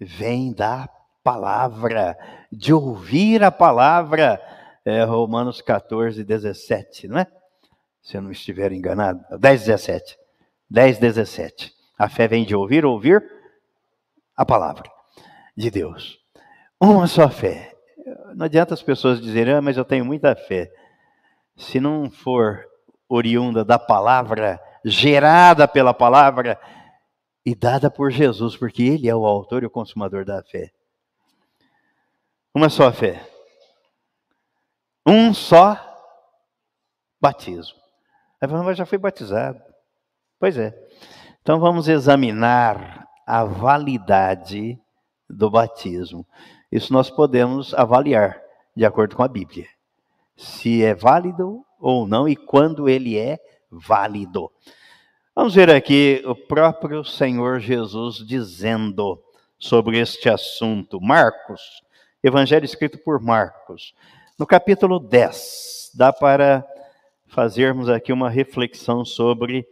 vem 0.00 0.52
da 0.52 0.88
palavra, 1.22 2.16
de 2.50 2.72
ouvir 2.72 3.44
a 3.44 3.50
palavra. 3.50 4.40
É 4.84 5.04
Romanos 5.04 5.60
14, 5.60 6.24
17, 6.24 7.08
não 7.08 7.18
é? 7.18 7.26
Se 8.00 8.16
eu 8.16 8.22
não 8.22 8.30
estiver 8.30 8.72
enganado. 8.72 9.22
10, 9.38 9.66
17. 9.66 10.18
10, 10.70 10.98
17. 10.98 11.74
A 11.98 12.08
fé 12.08 12.26
vem 12.26 12.46
de 12.46 12.54
ouvir, 12.54 12.86
ouvir 12.86 13.22
a 14.34 14.46
palavra 14.46 14.90
de 15.54 15.70
Deus. 15.70 16.18
Uma 16.80 17.06
só 17.06 17.28
fé. 17.28 17.74
Não 18.34 18.46
adianta 18.46 18.72
as 18.72 18.82
pessoas 18.82 19.20
dizerem, 19.20 19.54
ah, 19.54 19.60
mas 19.60 19.76
eu 19.76 19.84
tenho 19.84 20.04
muita 20.04 20.34
fé. 20.34 20.72
Se 21.58 21.80
não 21.80 22.08
for 22.08 22.64
oriunda 23.08 23.64
da 23.64 23.78
palavra, 23.78 24.60
gerada 24.84 25.66
pela 25.66 25.92
palavra 25.92 26.58
e 27.44 27.54
dada 27.54 27.90
por 27.90 28.10
Jesus, 28.10 28.56
porque 28.56 28.82
Ele 28.82 29.08
é 29.08 29.14
o 29.14 29.26
autor 29.26 29.62
e 29.62 29.66
o 29.66 29.70
consumador 29.70 30.24
da 30.24 30.42
fé. 30.42 30.70
Uma 32.54 32.68
só 32.68 32.92
fé. 32.92 33.28
Um 35.06 35.34
só 35.34 35.76
batismo. 37.20 37.78
Aí 38.40 38.48
mas 38.48 38.78
já 38.78 38.86
foi 38.86 38.98
batizado. 38.98 39.60
Pois 40.38 40.56
é. 40.56 40.72
Então 41.42 41.58
vamos 41.58 41.88
examinar 41.88 43.06
a 43.26 43.44
validade 43.44 44.78
do 45.28 45.50
batismo. 45.50 46.26
Isso 46.70 46.92
nós 46.92 47.10
podemos 47.10 47.74
avaliar 47.74 48.40
de 48.76 48.84
acordo 48.84 49.16
com 49.16 49.22
a 49.22 49.28
Bíblia. 49.28 49.66
Se 50.38 50.84
é 50.84 50.94
válido 50.94 51.64
ou 51.80 52.06
não 52.06 52.28
e 52.28 52.36
quando 52.36 52.88
ele 52.88 53.18
é 53.18 53.38
válido. 53.68 54.50
Vamos 55.34 55.54
ver 55.54 55.68
aqui 55.68 56.22
o 56.24 56.34
próprio 56.34 57.02
Senhor 57.02 57.58
Jesus 57.58 58.24
dizendo 58.24 59.20
sobre 59.58 59.98
este 59.98 60.28
assunto. 60.28 61.00
Marcos, 61.00 61.82
Evangelho 62.22 62.64
escrito 62.64 62.98
por 62.98 63.20
Marcos, 63.20 63.94
no 64.38 64.46
capítulo 64.46 65.00
10. 65.00 65.90
Dá 65.94 66.12
para 66.12 66.64
fazermos 67.26 67.88
aqui 67.88 68.12
uma 68.12 68.30
reflexão 68.30 69.04
sobre 69.04 69.66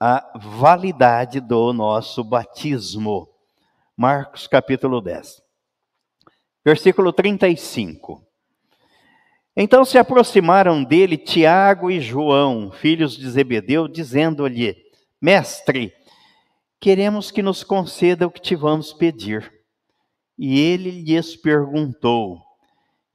a 0.00 0.38
validade 0.38 1.38
do 1.38 1.74
nosso 1.74 2.24
batismo. 2.24 3.28
Marcos 3.94 4.46
capítulo 4.46 5.02
10, 5.02 5.42
versículo 6.64 7.12
35. 7.12 8.25
Então 9.56 9.86
se 9.86 9.96
aproximaram 9.96 10.84
dele 10.84 11.16
Tiago 11.16 11.90
e 11.90 11.98
João, 11.98 12.70
filhos 12.70 13.16
de 13.16 13.30
Zebedeu, 13.30 13.88
dizendo-lhe: 13.88 14.76
Mestre, 15.20 15.94
queremos 16.78 17.30
que 17.30 17.42
nos 17.42 17.64
conceda 17.64 18.26
o 18.26 18.30
que 18.30 18.40
te 18.40 18.54
vamos 18.54 18.92
pedir. 18.92 19.50
E 20.38 20.60
ele 20.60 20.90
lhes 20.90 21.34
perguntou: 21.34 22.38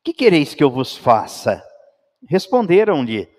Que 0.04 0.12
quereis 0.12 0.56
que 0.56 0.64
eu 0.64 0.72
vos 0.72 0.98
faça? 0.98 1.64
Responderam-lhe: 2.28 3.30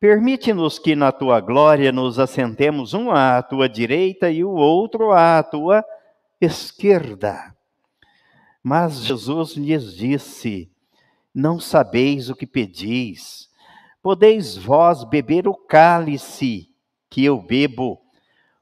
Permite-nos 0.00 0.80
que 0.80 0.96
na 0.96 1.12
tua 1.12 1.40
glória 1.40 1.92
nos 1.92 2.18
assentemos 2.18 2.92
um 2.92 3.12
à 3.12 3.40
tua 3.40 3.68
direita 3.68 4.28
e 4.28 4.42
o 4.42 4.50
outro 4.50 5.12
à 5.12 5.40
tua 5.44 5.84
esquerda. 6.40 7.54
Mas 8.64 9.04
Jesus 9.04 9.52
lhes 9.52 9.94
disse: 9.94 10.68
Não 11.38 11.60
sabeis 11.60 12.30
o 12.30 12.34
que 12.34 12.46
pedis. 12.46 13.50
Podeis 14.02 14.56
vós 14.56 15.04
beber 15.04 15.46
o 15.46 15.54
cálice 15.54 16.70
que 17.10 17.22
eu 17.22 17.38
bebo, 17.38 18.00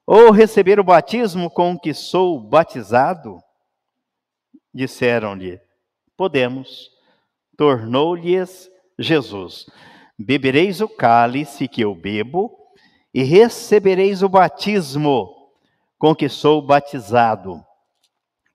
ou 0.05 0.33
receber 0.33 0.81
o 0.81 0.85
batismo 0.85 1.49
com 1.49 1.79
que 1.79 1.95
sou 1.95 2.41
batizado? 2.41 3.39
Disseram-lhe: 4.75 5.61
Podemos. 6.17 6.91
Tornou-lhes 7.57 8.69
Jesus: 8.99 9.67
bebereis 10.19 10.81
o 10.81 10.89
cálice 10.89 11.69
que 11.69 11.83
eu 11.83 11.95
bebo 11.95 12.59
e 13.15 13.23
recebereis 13.23 14.21
o 14.21 14.29
batismo 14.29 15.33
com 15.97 16.13
que 16.13 16.29
sou 16.29 16.61
batizado. 16.61 17.65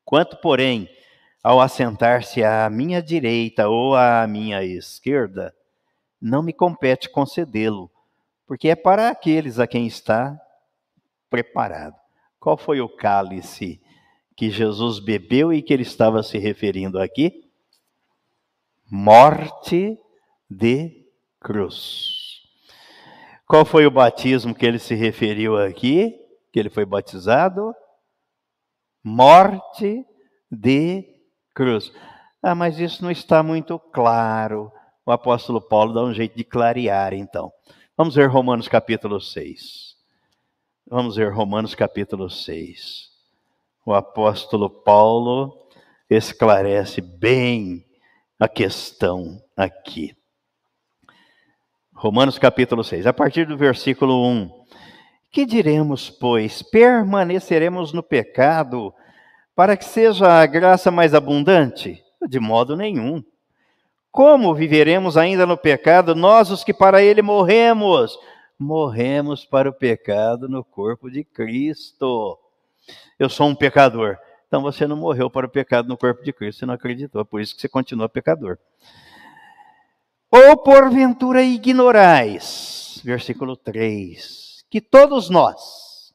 Quanto, 0.04 0.36
porém, 0.42 0.90
ao 1.44 1.62
assentar-se 1.62 2.44
à 2.44 2.70
minha 2.70 3.02
direita 3.02 3.68
ou 3.70 3.96
à 3.96 4.28
minha 4.28 4.64
esquerda, 4.64 5.56
não 6.22 6.44
me 6.44 6.52
compete 6.52 7.10
concedê-lo, 7.10 7.90
porque 8.46 8.70
é 8.70 8.76
para 8.76 9.10
aqueles 9.10 9.60
a 9.60 9.66
quem 9.66 9.88
está 9.88 10.40
preparado. 11.30 11.96
Qual 12.40 12.58
foi 12.58 12.82
o 12.82 12.90
cálice 12.90 13.82
que 14.36 14.50
Jesus 14.50 15.00
bebeu 15.00 15.54
e 15.54 15.62
que 15.62 15.74
ele 15.74 15.84
estava 15.84 16.24
se 16.24 16.38
referindo 16.38 17.00
aqui? 17.00 17.50
Morte 18.90 19.98
de 20.50 21.06
cruz. 21.40 22.42
Qual 23.46 23.66
foi 23.66 23.86
o 23.86 23.92
batismo 23.92 24.54
que 24.54 24.66
ele 24.66 24.80
se 24.80 24.96
referiu 24.96 25.58
aqui? 25.58 26.16
Que 26.52 26.60
ele 26.60 26.70
foi 26.70 26.86
batizado? 26.86 27.74
Morte 29.04 30.06
de 30.52 31.02
cruz. 31.02 31.19
Ah, 32.42 32.56
mas 32.56 32.80
isso 32.80 33.04
não 33.04 33.12
está 33.12 33.44
muito 33.44 33.78
claro. 33.78 34.72
O 35.06 35.12
apóstolo 35.12 35.60
Paulo 35.60 35.94
dá 35.94 36.04
um 36.04 36.14
jeito 36.14 36.38
de 36.38 36.44
clarear, 36.44 37.14
então. 37.14 37.52
Vamos 37.98 38.16
ver 38.16 38.28
Romanos 38.28 38.68
capítulo 38.68 39.20
6. 39.20 39.96
Vamos 40.88 41.16
ver 41.18 41.34
Romanos 41.34 41.76
capítulo 41.76 42.30
6. 42.30 43.10
O 43.86 43.94
apóstolo 43.94 44.70
Paulo 44.70 45.68
esclarece 46.10 47.02
bem 47.02 47.86
a 48.40 48.48
questão 48.48 49.42
aqui. 49.56 50.16
Romanos 51.94 52.40
capítulo 52.40 52.84
6, 52.84 53.06
a 53.06 53.14
partir 53.14 53.46
do 53.46 53.58
versículo 53.58 54.26
1. 54.26 54.50
Que 55.32 55.46
diremos, 55.46 56.10
pois? 56.10 56.62
Permaneceremos 56.62 57.92
no 57.92 58.02
pecado 58.02 58.94
para 59.60 59.76
que 59.76 59.84
seja 59.84 60.26
a 60.26 60.46
graça 60.46 60.90
mais 60.90 61.14
abundante? 61.14 62.02
De 62.30 62.40
modo 62.40 62.78
nenhum. 62.78 63.22
Como 64.10 64.56
viveremos 64.56 65.18
ainda 65.18 65.46
no 65.46 65.58
pecado, 65.58 66.16
nós 66.16 66.50
os 66.50 66.64
que 66.64 66.74
para 66.74 67.02
ele 67.02 67.22
morremos? 67.22 68.18
Morremos 68.58 69.44
para 69.44 69.70
o 69.70 69.74
pecado 69.74 70.48
no 70.48 70.64
corpo 70.64 71.12
de 71.12 71.26
Cristo. 71.26 72.40
Eu 73.20 73.28
sou 73.30 73.50
um 73.50 73.54
pecador. 73.54 74.18
Então 74.48 74.62
você 74.62 74.88
não 74.88 74.96
morreu 74.96 75.30
para 75.30 75.46
o 75.46 75.52
pecado 75.52 75.90
no 75.90 75.98
corpo 75.98 76.24
de 76.24 76.32
Cristo, 76.32 76.60
você 76.60 76.66
não 76.66 76.76
acreditou, 76.76 77.26
por 77.26 77.42
isso 77.42 77.54
que 77.54 77.60
você 77.60 77.68
continua 77.68 78.08
pecador. 78.08 78.58
Ou 80.32 80.56
porventura 80.56 81.44
ignorais, 81.44 83.02
versículo 83.04 83.58
3, 83.58 84.64
que 84.70 84.80
todos 84.80 85.30
nós 85.30 86.14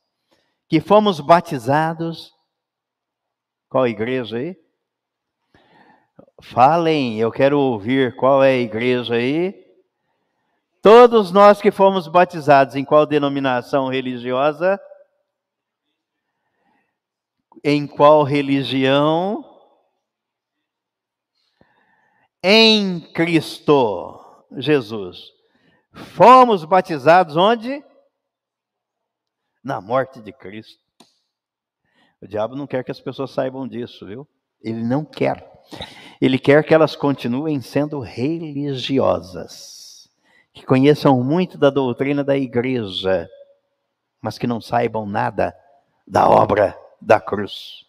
que 0.66 0.80
fomos 0.80 1.20
batizados, 1.20 2.33
qual 3.74 3.88
igreja 3.88 4.36
aí? 4.36 4.56
Falem, 6.40 7.18
eu 7.18 7.32
quero 7.32 7.58
ouvir 7.58 8.14
qual 8.14 8.40
é 8.40 8.50
a 8.50 8.58
igreja 8.58 9.16
aí. 9.16 9.52
Todos 10.80 11.32
nós 11.32 11.60
que 11.60 11.72
fomos 11.72 12.06
batizados 12.06 12.76
em 12.76 12.84
qual 12.84 13.04
denominação 13.04 13.88
religiosa? 13.88 14.80
Em 17.64 17.84
qual 17.84 18.22
religião? 18.22 19.44
em 22.46 23.00
Cristo 23.12 24.46
Jesus. 24.56 25.32
Fomos 26.14 26.64
batizados 26.64 27.36
onde? 27.36 27.82
Na 29.64 29.80
morte 29.80 30.20
de 30.20 30.32
Cristo. 30.32 30.83
O 32.24 32.26
diabo 32.26 32.56
não 32.56 32.66
quer 32.66 32.82
que 32.82 32.90
as 32.90 32.98
pessoas 32.98 33.32
saibam 33.32 33.68
disso, 33.68 34.06
viu? 34.06 34.26
Ele 34.62 34.82
não 34.82 35.04
quer. 35.04 35.46
Ele 36.18 36.38
quer 36.38 36.64
que 36.64 36.72
elas 36.72 36.96
continuem 36.96 37.60
sendo 37.60 38.00
religiosas, 38.00 40.08
que 40.50 40.64
conheçam 40.64 41.22
muito 41.22 41.58
da 41.58 41.68
doutrina 41.68 42.24
da 42.24 42.34
igreja, 42.34 43.28
mas 44.22 44.38
que 44.38 44.46
não 44.46 44.58
saibam 44.58 45.04
nada 45.04 45.54
da 46.08 46.26
obra 46.26 46.74
da 46.98 47.20
cruz. 47.20 47.84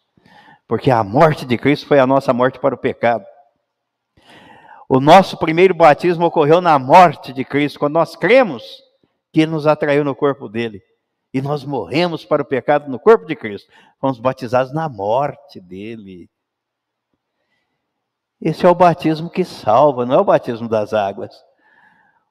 Porque 0.67 0.91
a 0.91 1.01
morte 1.01 1.45
de 1.45 1.57
Cristo 1.57 1.87
foi 1.87 1.99
a 1.99 2.05
nossa 2.05 2.33
morte 2.33 2.59
para 2.59 2.75
o 2.75 2.77
pecado. 2.77 3.25
O 4.89 4.99
nosso 4.99 5.37
primeiro 5.37 5.73
batismo 5.73 6.25
ocorreu 6.25 6.59
na 6.59 6.77
morte 6.77 7.31
de 7.31 7.45
Cristo, 7.45 7.79
quando 7.79 7.93
nós 7.93 8.17
cremos 8.17 8.83
que 9.31 9.39
Ele 9.39 9.51
nos 9.51 9.65
atraiu 9.65 10.03
no 10.03 10.13
corpo 10.13 10.49
dele. 10.49 10.83
E 11.35 11.41
nós 11.41 11.65
morremos 11.65 12.23
para 12.23 12.41
o 12.41 12.45
pecado 12.45 12.89
no 12.89 12.97
corpo 12.97 13.25
de 13.25 13.35
Cristo. 13.35 13.69
Fomos 13.99 14.17
batizados 14.19 14.73
na 14.73 14.87
morte 14.87 15.59
dele. 15.59 16.29
Esse 18.39 18.65
é 18.65 18.69
o 18.69 18.73
batismo 18.73 19.29
que 19.29 19.43
salva, 19.43 20.05
não 20.05 20.15
é 20.15 20.17
o 20.17 20.23
batismo 20.23 20.69
das 20.69 20.93
águas. 20.93 21.35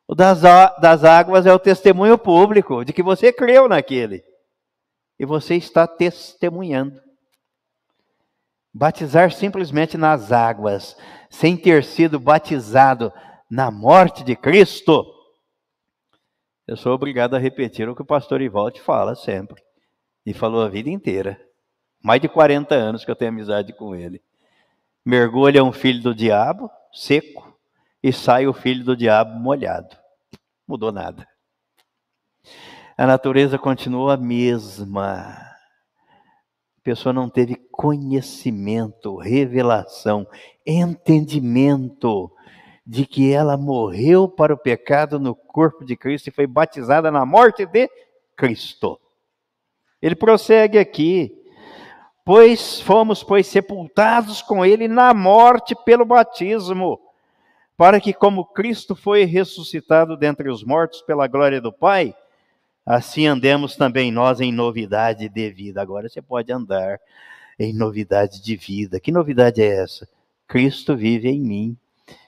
O 0.09 0.15
das, 0.15 0.41
das 0.41 1.05
águas 1.05 1.45
é 1.45 1.53
o 1.53 1.59
testemunho 1.59 2.17
público 2.17 2.83
de 2.83 2.95
que 2.95 3.03
você 3.03 3.31
creu 3.31 3.69
naquele. 3.69 4.25
E 5.19 5.27
você 5.27 5.55
está 5.55 5.87
testemunhando. 5.87 6.99
Batizar 8.73 9.31
simplesmente 9.33 9.99
nas 9.99 10.33
águas 10.33 10.97
sem 11.29 11.59
ter 11.59 11.85
sido 11.85 12.19
batizado 12.19 13.13
na 13.51 13.71
morte 13.71 14.25
de 14.25 14.35
Cristo, 14.35 15.05
eu 16.67 16.77
sou 16.77 16.93
obrigado 16.93 17.35
a 17.35 17.39
repetir 17.39 17.89
o 17.89 17.95
que 17.95 18.03
o 18.03 18.07
pastor 18.07 18.41
Ivaldi 18.41 18.81
fala 18.81 19.15
sempre. 19.15 19.63
E 20.25 20.33
falou 20.33 20.63
a 20.63 20.69
vida 20.69 20.89
inteira. 20.89 21.41
Mais 22.03 22.21
de 22.21 22.29
40 22.29 22.75
anos 22.75 23.05
que 23.05 23.11
eu 23.11 23.17
tenho 23.17 23.31
amizade 23.31 23.73
com 23.73 23.95
ele. 23.95 24.23
Mergulha 25.05 25.63
um 25.63 25.73
filho 25.73 26.03
do 26.03 26.15
diabo, 26.15 26.71
seco, 26.93 27.59
e 28.03 28.13
sai 28.13 28.47
o 28.47 28.53
filho 28.53 28.85
do 28.85 28.97
diabo 28.97 29.39
molhado. 29.39 29.97
Mudou 30.67 30.91
nada. 30.91 31.29
A 32.97 33.07
natureza 33.07 33.59
continua 33.59 34.15
a 34.15 34.17
mesma 34.17 35.55
pessoa 36.85 37.15
não 37.15 37.31
teve 37.31 37.57
conhecimento, 37.73 39.17
revelação, 39.17 40.27
entendimento 40.67 42.31
de 42.87 43.07
que 43.07 43.33
ela 43.33 43.57
morreu 43.57 44.29
para 44.29 44.53
o 44.53 44.59
pecado 44.59 45.19
no 45.19 45.35
corpo 45.35 45.85
de 45.85 45.97
Cristo 45.97 46.29
e 46.29 46.33
foi 46.33 46.47
batizada 46.47 47.11
na 47.11 47.25
morte 47.25 47.65
de 47.65 47.89
Cristo. 48.37 49.01
Ele 50.03 50.15
prossegue 50.15 50.79
aqui: 50.79 51.35
Pois 52.25 52.81
fomos, 52.81 53.23
pois, 53.23 53.47
sepultados 53.47 54.43
com 54.43 54.65
ele 54.65 54.89
na 54.89 55.15
morte 55.15 55.75
pelo 55.85 56.05
batismo, 56.05 57.01
para 57.77 58.01
que, 58.01 58.13
como 58.13 58.45
Cristo 58.45 58.95
foi 58.95 59.25
ressuscitado 59.25 60.17
dentre 60.17 60.51
os 60.51 60.63
mortos 60.63 61.01
pela 61.03 61.27
glória 61.27 61.61
do 61.61 61.73
Pai, 61.73 62.15
Assim 62.87 63.27
andemos 63.27 63.77
também 63.77 64.13
nós 64.13 64.41
em 64.41 64.53
novidade 64.53 65.29
de 65.29 65.51
vida. 65.51 65.81
Agora 65.81 66.09
você 66.09 66.21
pode 66.21 66.53
andar 66.53 67.01
em 67.59 67.73
novidade 67.73 68.43
de 68.43 68.57
vida. 68.57 69.01
Que 69.01 69.11
novidade 69.11 69.63
é 69.63 69.83
essa? 69.83 70.07
Cristo 70.47 70.95
vive 70.95 71.31
em 71.31 71.41
mim. 71.41 71.77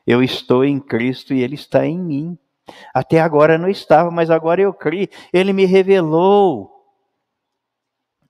Eu 0.06 0.22
estou 0.22 0.64
em 0.64 0.78
Cristo 0.78 1.34
e 1.34 1.42
Ele 1.42 1.54
está 1.54 1.84
em 1.84 1.98
mim. 1.98 2.38
Até 2.92 3.20
agora 3.20 3.58
não 3.58 3.68
estava, 3.68 4.10
mas 4.10 4.30
agora 4.30 4.60
eu 4.60 4.72
criei. 4.72 5.08
Ele 5.32 5.52
me 5.52 5.64
revelou. 5.64 6.72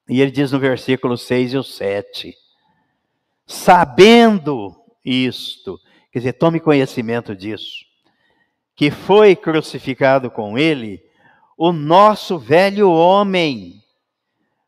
E 0.08 0.20
ele 0.20 0.30
diz 0.30 0.52
no 0.52 0.58
versículo 0.58 1.16
6 1.16 1.54
e 1.54 1.56
o 1.56 1.62
7: 1.62 2.34
Sabendo 3.46 4.76
isto, 5.04 5.78
quer 6.12 6.20
dizer, 6.20 6.32
tome 6.34 6.60
conhecimento 6.60 7.34
disso, 7.34 7.84
que 8.74 8.90
foi 8.90 9.34
crucificado 9.34 10.30
com 10.30 10.58
ele 10.58 11.02
o 11.56 11.72
nosso 11.72 12.38
velho 12.38 12.90
homem, 12.90 13.82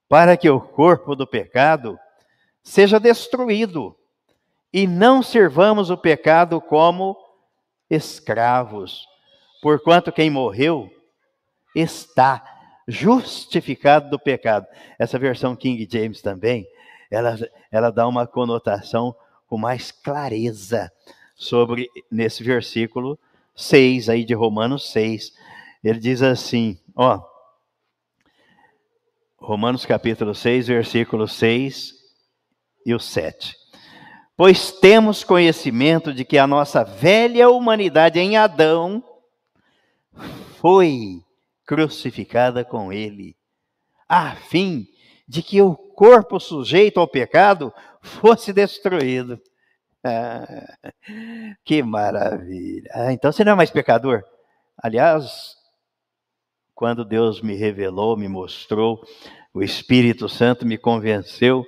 para 0.09 0.37
que 0.37 0.49
o 0.49 0.61
corpo 0.61 1.15
do 1.15 1.27
pecado 1.27 1.99
seja 2.63 2.99
destruído 2.99 3.95
e 4.73 4.87
não 4.87 5.23
servamos 5.23 5.91
o 5.91 5.97
pecado 5.97 6.61
como 6.61 7.17
escravos, 7.89 9.07
porquanto 9.63 10.13
quem 10.13 10.31
morreu 10.31 10.91
está 11.75 12.43
justificado 12.87 14.11
do 14.11 14.19
pecado. 14.19 14.67
Essa 14.99 15.19
versão 15.19 15.57
King 15.57 15.87
James 15.91 16.23
também, 16.23 16.67
ela, 17.11 17.37
ela 17.71 17.91
dá 17.91 18.07
uma 18.07 18.27
conotação 18.27 19.15
com 19.47 19.57
mais 19.57 19.91
clareza 19.91 20.93
sobre 21.35 21.89
nesse 22.11 22.43
versículo 22.43 23.19
6 23.55 24.09
aí 24.09 24.25
de 24.25 24.35
Romanos 24.35 24.91
6, 24.91 25.33
ele 25.83 25.99
diz 25.99 26.23
assim, 26.23 26.79
ó, 26.95 27.21
Romanos 29.37 29.87
capítulo 29.87 30.35
6, 30.35 30.67
versículo 30.67 31.27
6 31.27 31.95
e 32.85 32.95
o 32.95 32.99
7. 32.99 33.57
Pois 34.39 34.71
temos 34.71 35.25
conhecimento 35.25 36.15
de 36.15 36.25
que 36.25 36.39
a 36.39 36.47
nossa 36.47 36.85
velha 36.85 37.51
humanidade 37.51 38.21
em 38.21 38.37
Adão 38.37 39.03
foi 40.61 41.21
crucificada 41.67 42.65
com 42.65 42.93
ele, 42.93 43.35
a 44.09 44.37
fim 44.37 44.87
de 45.27 45.43
que 45.43 45.61
o 45.61 45.75
corpo 45.75 46.39
sujeito 46.39 47.01
ao 47.01 47.09
pecado 47.09 47.75
fosse 48.01 48.53
destruído. 48.53 49.41
Ah, 50.05 50.47
que 51.65 51.83
maravilha! 51.83 52.89
Ah, 52.95 53.13
então 53.13 53.33
você 53.33 53.43
não 53.43 53.55
é 53.55 53.57
mais 53.57 53.73
pecador? 53.73 54.23
Aliás, 54.81 55.57
quando 56.77 57.05
Deus 57.05 57.43
me 57.43 57.57
revelou, 57.57 58.17
me 58.17 58.29
mostrou, 58.29 59.05
o 59.53 59.65
Espírito 59.65 60.29
Santo 60.29 60.65
me 60.65 60.79
convenceu 60.79 61.67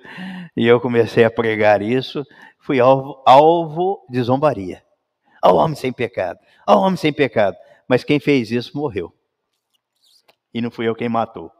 e 0.56 0.68
eu 0.68 0.80
comecei 0.80 1.24
a 1.24 1.30
pregar 1.30 1.82
isso, 1.82 2.24
fui 2.60 2.78
alvo, 2.78 3.22
alvo 3.26 4.06
de 4.08 4.22
zombaria. 4.22 4.82
Ao 5.42 5.56
homem 5.56 5.74
sem 5.74 5.92
pecado, 5.92 6.38
ao 6.66 6.80
homem 6.80 6.96
sem 6.96 7.12
pecado. 7.12 7.56
Mas 7.88 8.04
quem 8.04 8.20
fez 8.20 8.50
isso 8.50 8.76
morreu. 8.76 9.12
E 10.52 10.60
não 10.60 10.70
fui 10.70 10.86
eu 10.86 10.94
quem 10.94 11.08
matou. 11.08 11.50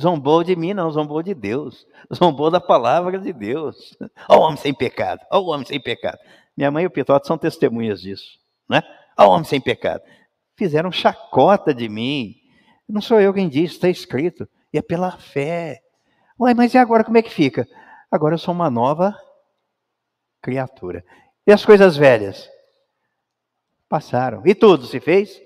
Zombou 0.00 0.42
de 0.42 0.56
mim, 0.56 0.74
não, 0.74 0.90
zombou 0.90 1.22
de 1.22 1.34
Deus. 1.34 1.86
Zombou 2.12 2.50
da 2.50 2.60
palavra 2.60 3.18
de 3.18 3.32
Deus. 3.32 3.96
Ó 4.28 4.40
homem 4.40 4.56
sem 4.56 4.74
pecado, 4.74 5.20
ó 5.30 5.40
homem 5.42 5.66
sem 5.66 5.80
pecado. 5.80 6.18
Minha 6.56 6.70
mãe 6.70 6.84
e 6.84 6.86
o 6.86 6.90
Pitote 6.90 7.26
são 7.26 7.38
testemunhas 7.38 8.00
disso, 8.00 8.38
né? 8.68 8.82
Ó 9.16 9.28
homem 9.28 9.44
sem 9.44 9.60
pecado. 9.60 10.02
Fizeram 10.56 10.90
chacota 10.90 11.74
de 11.74 11.88
mim. 11.88 12.36
Não 12.88 13.00
sou 13.00 13.20
eu 13.20 13.32
quem 13.32 13.48
disse, 13.48 13.74
está 13.74 13.88
escrito. 13.88 14.48
E 14.72 14.78
é 14.78 14.82
pela 14.82 15.12
fé. 15.12 15.80
Ué, 16.40 16.54
mas 16.54 16.74
e 16.74 16.78
agora 16.78 17.04
como 17.04 17.18
é 17.18 17.22
que 17.22 17.30
fica? 17.30 17.66
Agora 18.10 18.34
eu 18.34 18.38
sou 18.38 18.52
uma 18.54 18.70
nova 18.70 19.16
criatura. 20.44 21.02
E 21.46 21.52
as 21.52 21.64
coisas 21.64 21.96
velhas? 21.96 22.50
Passaram. 23.88 24.42
E 24.46 24.54
tudo 24.54 24.84
se 24.84 25.00
fez 25.00 25.40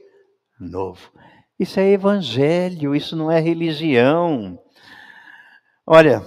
novo. 0.59 1.13
Isso 1.57 1.79
é 1.79 1.89
evangelho, 1.89 2.97
isso 2.97 3.15
não 3.15 3.31
é 3.31 3.39
religião. 3.39 4.59
Olha, 5.87 6.21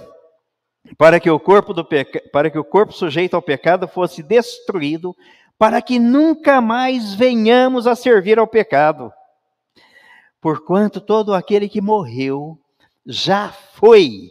para 0.96 1.20
que 1.20 1.30
o 1.30 1.38
corpo 1.38 1.74
do 1.74 1.84
peca... 1.84 2.22
para 2.32 2.50
que 2.50 2.58
o 2.58 2.64
corpo 2.64 2.94
sujeito 2.94 3.34
ao 3.34 3.42
pecado 3.42 3.86
fosse 3.86 4.22
destruído, 4.22 5.14
para 5.58 5.82
que 5.82 5.98
nunca 5.98 6.60
mais 6.60 7.14
venhamos 7.14 7.86
a 7.86 7.94
servir 7.94 8.38
ao 8.38 8.46
pecado. 8.46 9.12
Porquanto 10.40 11.00
todo 11.00 11.34
aquele 11.34 11.68
que 11.68 11.80
morreu 11.80 12.58
já 13.06 13.50
foi 13.50 14.30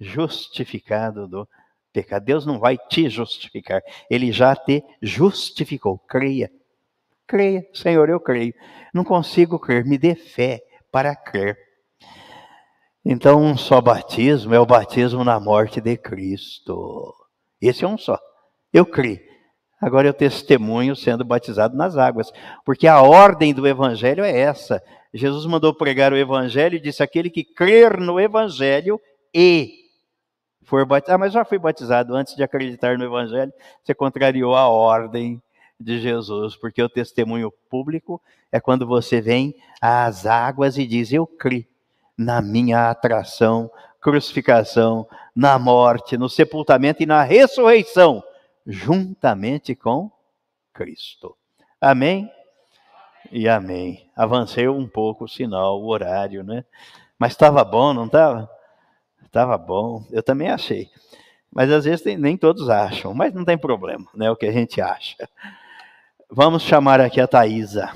justificado 0.00 1.28
do 1.28 1.48
pecado. 1.92 2.24
Deus 2.24 2.46
não 2.46 2.58
vai 2.58 2.76
te 2.76 3.08
justificar, 3.08 3.82
ele 4.10 4.32
já 4.32 4.54
te 4.54 4.82
justificou. 5.02 5.98
Creia. 5.98 6.50
Creia, 7.26 7.66
Senhor, 7.74 8.08
eu 8.08 8.18
creio. 8.18 8.54
Não 8.92 9.04
consigo 9.04 9.58
crer, 9.58 9.84
me 9.84 9.98
dê 9.98 10.14
fé 10.14 10.60
para 10.90 11.14
crer. 11.14 11.58
Então, 13.04 13.42
um 13.42 13.56
só 13.56 13.80
batismo 13.80 14.54
é 14.54 14.60
o 14.60 14.66
batismo 14.66 15.22
na 15.24 15.38
morte 15.38 15.80
de 15.80 15.96
Cristo. 15.96 17.14
Esse 17.60 17.84
é 17.84 17.88
um 17.88 17.98
só. 17.98 18.18
Eu 18.72 18.86
creio. 18.86 19.20
Agora 19.80 20.08
eu 20.08 20.12
testemunho 20.12 20.96
sendo 20.96 21.24
batizado 21.24 21.76
nas 21.76 21.96
águas, 21.96 22.32
porque 22.64 22.86
a 22.86 23.00
ordem 23.00 23.54
do 23.54 23.66
evangelho 23.66 24.24
é 24.24 24.36
essa. 24.36 24.82
Jesus 25.14 25.46
mandou 25.46 25.72
pregar 25.72 26.12
o 26.12 26.16
evangelho 26.16 26.76
e 26.76 26.80
disse: 26.80 27.02
aquele 27.02 27.30
que 27.30 27.44
crer 27.44 27.98
no 27.98 28.18
evangelho 28.18 29.00
e 29.32 29.87
for 30.68 30.84
batizado. 30.84 31.14
Ah, 31.14 31.18
mas 31.18 31.32
já 31.32 31.44
fui 31.44 31.58
batizado 31.58 32.14
antes 32.14 32.36
de 32.36 32.42
acreditar 32.42 32.98
no 32.98 33.04
evangelho. 33.04 33.52
Você 33.82 33.94
contrariou 33.94 34.54
a 34.54 34.68
ordem 34.68 35.42
de 35.80 35.98
Jesus, 35.98 36.54
porque 36.56 36.82
o 36.82 36.88
testemunho 36.88 37.50
público 37.70 38.20
é 38.52 38.60
quando 38.60 38.86
você 38.86 39.20
vem 39.20 39.54
às 39.80 40.26
águas 40.26 40.76
e 40.76 40.86
diz: 40.86 41.12
Eu 41.12 41.26
criei 41.26 41.66
na 42.16 42.42
minha 42.42 42.90
atração, 42.90 43.70
crucificação, 44.00 45.08
na 45.34 45.58
morte, 45.58 46.18
no 46.18 46.28
sepultamento 46.28 47.02
e 47.02 47.06
na 47.06 47.22
ressurreição, 47.22 48.22
juntamente 48.66 49.74
com 49.74 50.10
Cristo. 50.74 51.34
Amém? 51.80 52.30
E 53.30 53.48
amém. 53.48 54.10
Avancei 54.16 54.68
um 54.68 54.86
pouco 54.86 55.24
o 55.24 55.28
sinal, 55.28 55.80
o 55.80 55.88
horário, 55.88 56.42
né? 56.42 56.64
Mas 57.18 57.32
estava 57.32 57.64
bom, 57.64 57.94
não 57.94 58.06
estava? 58.06 58.50
estava 59.28 59.56
bom, 59.56 60.04
eu 60.10 60.22
também 60.22 60.48
achei. 60.48 60.90
Mas 61.52 61.70
às 61.70 61.84
vezes 61.84 62.04
nem 62.18 62.36
todos 62.36 62.68
acham, 62.68 63.14
mas 63.14 63.32
não 63.32 63.44
tem 63.44 63.56
problema, 63.56 64.06
né? 64.14 64.30
O 64.30 64.36
que 64.36 64.46
a 64.46 64.52
gente 64.52 64.80
acha. 64.80 65.28
Vamos 66.30 66.62
chamar 66.62 67.00
aqui 67.00 67.20
a 67.20 67.26
Thaisa. 67.26 67.92